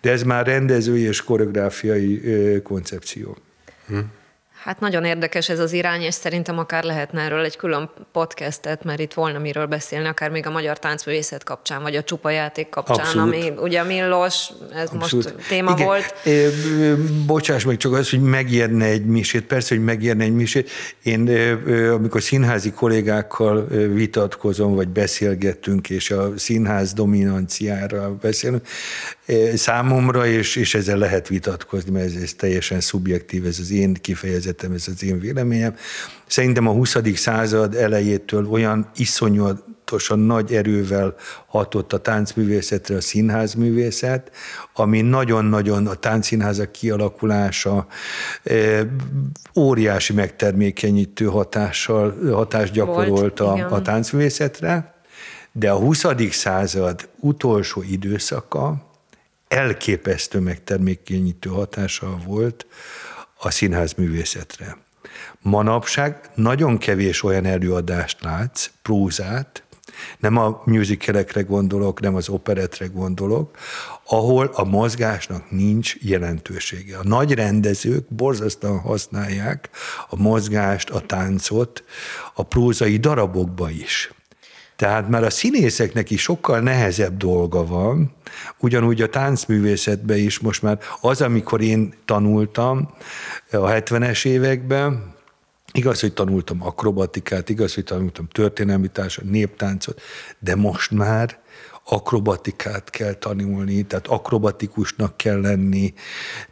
De 0.00 0.10
ez 0.10 0.22
már 0.22 0.46
rendezői 0.46 1.02
és 1.02 1.24
koreográfiai 1.24 2.24
ö, 2.24 2.62
koncepció. 2.62 3.36
Hm. 3.86 3.98
Hát 4.64 4.80
nagyon 4.80 5.04
érdekes 5.04 5.48
ez 5.48 5.58
az 5.58 5.72
irány, 5.72 6.00
és 6.00 6.14
szerintem 6.14 6.58
akár 6.58 6.84
lehetne 6.84 7.20
erről 7.22 7.44
egy 7.44 7.56
külön 7.56 7.90
podcastet, 8.12 8.84
mert 8.84 9.00
itt 9.00 9.12
volna 9.12 9.38
miről 9.38 9.66
beszélni, 9.66 10.08
akár 10.08 10.30
még 10.30 10.46
a 10.46 10.50
magyar 10.50 10.78
táncművészet 10.78 11.44
kapcsán, 11.44 11.82
vagy 11.82 11.96
a 11.96 12.02
csupa 12.02 12.30
játék 12.30 12.68
kapcsán, 12.68 12.98
Abszolút. 12.98 13.34
ami 13.34 13.52
ugye 13.60 13.82
Milos, 13.82 14.48
ez 14.74 14.90
Abszolút. 14.92 15.34
most 15.34 15.48
téma 15.48 15.72
Igen. 15.72 15.86
volt. 15.86 16.14
É, 16.24 16.48
bocsáss 17.26 17.64
meg 17.64 17.76
csak 17.76 17.92
az, 17.92 18.10
hogy 18.10 18.22
megérne 18.22 18.84
egy 18.84 19.04
misét, 19.04 19.42
persze, 19.42 19.74
hogy 19.74 19.84
megérne 19.84 20.24
egy 20.24 20.34
misét. 20.34 20.70
Én 21.02 21.28
amikor 21.90 22.22
színházi 22.22 22.72
kollégákkal 22.72 23.66
vitatkozom, 23.92 24.74
vagy 24.74 24.88
beszélgetünk, 24.88 25.90
és 25.90 26.10
a 26.10 26.32
színház 26.36 26.92
dominanciára 26.92 28.14
beszélünk, 28.20 28.66
számomra, 29.54 30.26
és, 30.26 30.56
és 30.56 30.74
ezzel 30.74 30.98
lehet 30.98 31.28
vitatkozni, 31.28 31.90
mert 31.90 32.06
ez, 32.06 32.22
ez 32.22 32.34
teljesen 32.34 32.80
szubjektív, 32.80 33.46
ez 33.46 33.58
az 33.60 33.70
én 33.70 33.94
kifejezés 33.94 34.48
nézetem, 34.50 34.72
ez 34.72 34.84
az 34.94 35.04
én 35.04 35.20
véleményem. 35.20 35.74
Szerintem 36.26 36.66
a 36.66 36.72
20. 36.72 36.96
század 37.14 37.74
elejétől 37.74 38.46
olyan 38.46 38.90
iszonyatosan 38.96 40.18
nagy 40.18 40.52
erővel 40.52 41.14
hatott 41.46 41.92
a 41.92 41.98
táncművészetre 41.98 42.96
a 42.96 43.00
színházművészet, 43.00 44.30
ami 44.74 45.00
nagyon-nagyon 45.00 45.86
a 45.86 45.94
táncszínházak 45.94 46.72
kialakulása 46.72 47.86
e, 48.42 48.86
óriási 49.56 50.12
megtermékenyítő 50.12 51.24
hatással, 51.24 52.14
hatást 52.32 52.72
gyakorolt 52.72 53.08
Volt, 53.08 53.40
a, 53.40 53.52
igen. 53.56 53.68
a 53.68 53.82
táncművészetre, 53.82 54.94
de 55.52 55.70
a 55.70 55.78
20. 55.78 56.04
század 56.30 57.08
utolsó 57.20 57.82
időszaka 57.90 58.88
elképesztő 59.48 60.38
megtermékenyítő 60.38 61.50
hatással 61.50 62.20
volt 62.26 62.66
a 63.40 63.50
színház 63.50 63.92
művészetre. 63.92 64.76
Manapság 65.42 66.30
nagyon 66.34 66.78
kevés 66.78 67.22
olyan 67.22 67.44
előadást 67.44 68.22
látsz, 68.22 68.70
prózát, 68.82 69.62
nem 70.18 70.36
a 70.36 70.62
musicalekre 70.64 71.42
gondolok, 71.42 72.00
nem 72.00 72.14
az 72.14 72.28
operetre 72.28 72.86
gondolok, 72.86 73.56
ahol 74.06 74.46
a 74.46 74.64
mozgásnak 74.64 75.50
nincs 75.50 75.96
jelentősége. 76.00 76.98
A 76.98 77.04
nagy 77.04 77.32
rendezők 77.32 78.08
borzasztóan 78.08 78.78
használják 78.78 79.70
a 80.08 80.16
mozgást, 80.16 80.90
a 80.90 81.00
táncot 81.00 81.84
a 82.34 82.42
prózai 82.42 82.96
darabokba 82.96 83.70
is. 83.70 84.12
Tehát 84.80 85.08
már 85.08 85.24
a 85.24 85.30
színészeknek 85.30 86.10
is 86.10 86.22
sokkal 86.22 86.60
nehezebb 86.60 87.16
dolga 87.16 87.66
van, 87.66 88.12
ugyanúgy 88.58 89.02
a 89.02 89.08
táncművészetben 89.08 90.16
is 90.18 90.38
most 90.38 90.62
már. 90.62 90.78
Az, 91.00 91.20
amikor 91.20 91.60
én 91.60 91.94
tanultam 92.04 92.90
a 93.50 93.56
70-es 93.56 94.24
években, 94.24 95.14
Igaz, 95.72 96.00
hogy 96.00 96.12
tanultam 96.12 96.62
akrobatikát, 96.62 97.48
igaz, 97.48 97.74
hogy 97.74 97.84
tanultam 97.84 98.28
történelmi 98.28 98.88
társat, 98.88 99.24
néptáncot, 99.24 100.00
de 100.38 100.56
most 100.56 100.90
már 100.90 101.39
akrobatikát 101.92 102.90
kell 102.90 103.12
tanulni, 103.12 103.82
tehát 103.82 104.06
akrobatikusnak 104.06 105.16
kell 105.16 105.40
lenni, 105.40 105.94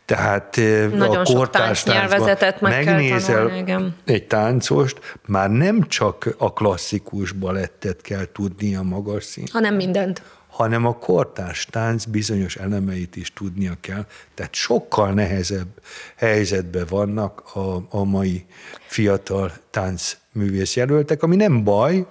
tehát 0.05 0.57
eh, 0.57 0.91
Nagyon 0.91 1.17
a 1.17 1.23
kortárs 1.23 1.83
táncnyelvezetet 1.83 2.39
táncban 2.39 2.71
meg 2.71 2.85
kell 2.85 2.95
megnézel 2.95 3.37
tanulni, 3.37 3.59
igen. 3.59 3.97
egy 4.05 4.27
táncost, 4.27 5.19
már 5.27 5.51
nem 5.51 5.83
csak 5.83 6.35
a 6.39 6.53
klasszikus 6.53 7.33
balettet 7.33 8.01
kell 8.01 8.27
tudnia 8.33 8.83
magas 8.83 9.25
szín, 9.25 9.45
hanem 9.53 9.75
mindent. 9.75 10.23
hanem 10.49 10.87
a 10.87 10.93
kortárs 10.93 11.67
tánc 11.67 12.05
bizonyos 12.05 12.57
elemeit 12.57 13.17
is 13.17 13.33
tudnia 13.33 13.75
kell. 13.81 14.07
Tehát 14.35 14.55
sokkal 14.55 15.13
nehezebb 15.13 15.69
helyzetben 16.17 16.87
vannak 16.89 17.43
a, 17.55 17.77
a 17.91 18.05
mai 18.05 18.47
fiatal 18.87 19.53
táncművész 19.71 20.77
jelöltek, 20.77 21.23
ami 21.23 21.37
nem 21.37 21.65
baj, 21.65 22.07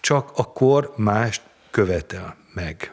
csak 0.00 0.30
a 0.34 0.52
kor 0.52 0.92
mást 0.96 1.42
követel 1.70 2.40
meg. 2.54 2.92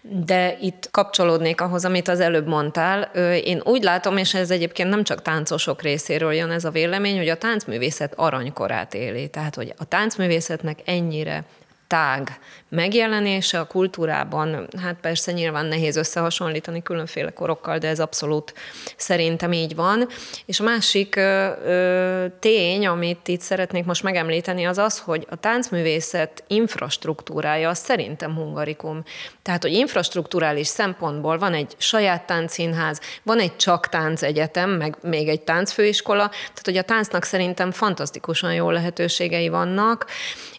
De 0.00 0.56
itt 0.60 0.88
kapcsolódnék 0.90 1.60
ahhoz, 1.60 1.84
amit 1.84 2.08
az 2.08 2.20
előbb 2.20 2.46
mondtál. 2.46 3.02
Én 3.44 3.60
úgy 3.64 3.82
látom, 3.82 4.16
és 4.16 4.34
ez 4.34 4.50
egyébként 4.50 4.88
nem 4.88 5.04
csak 5.04 5.22
táncosok 5.22 5.82
részéről 5.82 6.32
jön 6.32 6.50
ez 6.50 6.64
a 6.64 6.70
vélemény, 6.70 7.16
hogy 7.16 7.28
a 7.28 7.36
táncművészet 7.36 8.12
aranykorát 8.16 8.94
éli. 8.94 9.28
Tehát, 9.28 9.54
hogy 9.54 9.74
a 9.78 9.84
táncművészetnek 9.84 10.78
ennyire 10.84 11.44
tág 11.90 12.38
megjelenése 12.68 13.58
a 13.58 13.66
kultúrában, 13.66 14.68
hát 14.82 14.96
persze 15.00 15.32
nyilván 15.32 15.66
nehéz 15.66 15.96
összehasonlítani 15.96 16.82
különféle 16.82 17.30
korokkal, 17.30 17.78
de 17.78 17.88
ez 17.88 18.00
abszolút 18.00 18.54
szerintem 18.96 19.52
így 19.52 19.74
van. 19.74 20.08
És 20.46 20.60
a 20.60 20.64
másik 20.64 21.16
ö, 21.16 22.24
tény, 22.40 22.86
amit 22.86 23.28
itt 23.28 23.40
szeretnék 23.40 23.84
most 23.84 24.02
megemlíteni, 24.02 24.64
az 24.64 24.78
az, 24.78 24.98
hogy 24.98 25.26
a 25.30 25.36
táncművészet 25.36 26.44
infrastruktúrája 26.46 27.74
szerintem 27.74 28.34
hungarikum. 28.34 29.02
Tehát, 29.42 29.62
hogy 29.62 29.72
infrastruktúrális 29.72 30.66
szempontból 30.66 31.38
van 31.38 31.54
egy 31.54 31.74
saját 31.78 32.26
táncszínház, 32.26 33.00
van 33.22 33.38
egy 33.38 33.56
csak 33.56 33.88
táncegyetem, 33.88 34.70
meg 34.70 34.96
még 35.02 35.28
egy 35.28 35.40
táncfőiskola, 35.40 36.28
tehát, 36.28 36.64
hogy 36.64 36.76
a 36.76 36.82
táncnak 36.82 37.24
szerintem 37.24 37.70
fantasztikusan 37.70 38.54
jó 38.54 38.70
lehetőségei 38.70 39.48
vannak, 39.48 40.06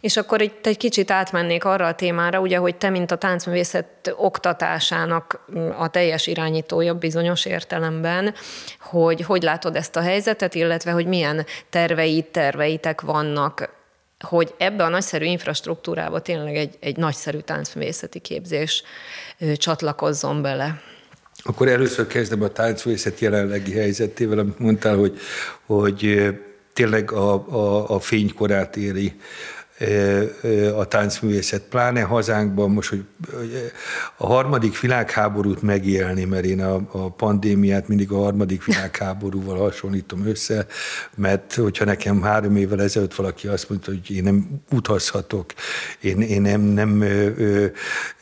és 0.02 0.18
akkor 0.18 0.42
itt 0.42 0.68
egy 0.68 0.78
kicsit 0.78 1.12
átmennék 1.22 1.66
arra 1.66 1.88
a 1.88 1.96
témára, 1.96 2.40
ugye, 2.40 2.58
hogy 2.58 2.76
te, 2.76 2.90
mint 2.90 3.12
a 3.12 3.16
táncművészet 3.16 4.14
oktatásának 4.18 5.46
a 5.78 5.88
teljes 5.88 6.28
irányítója 6.28 6.94
bizonyos 6.94 7.46
értelemben, 7.46 8.34
hogy 8.80 9.22
hogy 9.22 9.44
látod 9.44 9.76
ezt 9.76 9.96
a 9.96 10.02
helyzetet, 10.02 10.56
illetve 10.56 10.92
hogy 10.92 11.06
milyen 11.06 11.46
terveid, 11.70 12.26
terveitek 12.26 13.02
vannak 13.02 13.80
hogy 14.20 14.54
ebbe 14.58 14.84
a 14.84 14.90
nagyszerű 14.90 15.26
infrastruktúrába 15.26 16.20
tényleg 16.20 16.56
egy, 16.56 16.78
egy 16.80 16.98
nagyszerű 16.98 17.38
táncművészeti 17.38 18.20
képzés 18.20 18.84
csatlakozzon 19.56 20.42
bele. 20.42 20.82
Akkor 21.44 21.68
először 21.68 22.08
kezdem 22.08 22.42
a 22.42 22.48
táncművészet 22.48 23.20
jelenlegi 23.20 23.74
helyzetével, 23.74 24.40
amit 24.40 24.60
mondtál, 24.60 24.96
hogy, 24.96 25.20
hogy 25.66 26.30
tényleg 26.74 27.12
a, 27.12 27.34
a, 27.34 27.90
a 27.96 28.00
fénykorát 28.00 28.76
éri 28.76 29.20
a 30.78 30.86
táncművészet, 30.86 31.62
pláne 31.62 32.02
hazánkban 32.02 32.70
most, 32.72 32.90
hogy 32.90 33.04
a 34.18 34.26
harmadik 34.26 34.80
világháborút 34.80 35.62
megélni, 35.62 36.24
mert 36.24 36.46
én 36.46 36.64
a, 36.64 36.82
a 36.92 37.10
pandémiát 37.10 37.88
mindig 37.88 38.12
a 38.12 38.18
harmadik 38.18 38.66
világháborúval 38.66 39.58
hasonlítom 39.58 40.28
össze, 40.28 40.66
mert 41.16 41.54
hogyha 41.54 41.86
nekem 41.86 42.22
három 42.22 42.56
évvel 42.56 42.82
ezelőtt 42.82 43.16
valaki 43.16 43.48
azt 43.48 43.70
mondta, 43.70 43.92
hogy 43.92 44.16
én 44.16 44.24
nem 44.24 44.62
utazhatok, 44.72 45.54
én, 46.00 46.22
én 46.22 46.42
nem, 46.42 46.62
nem 46.62 47.02
ö, 47.02 47.30
ö, 47.38 47.66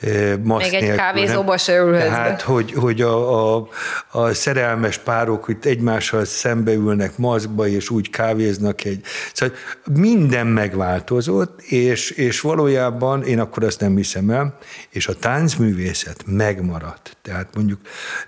ö, 0.01 0.35
masz 0.43 0.71
Még 0.71 0.83
egy 0.83 0.95
kávézóba 0.95 1.57
se 1.57 1.77
ülhetsz. 1.77 2.09
Tehát, 2.09 2.41
hogy, 2.41 2.71
hogy 2.71 3.01
a, 3.01 3.55
a, 3.55 3.67
a 4.11 4.33
szerelmes 4.33 4.97
párok 4.97 5.43
hogy 5.43 5.57
egymással 5.61 6.25
szembeülnek 6.25 7.17
maszkba, 7.17 7.67
és 7.67 7.89
úgy 7.89 8.09
kávéznak 8.09 8.83
egy... 8.83 9.01
Szóval 9.33 9.55
minden 9.93 10.47
megváltozott, 10.47 11.48
és, 11.57 12.09
és 12.09 12.41
valójában 12.41 13.23
én 13.23 13.39
akkor 13.39 13.63
azt 13.63 13.79
nem 13.79 13.95
hiszem 13.95 14.29
el, 14.29 14.57
és 14.89 15.07
a 15.07 15.15
táncművészet 15.15 16.23
megmaradt. 16.25 17.17
Tehát 17.21 17.55
mondjuk 17.55 17.79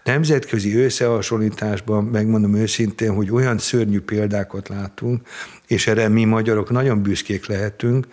nemzetközi 0.03 0.77
összehasonlításban 0.77 2.03
megmondom 2.03 2.55
őszintén, 2.55 3.13
hogy 3.13 3.31
olyan 3.31 3.57
szörnyű 3.57 3.99
példákat 3.99 4.67
látunk, 4.67 5.27
és 5.67 5.87
erre 5.87 6.07
mi 6.07 6.23
magyarok 6.23 6.69
nagyon 6.69 7.01
büszkék 7.01 7.47
lehetünk, 7.47 8.07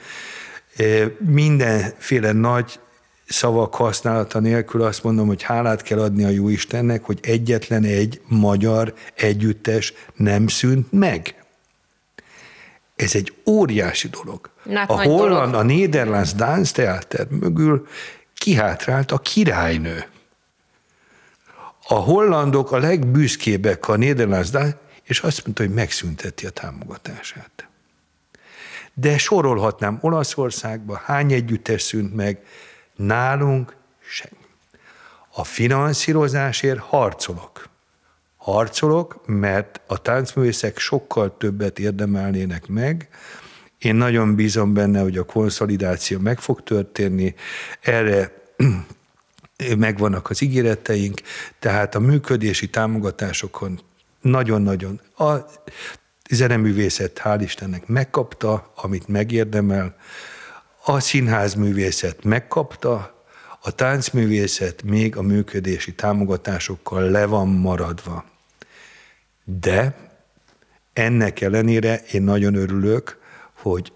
Eh, 0.79 1.11
mindenféle 1.19 2.33
nagy 2.33 2.81
szavak 3.27 3.75
használata 3.75 4.41
nélkül 4.41 4.83
azt 4.83 5.03
mondom, 5.03 5.27
hogy 5.27 5.43
hálát 5.43 5.83
kell 5.83 5.99
adni 5.99 6.25
a 6.25 6.29
jó 6.29 6.49
Istennek, 6.49 7.05
hogy 7.05 7.19
egyetlen 7.23 7.85
egy 7.85 8.21
magyar 8.29 8.95
együttes 9.15 9.93
nem 10.17 10.47
szűnt 10.47 10.93
meg. 10.93 11.38
Ez 12.99 13.15
egy 13.15 13.33
óriási 13.47 14.09
dolog. 14.09 14.51
Hát 14.75 14.91
a 14.91 15.03
holland, 15.03 15.51
dolog. 15.51 15.55
a 15.55 15.63
Nederlands 15.63 16.35
Dance 16.35 16.73
Theater 16.73 17.27
mögül 17.29 17.87
kihátrált 18.35 19.13
a 19.13 19.19
királynő. 19.19 20.05
A 21.89 21.95
hollandok 21.95 22.73
a 22.73 22.79
legbüszkébbek 22.79 23.89
a 23.89 23.97
Nederlands 23.97 24.51
Dance, 24.51 24.79
és 25.03 25.21
azt 25.21 25.45
mondta, 25.45 25.63
hogy 25.63 25.75
megszünteti 25.75 26.47
a 26.47 26.51
támogatását. 26.51 27.69
De 28.95 29.19
sorolhatnám 29.19 29.99
Olaszországban, 30.01 31.01
hány 31.05 31.33
együttes 31.33 31.83
szűnt 31.83 32.15
meg, 32.15 32.45
nálunk 32.97 33.77
sem. 34.09 34.31
A 35.31 35.45
finanszírozásért 35.45 36.79
harcolok. 36.79 37.68
Harcolok, 38.53 39.21
mert 39.27 39.81
a 39.87 40.03
táncművészek 40.03 40.79
sokkal 40.79 41.37
többet 41.37 41.79
érdemelnének 41.79 42.67
meg. 42.67 43.09
Én 43.79 43.95
nagyon 43.95 44.35
bízom 44.35 44.75
benne, 44.75 45.01
hogy 45.01 45.17
a 45.17 45.25
konszolidáció 45.25 46.19
meg 46.19 46.39
fog 46.39 46.63
történni. 46.63 47.35
Erre 47.81 48.33
megvannak 49.77 50.31
az 50.31 50.43
ígéreteink, 50.43 51.21
tehát 51.59 51.95
a 51.95 51.99
működési 51.99 52.71
támogatásokon 52.71 53.81
nagyon-nagyon 54.21 55.01
a 55.17 55.35
zeneművészet 56.31 57.21
hál' 57.25 57.41
Istennek 57.43 57.87
megkapta, 57.87 58.73
amit 58.77 59.09
megérdemel, 59.09 59.97
a 60.85 61.01
színházművészet 61.01 62.25
megkapta, 62.25 63.25
a 63.61 63.71
táncművészet 63.71 64.83
még 64.83 65.17
a 65.17 65.23
működési 65.23 65.95
támogatásokkal 65.95 67.03
le 67.03 67.27
van 67.27 67.49
maradva. 67.49 68.25
De 69.57 69.97
ennek 70.93 71.41
ellenére 71.41 72.03
én 72.13 72.23
nagyon 72.23 72.55
örülök, 72.55 73.19
hogy 73.53 73.93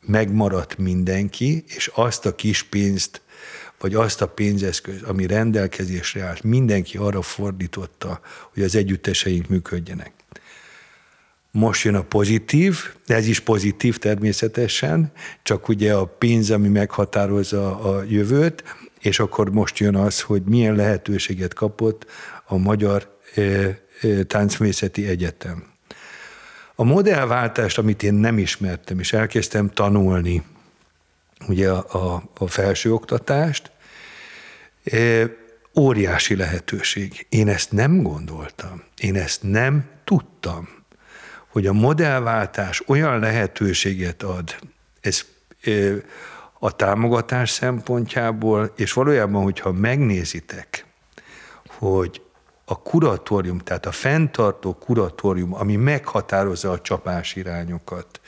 megmaradt 0.00 0.78
mindenki, 0.78 1.64
és 1.66 1.90
azt 1.94 2.26
a 2.26 2.34
kis 2.34 2.62
pénzt, 2.62 3.20
vagy 3.80 3.94
azt 3.94 4.22
a 4.22 4.28
pénzeszköz, 4.28 5.02
ami 5.02 5.26
rendelkezésre 5.26 6.22
állt, 6.22 6.42
mindenki 6.42 6.96
arra 6.96 7.22
fordította, 7.22 8.20
hogy 8.52 8.62
az 8.62 8.74
együtteseink 8.74 9.48
működjenek. 9.48 10.12
Most 11.50 11.84
jön 11.84 11.94
a 11.94 12.02
pozitív, 12.02 12.78
ez 13.06 13.26
is 13.26 13.40
pozitív 13.40 13.98
természetesen, 13.98 15.12
csak 15.42 15.68
ugye 15.68 15.94
a 15.94 16.04
pénz, 16.04 16.50
ami 16.50 16.68
meghatározza 16.68 17.80
a 17.80 18.02
jövőt, 18.02 18.64
és 19.00 19.18
akkor 19.18 19.50
most 19.50 19.78
jön 19.78 19.96
az, 19.96 20.20
hogy 20.20 20.42
milyen 20.42 20.74
lehetőséget 20.74 21.54
kapott 21.54 22.06
a 22.44 22.56
Magyar 22.56 23.14
Táncművészeti 24.26 25.08
Egyetem. 25.08 25.64
A 26.74 26.84
modellváltást, 26.84 27.78
amit 27.78 28.02
én 28.02 28.14
nem 28.14 28.38
ismertem, 28.38 28.98
és 28.98 29.12
elkezdtem 29.12 29.70
tanulni, 29.70 30.42
ugye 31.48 31.70
a, 31.70 32.14
a, 32.14 32.22
a 32.38 32.46
felsőoktatást, 32.46 33.70
óriási 35.74 36.36
lehetőség. 36.36 37.26
Én 37.28 37.48
ezt 37.48 37.72
nem 37.72 38.02
gondoltam, 38.02 38.82
én 39.00 39.16
ezt 39.16 39.42
nem 39.42 39.84
tudtam, 40.04 40.68
hogy 41.48 41.66
a 41.66 41.72
modellváltás 41.72 42.82
olyan 42.86 43.18
lehetőséget 43.18 44.22
ad, 44.22 44.56
ez 45.00 45.24
a 46.58 46.76
támogatás 46.76 47.50
szempontjából, 47.50 48.72
és 48.76 48.92
valójában, 48.92 49.42
hogyha 49.42 49.72
megnézitek, 49.72 50.86
hogy 51.66 52.22
a 52.68 52.82
kuratórium, 52.82 53.58
tehát 53.58 53.86
a 53.86 53.92
fenntartó 53.92 54.74
kuratórium, 54.74 55.54
ami 55.54 55.76
meghatározza 55.76 56.70
a 56.70 56.80
csapás 56.80 57.36
irányokat, 57.36 58.20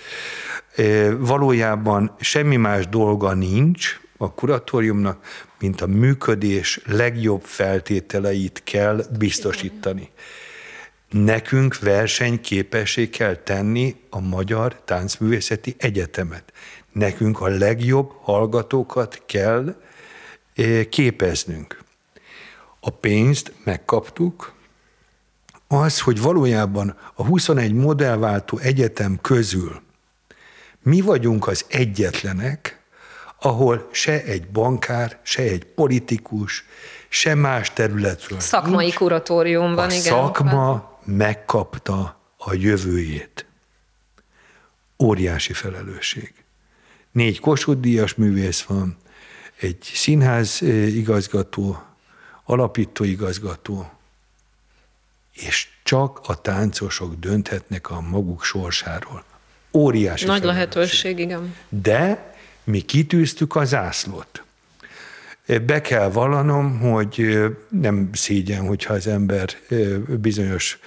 valójában 1.18 2.14
semmi 2.20 2.56
más 2.56 2.88
dolga 2.88 3.32
nincs 3.32 4.00
a 4.16 4.32
kuratóriumnak, 4.32 5.24
mint 5.58 5.80
a 5.80 5.86
működés 5.86 6.80
legjobb 6.84 7.42
feltételeit 7.42 8.60
kell 8.64 9.04
biztosítani. 9.18 10.10
Nekünk 11.10 11.78
versenyképessé 11.78 13.08
kell 13.08 13.34
tenni 13.34 13.96
a 14.10 14.20
Magyar 14.20 14.80
Táncművészeti 14.84 15.74
Egyetemet. 15.78 16.52
Nekünk 16.92 17.40
a 17.40 17.48
legjobb 17.48 18.10
hallgatókat 18.20 19.22
kell 19.26 19.74
képeznünk. 20.88 21.86
A 22.80 22.90
pénzt 22.90 23.52
megkaptuk, 23.64 24.56
az, 25.68 26.00
hogy 26.00 26.20
valójában 26.20 26.96
a 27.14 27.24
21 27.24 27.72
modellváltó 27.72 28.58
egyetem 28.58 29.18
közül 29.20 29.86
mi 30.88 31.00
vagyunk 31.00 31.46
az 31.46 31.64
egyetlenek, 31.68 32.82
ahol 33.40 33.88
se 33.92 34.22
egy 34.22 34.48
bankár, 34.48 35.18
se 35.22 35.42
egy 35.42 35.64
politikus, 35.64 36.64
se 37.08 37.34
más 37.34 37.72
területről. 37.72 38.40
Szakmai 38.40 38.84
nincs. 38.84 38.96
kuratóriumban, 38.96 39.88
a 39.88 39.92
igen. 39.92 40.02
szakma 40.02 40.98
megkapta 41.04 42.20
a 42.36 42.54
jövőjét. 42.54 43.46
Óriási 44.98 45.52
felelősség. 45.52 46.32
Négy 47.12 47.40
Kossuth 47.40 47.80
Díjas 47.80 48.14
művész 48.14 48.62
van, 48.62 48.96
egy 49.60 49.90
színház 49.94 50.62
igazgató, 50.86 51.82
alapító 52.50 53.04
igazgató, 53.04 53.90
és 55.32 55.68
csak 55.82 56.20
a 56.22 56.40
táncosok 56.40 57.14
dönthetnek 57.14 57.90
a 57.90 58.00
maguk 58.00 58.44
sorsáról. 58.44 59.24
Óriási 59.72 60.24
Nagy 60.26 60.44
lehetőség, 60.44 61.18
igen. 61.18 61.54
De 61.68 62.32
mi 62.64 62.80
kitűztük 62.80 63.56
a 63.56 63.64
zászlót. 63.64 64.42
Be 65.66 65.80
kell 65.80 66.10
vallanom, 66.10 66.78
hogy 66.78 67.38
nem 67.68 68.10
szégyen, 68.12 68.66
hogyha 68.66 68.94
az 68.94 69.06
ember 69.06 69.48
bizonyos 70.20 70.78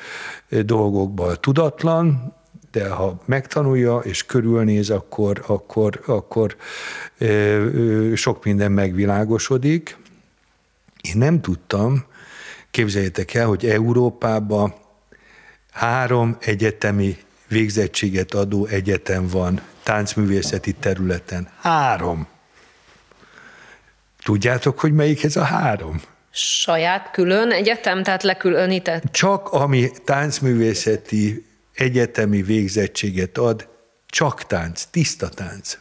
dolgokban 0.50 1.38
tudatlan, 1.40 2.36
de 2.72 2.90
ha 2.90 3.22
megtanulja 3.26 3.98
és 3.98 4.26
körülnéz, 4.26 4.90
akkor, 4.90 5.44
akkor, 5.48 6.02
akkor 6.06 6.56
sok 8.16 8.44
minden 8.44 8.72
megvilágosodik. 8.72 10.00
Én 11.02 11.18
nem 11.18 11.42
tudtam, 11.42 12.06
képzeljétek 12.72 13.34
el, 13.34 13.48
hogy 13.48 13.66
Európában 13.66 14.74
három 15.72 16.38
egyetemi 16.40 17.18
végzettséget 17.48 18.34
adó 18.34 18.66
egyetem 18.66 19.28
van 19.28 19.62
táncművészeti 19.84 20.74
területen. 20.74 21.50
Három. 21.62 22.28
Tudjátok, 24.24 24.80
hogy 24.80 24.94
melyik 24.94 25.24
ez 25.24 25.36
a 25.36 25.44
három? 25.44 26.02
Saját 26.34 27.12
külön 27.12 27.52
egyetem, 27.52 28.04
tehát 28.04 28.24
lekülönített? 28.24 29.04
Csak 29.12 29.48
ami 29.48 29.90
táncművészeti 30.06 31.46
egyetemi 31.74 32.42
végzettséget 32.42 33.38
ad, 33.38 33.70
csak 34.06 34.44
tánc, 34.46 34.84
tiszta 34.84 35.30
tánc. 35.30 35.78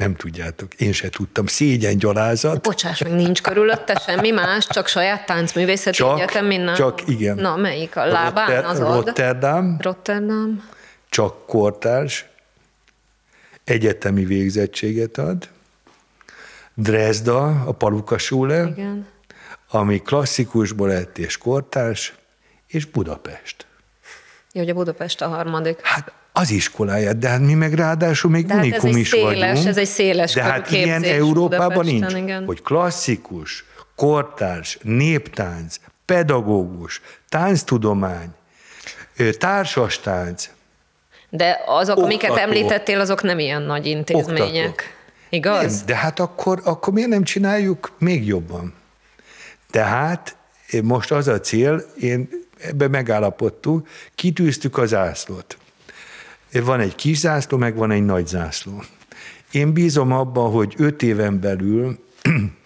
Nem 0.00 0.14
tudjátok, 0.14 0.74
én 0.74 0.92
se 0.92 1.08
tudtam. 1.08 1.46
Szégyen 1.46 1.98
gyalázat. 1.98 2.62
Bocsáss 2.62 3.02
meg, 3.02 3.12
nincs 3.12 3.42
körülötte 3.42 4.02
semmi 4.06 4.30
más, 4.30 4.66
csak 4.66 4.86
saját 4.86 5.26
táncművészeti 5.26 5.96
csak, 5.96 6.18
egyetem 6.18 6.46
minden. 6.46 6.74
Csak 6.74 7.08
igen. 7.08 7.36
Na, 7.36 7.56
melyik? 7.56 7.96
A 7.96 8.04
lábán 8.04 8.46
Rotter, 8.46 8.64
az 8.64 8.80
ad? 8.80 9.04
Rotterdam. 9.04 9.76
Rotterdam. 9.80 10.68
Csak 11.08 11.46
kortárs. 11.46 12.26
Egyetemi 13.64 14.24
végzettséget 14.24 15.18
ad. 15.18 15.48
Dresda, 16.74 17.44
a 17.46 17.72
Paluka 17.72 18.18
Schule, 18.18 18.66
Igen. 18.66 19.06
ami 19.70 19.98
klasszikus 19.98 20.72
balett 20.72 21.18
és 21.18 21.38
kortárs, 21.38 22.14
és 22.66 22.84
Budapest. 22.84 23.66
Jó, 24.52 24.60
hogy 24.60 24.70
a 24.70 24.74
Budapest 24.74 25.20
a 25.20 25.28
harmadik. 25.28 25.80
Hát 25.82 26.12
az 26.32 26.50
iskoláját, 26.50 27.18
de 27.18 27.28
hát 27.28 27.40
mi 27.40 27.54
meg 27.54 27.72
ráadásul 27.74 28.30
még 28.30 28.46
De 28.46 28.54
hát 28.54 28.62
ez 28.64 28.68
unikum 28.68 28.90
egy 28.90 28.96
is 28.96 29.08
széles, 29.08 29.48
vagyunk. 29.48 29.66
ez 29.66 29.76
egy 29.76 29.86
széles 29.86 30.32
De 30.32 30.42
hát 30.42 30.70
ilyen 30.70 31.02
Európában 31.02 31.84
nincs, 31.84 32.12
igen. 32.14 32.44
hogy 32.44 32.62
klasszikus, 32.62 33.64
kortárs, 33.96 34.78
néptánc, 34.82 35.76
pedagógus, 36.04 37.00
tánctudomány, 37.28 38.28
társastánc, 39.38 40.50
De 41.28 41.60
azok, 41.66 41.98
amiket 41.98 42.30
Oktató. 42.30 42.48
említettél, 42.48 43.00
azok 43.00 43.22
nem 43.22 43.38
ilyen 43.38 43.62
nagy 43.62 43.86
intézmények. 43.86 44.68
Oktató. 44.68 44.88
Igaz? 45.28 45.76
Nem, 45.76 45.86
de 45.86 45.94
hát 45.96 46.20
akkor, 46.20 46.60
akkor 46.64 46.92
miért 46.92 47.08
nem 47.08 47.22
csináljuk 47.22 47.92
még 47.98 48.26
jobban? 48.26 48.74
Tehát 49.70 50.36
eh, 50.70 50.80
most 50.80 51.10
az 51.12 51.28
a 51.28 51.40
cél, 51.40 51.84
én 52.00 52.28
ebbe 52.62 52.88
megállapodtuk, 52.88 53.88
kitűztük 54.14 54.78
az 54.78 54.88
zászlót. 54.88 55.56
Van 56.52 56.80
egy 56.80 56.94
kis 56.94 57.18
zászló, 57.18 57.58
meg 57.58 57.76
van 57.76 57.90
egy 57.90 58.04
nagy 58.04 58.26
zászló. 58.26 58.82
Én 59.50 59.72
bízom 59.72 60.12
abban, 60.12 60.50
hogy 60.50 60.74
öt 60.76 61.02
éven 61.02 61.40
belül, 61.40 61.98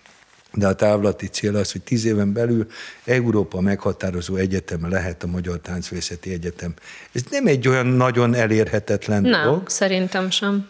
de 0.53 0.67
a 0.67 0.75
távlati 0.75 1.27
cél 1.27 1.57
az, 1.57 1.73
hogy 1.73 1.83
tíz 1.83 2.05
éven 2.05 2.33
belül 2.33 2.67
Európa 3.05 3.61
meghatározó 3.61 4.37
egyetem 4.37 4.89
lehet 4.89 5.23
a 5.23 5.27
Magyar 5.27 5.59
Táncvészeti 5.59 6.33
Egyetem. 6.33 6.75
Ez 7.13 7.23
nem 7.31 7.47
egy 7.47 7.69
olyan 7.69 7.87
nagyon 7.87 8.35
elérhetetlen 8.35 9.23
Nem, 9.23 9.45
dolog. 9.45 9.69
szerintem 9.69 10.31
sem. 10.31 10.67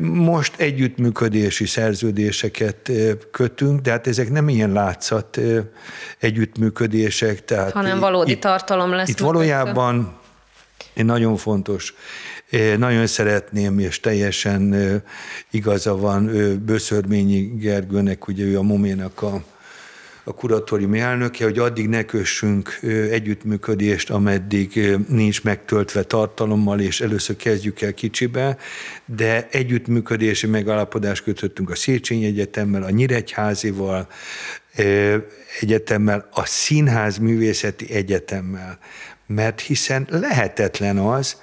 Most 0.00 0.60
együttműködési 0.60 1.66
szerződéseket 1.66 2.90
kötünk, 3.30 3.80
de 3.80 3.90
hát 3.90 4.06
ezek 4.06 4.30
nem 4.30 4.48
ilyen 4.48 4.72
látszat 4.72 5.40
együttműködések. 6.18 7.44
Tehát 7.44 7.72
Hanem 7.72 7.98
valódi 7.98 8.30
itt, 8.30 8.40
tartalom 8.40 8.90
lesz 8.90 9.08
Itt 9.08 9.18
valójában 9.18 10.20
egy 10.94 11.04
nagyon 11.04 11.36
fontos, 11.36 11.94
nagyon 12.78 13.06
szeretném, 13.06 13.78
és 13.78 14.00
teljesen 14.00 14.74
igaza 15.50 15.96
van 15.96 16.30
Böszörményi 16.64 17.40
Gergőnek, 17.40 18.28
ugye 18.28 18.44
ő 18.44 18.58
a 18.58 18.62
Moménak 18.62 19.22
a, 19.22 19.44
a 20.24 20.34
kuratóriumi 20.34 20.98
elnöke, 20.98 21.44
hogy 21.44 21.58
addig 21.58 21.88
ne 21.88 22.04
kössünk 22.04 22.78
együttműködést, 23.10 24.10
ameddig 24.10 24.96
nincs 25.08 25.42
megtöltve 25.42 26.02
tartalommal, 26.02 26.80
és 26.80 27.00
először 27.00 27.36
kezdjük 27.36 27.80
el 27.80 27.94
kicsibe, 27.94 28.56
de 29.04 29.48
együttműködési 29.50 30.46
megállapodást 30.46 31.22
kötöttünk 31.22 31.70
a 31.70 31.74
Széchenyi 31.74 32.24
Egyetemmel, 32.24 32.82
a 32.82 32.90
Nyíregyházival, 32.90 34.08
egyetemmel, 35.60 36.28
a 36.32 36.46
Színház 36.46 37.18
Művészeti 37.18 37.92
Egyetemmel, 37.92 38.78
mert 39.26 39.60
hiszen 39.60 40.06
lehetetlen 40.10 40.98
az, 40.98 41.36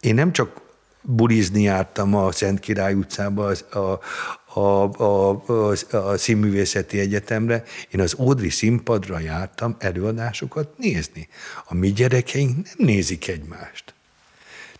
én 0.00 0.14
nem 0.14 0.32
csak 0.32 0.60
bulizni 1.02 1.62
jártam 1.62 2.14
a 2.14 2.32
Szent 2.32 2.60
Király 2.60 2.94
utcába 2.94 3.44
az, 3.46 3.64
a, 3.70 4.00
a, 4.60 5.00
a, 5.02 5.42
a, 5.46 5.72
a 5.96 6.16
Színművészeti 6.16 6.98
Egyetemre, 6.98 7.64
én 7.90 8.00
az 8.00 8.14
Ódri 8.18 8.50
színpadra 8.50 9.18
jártam 9.18 9.76
előadásokat 9.78 10.68
nézni. 10.76 11.28
A 11.64 11.74
mi 11.74 11.92
gyerekeink 11.92 12.54
nem 12.54 12.86
nézik 12.86 13.28
egymást. 13.28 13.94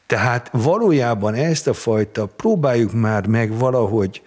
Tehát 0.07 0.49
valójában 0.53 1.35
ezt 1.35 1.67
a 1.67 1.75
fajta 1.75 2.27
próbáljuk 2.27 2.93
már 2.93 3.27
meg 3.27 3.59
valahogy 3.59 4.23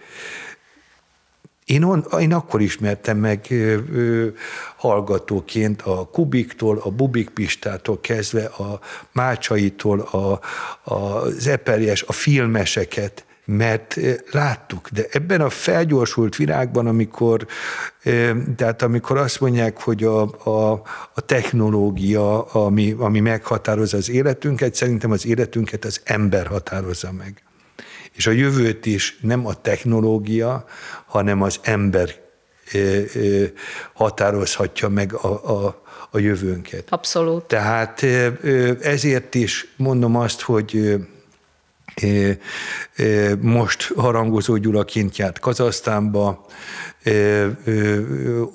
Én, 1.64 1.82
on, 1.82 2.06
én 2.20 2.32
akkor 2.32 2.60
ismertem 2.60 3.18
meg 3.18 3.46
ö, 3.50 3.76
ö, 3.92 4.28
hallgatóként 4.76 5.82
a 5.82 6.08
Kubiktól, 6.12 6.80
a 6.84 6.90
Bubik 6.90 7.30
Pistától 7.30 8.00
kezdve, 8.00 8.44
a 8.44 8.80
Mácsaitól, 9.12 10.00
a, 10.00 10.40
a, 10.82 11.22
az 11.22 11.58
a 12.06 12.12
filmeseket, 12.12 13.24
mert 13.44 13.98
láttuk, 14.30 14.88
de 14.88 15.06
ebben 15.10 15.40
a 15.40 15.50
felgyorsult 15.50 16.36
világban, 16.36 16.86
amikor, 16.86 17.46
tehát 18.56 18.82
amikor 18.82 19.18
azt 19.18 19.40
mondják, 19.40 19.80
hogy 19.80 20.04
a, 20.04 20.22
a, 20.22 20.82
a 21.14 21.20
technológia, 21.20 22.42
ami, 22.42 22.94
ami 22.98 23.20
meghatározza 23.20 23.96
az 23.96 24.10
életünket, 24.10 24.74
szerintem 24.74 25.10
az 25.10 25.26
életünket 25.26 25.84
az 25.84 26.00
ember 26.04 26.46
határozza 26.46 27.12
meg. 27.12 27.42
És 28.14 28.26
a 28.26 28.30
jövőt 28.30 28.86
is 28.86 29.18
nem 29.20 29.46
a 29.46 29.54
technológia, 29.54 30.64
hanem 31.06 31.42
az 31.42 31.58
ember 31.62 32.22
határozhatja 33.92 34.88
meg 34.88 35.12
a, 35.12 35.50
a, 35.64 35.82
a 36.10 36.18
jövőnket. 36.18 36.86
Abszolút. 36.90 37.44
Tehát 37.44 38.02
ezért 38.82 39.34
is 39.34 39.66
mondom 39.76 40.16
azt, 40.16 40.40
hogy 40.40 40.96
most 43.40 43.92
harangozó 43.96 44.56
Gyula 44.56 44.84
kint 44.84 45.16
járt 45.16 45.38
Kazasztánba, 45.38 46.46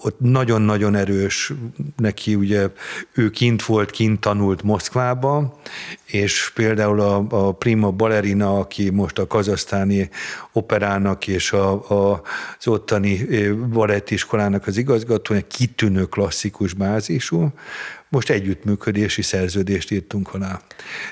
ott 0.01 0.19
nagyon-nagyon 0.19 0.95
erős 0.95 1.53
neki, 1.95 2.36
ugye 2.36 2.67
ő 3.13 3.30
kint 3.30 3.63
volt, 3.63 3.91
kint 3.91 4.19
tanult 4.19 4.63
Moszkvába, 4.63 5.59
és 6.05 6.51
például 6.55 6.99
a, 6.99 7.25
a 7.30 7.51
Prima 7.51 7.91
Ballerina, 7.91 8.59
aki 8.59 8.89
most 8.89 9.19
a 9.19 9.27
kazasztáni 9.27 10.09
operának 10.51 11.27
és 11.27 11.51
a, 11.51 11.71
a, 11.89 12.21
az 12.59 12.67
ottani 12.67 13.25
balettiskolának 13.53 14.67
az 14.67 14.77
igazgatója, 14.77 15.41
kitűnő 15.47 16.05
klasszikus 16.05 16.73
bázisú, 16.73 17.53
most 18.10 18.30
együttműködési 18.30 19.22
szerződést 19.22 19.91
írtunk 19.91 20.34
alá. 20.34 20.62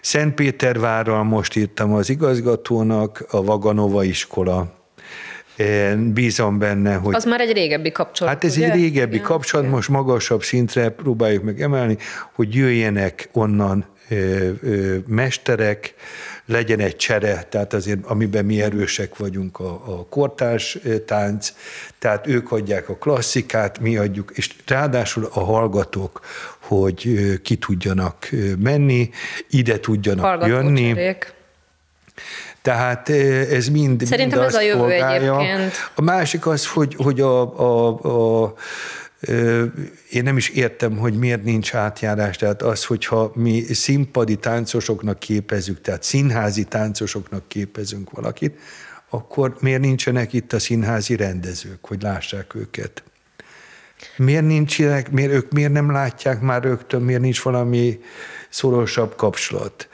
Szentpétervárral 0.01 1.23
most 1.23 1.55
írtam 1.55 1.93
az 1.93 2.09
igazgatónak, 2.09 3.25
a 3.29 3.43
Vaganova 3.43 4.03
iskola 4.03 4.75
bízom 6.13 6.57
benne, 6.59 6.95
hogy... 6.95 7.15
Az 7.15 7.25
már 7.25 7.41
egy 7.41 7.51
régebbi 7.51 7.91
kapcsolat, 7.91 8.33
Hát 8.33 8.43
ez 8.43 8.57
ugye? 8.57 8.71
egy 8.71 8.79
régebbi 8.79 9.15
Igen, 9.15 9.27
kapcsolat, 9.27 9.69
most 9.69 9.89
magasabb 9.89 10.43
szintre 10.43 10.89
próbáljuk 10.89 11.43
meg 11.43 11.61
emelni, 11.61 11.97
hogy 12.33 12.55
jöjjenek 12.55 13.29
onnan 13.31 13.85
ö, 14.09 14.49
ö, 14.61 14.95
mesterek, 15.07 15.93
legyen 16.45 16.79
egy 16.79 16.95
csere, 16.95 17.43
tehát 17.49 17.73
azért 17.73 18.05
amiben 18.05 18.45
mi 18.45 18.61
erősek 18.61 19.17
vagyunk 19.17 19.59
a, 19.59 19.69
a 19.69 20.05
kortárs 20.09 20.77
tánc, 21.05 21.53
tehát 21.99 22.27
ők 22.27 22.51
adják 22.51 22.89
a 22.89 22.95
klasszikát, 22.95 23.79
mi 23.79 23.97
adjuk, 23.97 24.31
és 24.35 24.55
ráadásul 24.65 25.29
a 25.33 25.39
hallgatók, 25.39 26.21
hogy 26.67 27.19
ki 27.41 27.55
tudjanak 27.55 28.29
menni, 28.59 29.09
ide 29.49 29.79
tudjanak 29.79 30.47
jönni. 30.47 30.81
Hallgatócserék. 30.81 31.35
Tehát 32.61 33.09
eh, 33.09 33.51
ez 33.51 33.67
mind, 33.67 34.05
Szerintem 34.05 34.39
mind 34.39 34.49
ez 34.49 34.55
a 34.55 34.61
jövő 34.61 34.77
szolgálja. 34.79 35.39
egyébként. 35.39 35.73
A 35.95 36.01
másik 36.01 36.47
az, 36.47 36.67
hogy, 36.67 36.95
hogy 36.97 37.21
a, 37.21 37.59
a, 37.59 38.43
a 38.43 38.53
én 40.09 40.23
nem 40.23 40.37
is 40.37 40.49
értem, 40.49 40.97
hogy 40.97 41.13
miért 41.13 41.43
nincs 41.43 41.75
átjárás. 41.75 42.37
Tehát 42.37 42.61
az, 42.61 42.85
hogyha 42.85 43.31
mi 43.35 43.61
színpadi 43.61 44.35
táncosoknak 44.35 45.19
képezünk, 45.19 45.81
tehát 45.81 46.03
színházi 46.03 46.63
táncosoknak 46.63 47.47
képezünk 47.47 48.11
valakit, 48.11 48.59
akkor 49.09 49.55
miért 49.59 49.81
nincsenek 49.81 50.33
itt 50.33 50.53
a 50.53 50.59
színházi 50.59 51.15
rendezők, 51.15 51.85
hogy 51.85 52.01
lássák 52.01 52.55
őket? 52.55 53.03
Miért 54.17 54.45
nincsenek, 54.45 55.11
miért 55.11 55.31
ők 55.31 55.51
miért 55.51 55.71
nem 55.71 55.91
látják 55.91 56.41
már 56.41 56.63
rögtön, 56.63 57.01
miért 57.01 57.21
nincs 57.21 57.41
valami 57.41 57.99
szorosabb 58.49 59.15
kapcsolat? 59.15 59.87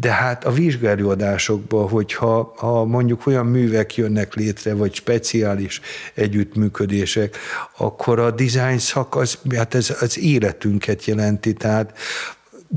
De 0.00 0.10
hát 0.10 0.44
a 0.44 0.52
vizsgálódásokban, 0.52 1.88
hogyha 1.88 2.54
ha 2.56 2.84
mondjuk 2.84 3.26
olyan 3.26 3.46
művek 3.46 3.96
jönnek 3.96 4.34
létre, 4.34 4.74
vagy 4.74 4.94
speciális 4.94 5.80
együttműködések, 6.14 7.36
akkor 7.76 8.18
a 8.18 8.30
design 8.30 8.78
szak 8.78 9.16
az, 9.16 9.38
hát 9.56 9.74
ez 9.74 9.96
az 10.00 10.18
életünket 10.18 11.04
jelenti, 11.04 11.52
tehát 11.52 11.98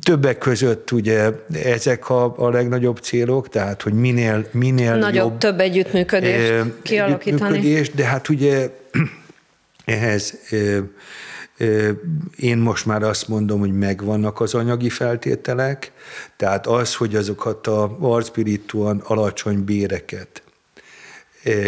Többek 0.01 0.38
között 0.38 0.91
ugye 0.91 1.30
ezek 1.63 2.09
a, 2.09 2.34
a 2.38 2.49
legnagyobb 2.49 2.97
célok, 2.97 3.49
tehát 3.49 3.82
hogy 3.82 3.93
minél, 3.93 4.47
minél 4.51 4.95
Nagyobb, 4.95 5.15
jobb 5.15 5.38
több 5.38 5.59
együttműködést 5.59 6.51
eh, 6.51 6.65
kialakítani. 6.82 7.57
együttműködés, 7.57 7.91
de 7.91 8.05
hát 8.05 8.30
ugye 8.30 8.69
ehhez 9.88 10.39
ö, 10.49 10.79
ö, 11.57 11.91
én 12.35 12.57
most 12.57 12.85
már 12.85 13.03
azt 13.03 13.27
mondom, 13.27 13.59
hogy 13.59 13.77
megvannak 13.77 14.39
az 14.39 14.53
anyagi 14.53 14.89
feltételek, 14.89 15.91
tehát 16.35 16.67
az, 16.67 16.95
hogy 16.95 17.15
azokat 17.15 17.67
a 17.67 17.97
arcpirituan 17.99 18.97
alacsony 19.05 19.63
béreket 19.63 20.41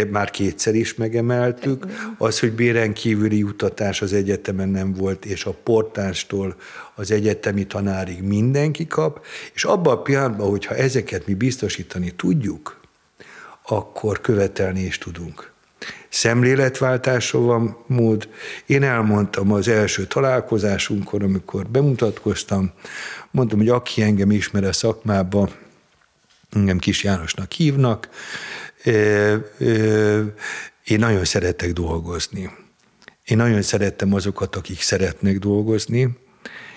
már 0.10 0.32
kétszer 0.32 0.76
is 0.76 0.96
megemeltük, 0.96 1.86
az, 2.18 2.40
hogy 2.40 2.52
béren 2.52 2.94
kívüli 2.94 3.38
jutatás 3.38 4.02
az 4.02 4.14
egyetemen 4.14 4.70
nem 4.70 4.94
volt, 4.94 5.26
és 5.26 5.46
a 5.46 5.56
portástól 5.64 6.56
az 6.96 7.12
egyetemi 7.12 7.68
tanárig 7.68 8.22
mindenki 8.22 8.88
kap, 8.88 9.26
és 9.54 9.64
abban 9.64 9.94
a 9.94 10.02
pillanatban, 10.02 10.50
hogyha 10.50 10.76
ezeket 10.76 11.28
mi 11.28 11.34
biztosítani 11.34 12.12
tudjuk, 12.16 12.80
akkor 13.66 14.22
követelni 14.22 14.82
is 14.82 14.98
tudunk. 14.98 15.52
Szemléletváltásra 16.10 17.40
van 17.40 17.78
mód. 17.88 18.30
Én 18.66 18.84
elmondtam 18.84 19.52
az 19.52 19.68
első 19.68 20.06
találkozásunkon, 20.06 21.22
amikor 21.22 21.68
bemutatkoztam, 21.68 22.72
mondtam, 23.32 23.58
hogy 23.58 23.70
aki 23.70 24.02
engem 24.02 24.32
ismer 24.32 24.64
a 24.64 24.74
szakmában, 24.74 25.50
engem 26.52 26.78
Kis 26.78 27.04
Jánosnak 27.04 27.52
hívnak, 27.52 28.10
én 30.84 31.00
nagyon 31.00 31.26
szeretek 31.26 31.74
dolgozni. 31.74 32.52
Én 33.26 33.38
nagyon 33.38 33.62
szerettem 33.62 34.14
azokat, 34.14 34.56
akik 34.56 34.82
szeretnek 34.82 35.38
dolgozni, 35.38 36.18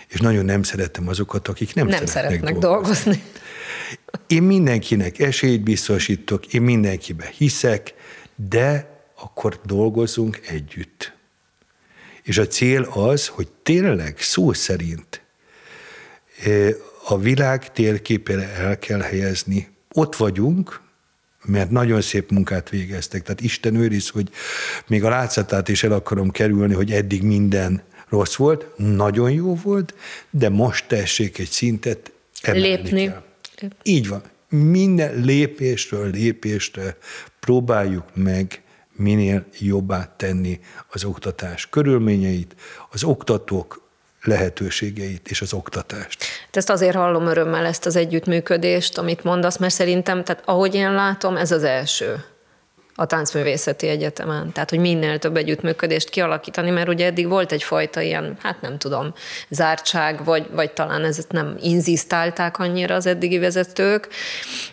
és 0.09 0.21
nagyon 0.21 0.45
nem 0.45 0.63
szerettem 0.63 1.09
azokat, 1.09 1.49
akik 1.49 1.75
nem, 1.75 1.87
Nem 1.87 2.07
szeretnek, 2.07 2.31
szeretnek 2.31 2.59
dolgozni. 2.59 3.05
dolgozni. 3.05 3.23
Én 4.27 4.43
mindenkinek 4.43 5.19
esélyt 5.19 5.63
biztosítok, 5.63 6.47
én 6.47 6.63
mindenkibe 6.63 7.31
hiszek, 7.37 7.95
de 8.49 8.92
akkor 9.23 9.61
dolgozzunk 9.65 10.41
együtt. 10.49 11.13
És 12.23 12.39
a 12.39 12.47
cél 12.47 12.83
az, 12.83 13.27
hogy 13.27 13.49
tényleg 13.63 14.19
szó 14.19 14.53
szerint 14.53 15.23
eh, 16.45 16.75
a 17.05 17.19
világ 17.19 17.73
térképére 17.73 18.49
el 18.49 18.79
kell 18.79 19.01
helyezni. 19.01 19.69
Ott 19.93 20.17
vagyunk, 20.17 20.81
mert 21.45 21.71
nagyon 21.71 22.01
szép 22.01 22.31
munkát 22.31 22.71
végeztek. 22.71 23.23
Tehát 23.23 23.41
Isten 23.41 23.75
őriz, 23.75 24.09
hogy 24.09 24.31
még 24.87 25.05
a 25.05 25.09
látszatát 25.09 25.69
is 25.69 25.83
el 25.83 25.93
akarom 25.93 26.31
kerülni, 26.31 26.75
hogy 26.75 26.93
eddig 26.93 27.23
minden 27.23 27.83
rossz 28.09 28.35
volt, 28.35 28.67
nagyon 28.77 29.31
jó 29.31 29.55
volt, 29.55 29.95
de 30.31 30.49
most 30.49 30.89
tessék 30.89 31.39
egy 31.39 31.51
szintet 31.51 32.13
Lépni. 32.43 33.05
Kell. 33.55 33.71
Így 33.83 34.09
van. 34.09 34.23
Minden 34.49 35.21
lépésről 35.21 36.11
lépésre 36.11 36.97
próbáljuk 37.41 38.05
meg 38.15 38.63
minél 39.03 39.45
jobbá 39.59 40.15
tenni 40.17 40.61
az 40.93 41.05
oktatás 41.05 41.69
körülményeit, 41.69 42.55
az 42.91 43.05
oktatók 43.05 43.81
lehetőségeit 44.23 45.31
és 45.31 45.41
az 45.41 45.53
oktatást. 45.53 46.23
Hát 46.45 46.57
ezt 46.57 46.71
azért 46.71 46.97
hallom 46.97 47.27
örömmel 47.27 47.65
ezt 47.65 47.87
az 47.87 47.97
együttműködést, 47.97 48.99
amit 48.99 49.25
mondasz, 49.25 49.57
mert 49.57 49.75
szerintem, 49.75 50.25
tehát 50.25 50.43
ahogy 50.47 50.75
én 50.75 50.93
látom, 50.93 51.37
ez 51.37 51.51
az 51.53 51.65
első 51.65 52.25
a 52.95 53.07
Táncművészeti 53.07 53.89
Egyetemen. 53.89 54.53
Tehát, 54.53 54.71
hogy 54.71 54.79
minél 54.79 55.19
több 55.19 55.37
együttműködést 55.37 56.09
kialakítani, 56.09 56.71
mert 56.71 56.89
ugye 56.89 57.07
eddig 57.07 57.29
volt 57.29 57.53
egyfajta 57.53 58.01
ilyen, 58.01 58.37
hát 58.43 58.61
nem 58.61 58.79
tudom, 58.79 59.15
zártság, 59.49 60.25
vagy, 60.25 60.47
vagy 60.51 60.73
talán 60.73 61.05
ezt 61.05 61.33
nem 61.33 61.57
inzisztálták 61.61 62.59
annyira 62.59 62.95
az 62.95 63.07
eddigi 63.07 63.39
vezetők, 63.39 64.09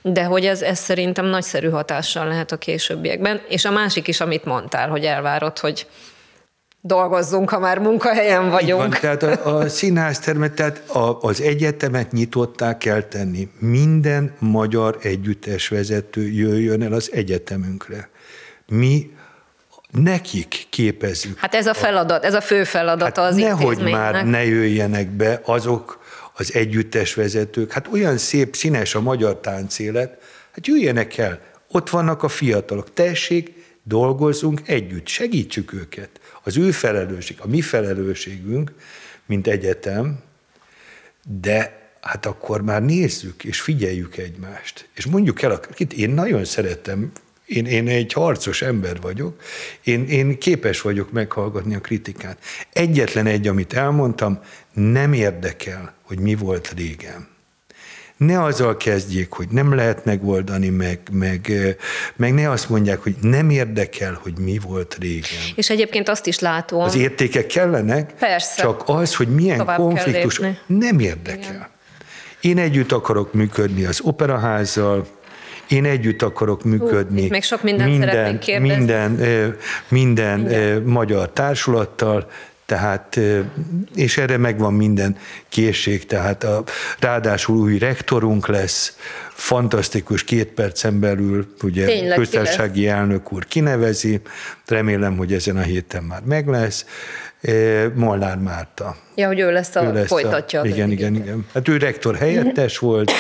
de 0.02 0.24
hogy 0.24 0.46
ez, 0.46 0.62
ez 0.62 0.80
szerintem 0.80 1.26
nagyszerű 1.26 1.70
hatással 1.70 2.28
lehet 2.28 2.52
a 2.52 2.58
későbbiekben. 2.58 3.42
És 3.48 3.66
a 3.66 3.72
másik 3.72 4.08
is, 4.08 4.20
amit 4.20 4.46
mondtál, 4.46 4.90
hogy 4.90 5.06
elvárod, 5.06 5.60
hogy 5.60 5.88
dolgozzunk, 6.82 7.50
ha 7.50 7.60
már 7.60 7.80
munkahelyen 7.80 8.44
Így 8.44 8.50
vagyunk. 8.50 8.82
Van, 8.82 9.18
tehát 9.18 9.24
a, 9.24 9.56
a 9.58 9.70
színháztermet, 9.70 10.54
tehát 10.54 10.90
a, 10.90 11.18
az 11.22 11.42
egyetemet 11.42 12.12
nyitottá 12.12 12.78
kell 12.78 13.02
tenni. 13.02 13.50
Minden 13.60 14.34
magyar 14.40 14.98
együttes 15.02 15.68
vezető 15.68 16.28
jöjjön 16.28 16.84
el 16.84 16.94
az 16.94 17.10
egyetemünkre. 17.14 18.10
Mi 18.68 19.12
nekik 19.92 20.68
képezzük. 20.70 21.38
Hát 21.40 21.56
ez 21.56 21.68
a 21.68 21.74
feladat, 21.74 22.24
ez 22.24 22.34
a 22.34 22.42
fő 22.42 22.64
feladata 22.64 23.22
az 23.22 23.40
Hát 23.40 23.44
nehogy 23.44 23.62
intézménynek. 23.64 24.02
már 24.02 24.26
ne 24.26 24.46
jöjjenek 24.46 25.10
be 25.10 25.42
azok 25.46 26.00
az 26.34 26.54
együttes 26.54 27.14
vezetők. 27.14 27.72
Hát 27.72 27.88
olyan 27.92 28.18
szép, 28.18 28.56
színes 28.56 28.96
a 28.96 29.02
magyar 29.02 29.40
táncélet, 29.40 30.18
hát 30.52 30.68
jöjjenek 30.68 31.18
el. 31.18 31.40
Ott 31.72 31.90
vannak 31.90 32.24
a 32.24 32.28
fiatalok. 32.28 32.94
Tessék, 32.94 33.54
dolgozzunk 33.84 34.62
együtt, 34.66 35.08
segítsük 35.08 35.74
őket. 35.74 36.10
Az 36.50 36.58
ő 36.58 36.72
felelősség, 36.72 37.38
a 37.40 37.48
mi 37.48 37.62
felelősségünk, 37.62 38.74
mint 39.26 39.48
egyetem, 39.48 40.20
de 41.40 41.90
hát 42.02 42.26
akkor 42.26 42.62
már 42.62 42.84
nézzük 42.84 43.44
és 43.44 43.62
figyeljük 43.62 44.18
egymást. 44.18 44.90
És 44.94 45.06
mondjuk 45.06 45.42
el, 45.42 45.52
akit 45.52 45.94
én 45.94 46.10
nagyon 46.10 46.46
szeretem, 46.46 47.12
én, 47.46 47.66
én 47.66 47.88
egy 47.88 48.14
harcos 48.14 48.62
ember 48.62 49.02
vagyok, 49.02 49.42
én, 49.84 50.08
én 50.08 50.38
képes 50.38 50.82
vagyok 50.82 51.12
meghallgatni 51.12 51.76
a 51.76 51.82
kritikát. 51.82 52.38
Egyetlen 52.74 53.26
egy, 53.26 53.48
amit 53.48 53.74
elmondtam, 53.74 54.40
nem 54.74 55.14
érdekel, 55.14 55.94
hogy 56.02 56.20
mi 56.20 56.36
volt 56.36 56.74
régen 56.76 57.28
ne 58.20 58.44
azzal 58.44 58.78
kezdjék, 58.78 59.32
hogy 59.32 59.48
nem 59.50 59.76
lehet 59.76 60.06
megoldani, 60.06 60.70
meg, 60.70 61.00
meg, 61.12 61.52
meg 62.16 62.34
ne 62.34 62.50
azt 62.50 62.70
mondják, 62.70 63.00
hogy 63.00 63.16
nem 63.22 63.50
érdekel, 63.50 64.20
hogy 64.22 64.34
mi 64.38 64.60
volt 64.68 64.98
régen. 65.00 65.40
És 65.56 65.70
egyébként 65.70 66.10
azt 66.10 66.28
is 66.28 66.40
látom. 66.40 66.82
Az 66.82 66.96
értékek 66.96 67.48
kellenek, 67.48 68.14
Persze. 68.14 68.62
csak 68.62 68.84
az, 68.86 69.16
hogy 69.16 69.28
milyen 69.28 69.58
Tovább 69.58 69.78
konfliktus 69.78 70.42
nem 70.66 71.00
érdekel. 71.00 71.54
Igen. 71.54 71.68
Én 72.42 72.58
együtt 72.58 72.92
akarok 72.92 73.34
működni 73.34 73.86
az 73.86 74.00
operaházzal, 74.04 75.08
én 75.68 75.86
együtt 75.86 76.22
akarok 76.22 76.64
működni. 76.64 77.22
Hú, 77.22 77.28
még 77.30 77.44
sok 77.44 77.64
mindent 77.64 77.90
minden, 77.90 78.40
minden, 78.62 79.12
minden, 79.18 79.58
minden 79.88 80.82
magyar 80.82 81.30
társulattal, 81.30 82.30
tehát, 82.70 83.20
és 83.96 84.18
erre 84.18 84.38
megvan 84.38 84.74
minden 84.74 85.18
készség, 85.50 86.06
tehát 86.06 86.44
a, 86.44 86.64
ráadásul 87.00 87.58
új 87.58 87.78
rektorunk 87.78 88.48
lesz, 88.48 88.98
fantasztikus 89.30 90.24
két 90.24 90.48
percen 90.48 91.00
belül, 91.00 91.54
ugye 91.62 91.86
Tényleg, 91.86 92.18
köztársasági 92.18 92.88
elnök 92.88 93.34
úr 93.34 93.46
kinevezi, 93.46 94.22
remélem, 94.66 95.18
hogy 95.18 95.34
ezen 95.34 95.58
a 95.58 95.62
héten 95.62 96.04
már 96.04 96.22
meg 96.22 96.48
lesz, 96.48 96.86
Molnár 97.94 98.38
Márta. 98.38 98.96
Ja, 99.16 99.28
hogy 99.28 99.40
ő 99.40 99.52
lesz 99.52 99.76
a, 99.76 99.84
ő 99.84 99.94
lesz 99.94 100.08
folytatja. 100.08 100.62
A, 100.62 100.66
igen, 100.66 100.92
igen, 100.92 101.16
igen. 101.16 101.46
Hát 101.54 101.68
ő 101.68 101.78
rektor 101.78 102.16
helyettes 102.16 102.78
volt, 102.78 103.12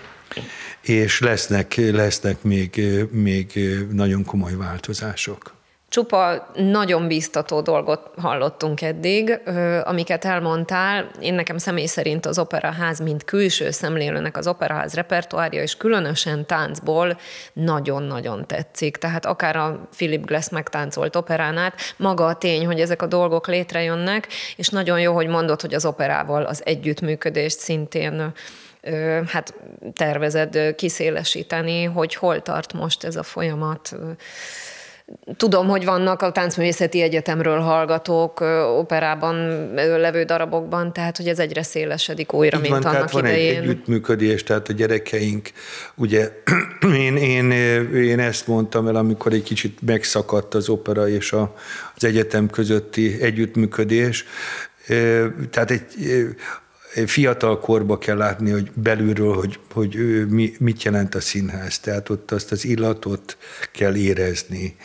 és 0.80 1.20
lesznek, 1.20 1.74
lesznek 1.76 2.42
még, 2.42 2.82
még 3.10 3.68
nagyon 3.92 4.24
komoly 4.24 4.56
változások. 4.56 5.55
Csupa 5.88 6.50
nagyon 6.54 7.08
biztató 7.08 7.60
dolgot 7.60 8.10
hallottunk 8.16 8.82
eddig, 8.82 9.40
amiket 9.84 10.24
elmondtál. 10.24 11.10
Én 11.20 11.34
nekem 11.34 11.58
személy 11.58 11.86
szerint 11.86 12.26
az 12.26 12.38
operaház, 12.38 13.00
mint 13.00 13.24
külső 13.24 13.70
szemlélőnek 13.70 14.36
az 14.36 14.46
operaház 14.46 14.94
repertoárja, 14.94 15.62
és 15.62 15.76
különösen 15.76 16.46
táncból 16.46 17.18
nagyon-nagyon 17.52 18.46
tetszik. 18.46 18.96
Tehát 18.96 19.26
akár 19.26 19.56
a 19.56 19.88
Philip 19.96 20.26
Glass 20.26 20.48
megtáncolt 20.48 21.16
operán 21.16 21.56
át, 21.56 21.80
maga 21.96 22.26
a 22.26 22.36
tény, 22.36 22.66
hogy 22.66 22.80
ezek 22.80 23.02
a 23.02 23.06
dolgok 23.06 23.46
létrejönnek, 23.46 24.28
és 24.56 24.68
nagyon 24.68 25.00
jó, 25.00 25.14
hogy 25.14 25.26
mondod, 25.26 25.60
hogy 25.60 25.74
az 25.74 25.84
operával 25.84 26.44
az 26.44 26.62
együttműködést 26.64 27.58
szintén 27.58 28.32
hát 29.26 29.54
tervezed 29.92 30.74
kiszélesíteni, 30.74 31.84
hogy 31.84 32.14
hol 32.14 32.42
tart 32.42 32.72
most 32.72 33.04
ez 33.04 33.16
a 33.16 33.22
folyamat 33.22 33.96
Tudom, 35.36 35.68
hogy 35.68 35.84
vannak 35.84 36.22
a 36.22 36.32
Táncművészeti 36.32 37.02
Egyetemről 37.02 37.58
hallgatók 37.58 38.40
operában 38.78 39.36
levő 39.74 40.24
darabokban, 40.24 40.92
tehát 40.92 41.16
hogy 41.16 41.28
ez 41.28 41.38
egyre 41.38 41.62
szélesedik 41.62 42.32
újra, 42.32 42.56
Így 42.56 42.62
mint 42.62 42.82
van, 42.82 42.94
annak 42.94 43.10
tehát 43.10 43.26
idején. 43.26 43.54
van 43.54 43.62
egy 43.62 43.68
együttműködés, 43.68 44.42
tehát 44.42 44.68
a 44.68 44.72
gyerekeink, 44.72 45.50
ugye 45.94 46.32
én, 47.06 47.16
én, 47.16 47.50
én 47.94 48.18
ezt 48.18 48.46
mondtam 48.46 48.86
el, 48.86 48.96
amikor 48.96 49.32
egy 49.32 49.42
kicsit 49.42 49.78
megszakadt 49.82 50.54
az 50.54 50.68
opera 50.68 51.08
és 51.08 51.32
a, 51.32 51.54
az 51.94 52.04
egyetem 52.04 52.50
közötti 52.50 53.22
együttműködés, 53.22 54.24
tehát 55.50 55.70
egy, 55.70 55.84
fiatal 57.04 57.60
korba 57.60 57.98
kell 57.98 58.16
látni, 58.16 58.50
hogy 58.50 58.70
belülről, 58.74 59.34
hogy, 59.34 59.58
hogy 59.72 60.24
mi, 60.28 60.52
mit 60.58 60.82
jelent 60.82 61.14
a 61.14 61.20
színház. 61.20 61.78
Tehát 61.78 62.08
ott 62.08 62.30
azt 62.30 62.52
az 62.52 62.64
illatot 62.64 63.36
kell 63.72 63.94
érezni. 63.94 64.76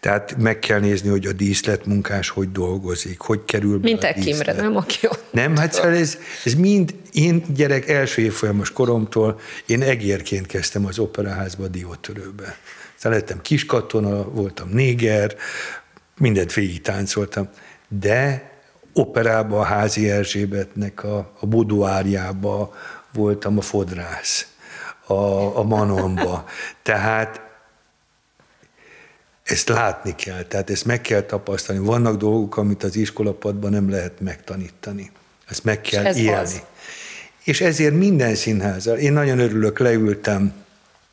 Tehát 0.00 0.36
meg 0.38 0.58
kell 0.58 0.80
nézni, 0.80 1.08
hogy 1.08 1.26
a 1.26 1.32
díszletmunkás 1.32 2.28
hogy 2.28 2.52
dolgozik, 2.52 3.20
hogy 3.20 3.40
kerül 3.44 3.78
be 3.78 3.82
Mint 3.82 4.04
a 4.04 4.12
Kimre, 4.12 4.52
nem? 4.52 4.76
Aki 4.76 5.06
ott 5.06 5.24
nem, 5.30 5.56
hát 5.56 5.72
szóval 5.72 5.94
ez, 5.94 6.18
ez 6.44 6.54
mind, 6.54 6.94
én 7.12 7.44
gyerek 7.54 7.88
első 7.88 8.22
évfolyamos 8.22 8.72
koromtól, 8.72 9.40
én 9.66 9.82
egérként 9.82 10.46
kezdtem 10.46 10.86
az 10.86 10.98
operaházba, 10.98 11.68
diótörőbe. 11.68 12.56
Aztán 12.94 13.12
lettem 13.12 13.42
kiskatona, 13.42 14.30
voltam 14.30 14.68
néger, 14.68 15.36
mindent 16.18 16.52
végig 16.52 16.80
táncoltam, 16.80 17.48
de 17.88 18.52
operában 18.94 19.60
a 19.60 19.64
Házi 19.64 20.10
Erzsébetnek 20.10 21.04
a, 21.04 21.30
a 21.40 21.46
buduárjába 21.46 22.74
voltam 23.12 23.58
a 23.58 23.60
fodrász, 23.60 24.46
a, 25.06 25.14
a 25.58 25.62
Manonba. 25.62 26.44
Tehát 26.82 27.40
ezt 29.42 29.68
látni 29.68 30.14
kell, 30.14 30.42
tehát 30.42 30.70
ezt 30.70 30.84
meg 30.84 31.00
kell 31.00 31.22
tapasztalni. 31.22 31.84
Vannak 31.84 32.16
dolgok, 32.16 32.56
amit 32.56 32.82
az 32.82 32.96
iskolapadban 32.96 33.70
nem 33.70 33.90
lehet 33.90 34.20
megtanítani. 34.20 35.10
Ezt 35.48 35.64
meg 35.64 35.80
kell 35.80 36.04
ez 36.06 36.16
élni. 36.16 36.36
Az. 36.36 36.62
És 37.44 37.60
ezért 37.60 37.94
minden 37.94 38.34
színházal, 38.34 38.96
én 38.96 39.12
nagyon 39.12 39.38
örülök, 39.38 39.78
leültem, 39.78 40.52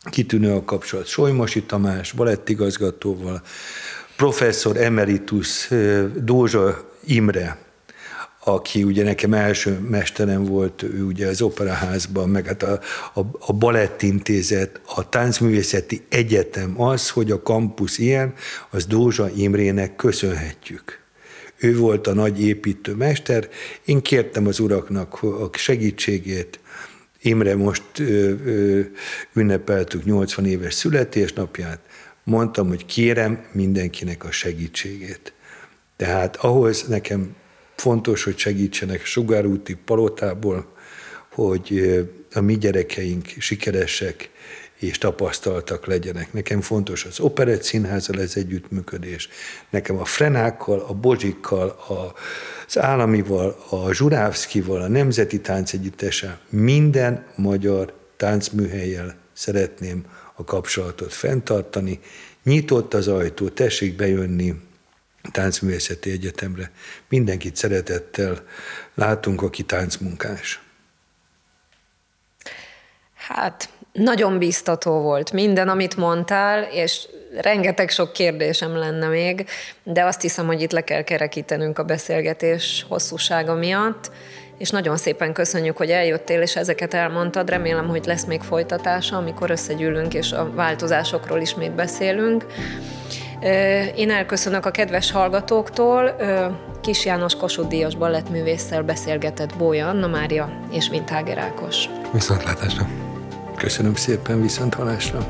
kitűnő 0.04 0.54
a 0.54 0.64
kapcsolat 0.64 1.06
Solymosi 1.06 1.64
Tamás, 1.64 2.12
balettigazgatóval, 2.12 3.42
professzor 4.16 4.78
emeritus 4.78 5.70
Dózsa 6.16 6.90
Imre, 7.06 7.58
aki 8.44 8.84
ugye 8.84 9.04
nekem 9.04 9.34
első 9.34 9.80
mesterem 9.90 10.46
volt, 10.46 10.84
ő 10.84 11.04
ugye 11.04 11.28
az 11.28 11.42
operaházban, 11.42 12.30
meg 12.30 12.46
hát 12.46 12.64
a, 12.64 12.80
a, 13.14 13.20
a 13.40 13.54
balettintézet, 13.54 14.82
a 14.96 15.10
táncművészeti 15.10 16.06
egyetem 16.10 16.82
az, 16.82 17.10
hogy 17.10 17.32
a 17.32 17.42
kampusz 17.42 17.98
ilyen, 17.98 18.34
az 18.70 18.86
Dózsa 18.86 19.30
Imrének 19.36 19.96
köszönhetjük. 19.96 21.00
Ő 21.58 21.78
volt 21.78 22.08
a 22.08 22.14
nagy 22.14 22.42
építőmester, 22.42 23.50
én 23.86 24.02
kértem 24.02 24.48
az 24.48 24.60
uraknak 24.60 25.24
a 25.24 25.50
segítségét, 25.54 26.60
Imre 27.24 27.56
most 27.56 27.84
ö, 28.00 28.34
ö, 28.46 28.82
ünnepeltük 29.34 30.06
80 30.06 30.46
éves 30.46 30.74
születésnapját, 30.74 31.80
mondtam, 32.24 32.68
hogy 32.68 32.86
kérem 32.86 33.46
mindenkinek 33.52 34.24
a 34.24 34.32
segítségét. 34.32 35.34
Tehát 35.98 36.36
ahhoz 36.36 36.88
nekem 36.88 37.36
fontos, 37.82 38.24
hogy 38.24 38.38
segítsenek 38.38 39.06
Sugárúti 39.06 39.76
palotából, 39.86 40.66
hogy 41.32 42.00
a 42.34 42.42
mi 42.42 42.58
gyerekeink 42.58 43.28
sikeresek 43.40 44.30
és 44.80 44.98
tapasztaltak 44.98 45.86
legyenek. 45.86 46.34
Nekem 46.34 46.62
fontos 46.62 47.06
az 47.06 47.20
Operett 47.20 47.64
Színházzal 47.64 48.22
ez 48.22 48.36
együttműködés. 48.36 49.30
Nekem 49.70 49.98
a 49.98 50.06
Frenákkal, 50.06 50.80
a 50.80 50.94
Bozsikkal, 50.94 51.80
az 51.88 52.78
Államival, 52.78 53.58
a 53.70 53.94
Zsurávszkival, 53.94 54.82
a 54.82 54.88
Nemzeti 54.88 55.40
Táncegyüttessel, 55.40 56.40
minden 56.50 57.26
magyar 57.36 57.94
táncműhelyjel 58.18 59.16
szeretném 59.34 60.06
a 60.36 60.44
kapcsolatot 60.44 61.14
fenntartani. 61.14 62.00
Nyitott 62.44 62.94
az 62.94 63.08
ajtó, 63.08 63.50
tessék 63.50 63.96
bejönni, 63.96 64.56
Táncművészeti 65.32 66.12
Egyetemre. 66.12 66.72
Mindenkit 67.10 67.56
szeretettel 67.56 68.44
látunk, 68.94 69.42
aki 69.42 69.64
táncmunkás. 69.64 70.62
Hát, 73.14 73.70
nagyon 73.92 74.38
biztató 74.38 75.02
volt 75.02 75.32
minden, 75.32 75.70
amit 75.70 75.98
mondtál, 75.98 76.64
és 76.64 77.08
rengeteg 77.42 77.90
sok 77.90 78.14
kérdésem 78.14 78.76
lenne 78.76 79.08
még, 79.08 79.46
de 79.84 80.04
azt 80.04 80.22
hiszem, 80.22 80.46
hogy 80.46 80.62
itt 80.62 80.72
le 80.72 80.84
kell 80.84 81.02
kerekítenünk 81.02 81.80
a 81.80 81.84
beszélgetés 81.84 82.86
hosszúsága 82.90 83.54
miatt, 83.54 84.12
és 84.58 84.70
nagyon 84.70 84.98
szépen 84.98 85.34
köszönjük, 85.34 85.78
hogy 85.78 85.90
eljöttél, 85.90 86.42
és 86.42 86.56
ezeket 86.56 86.94
elmondtad. 86.94 87.50
Remélem, 87.50 87.88
hogy 87.88 88.06
lesz 88.06 88.26
még 88.26 88.42
folytatása, 88.42 89.18
amikor 89.18 89.50
összegyűlünk, 89.50 90.14
és 90.14 90.32
a 90.32 90.52
változásokról 90.54 91.40
ismét 91.40 91.72
beszélünk. 91.72 92.46
Én 93.96 94.10
elköszönök 94.10 94.66
a 94.66 94.72
kedves 94.72 95.12
hallgatóktól. 95.12 96.16
Kis 96.82 97.06
János 97.06 97.36
Kossuth 97.36 97.68
Díjas 97.68 97.96
ballettművésszel 97.96 98.84
beszélgetett 98.84 99.58
Bója 99.58 99.88
Anna 99.88 100.08
Mária 100.08 100.50
és 100.72 100.90
Vintáger 100.90 101.38
Ákos. 101.38 101.90
Viszontlátásra! 102.12 102.88
Köszönöm 103.58 103.96
szépen, 103.96 104.42
viszont 104.42 104.74
halásra! 104.74 105.28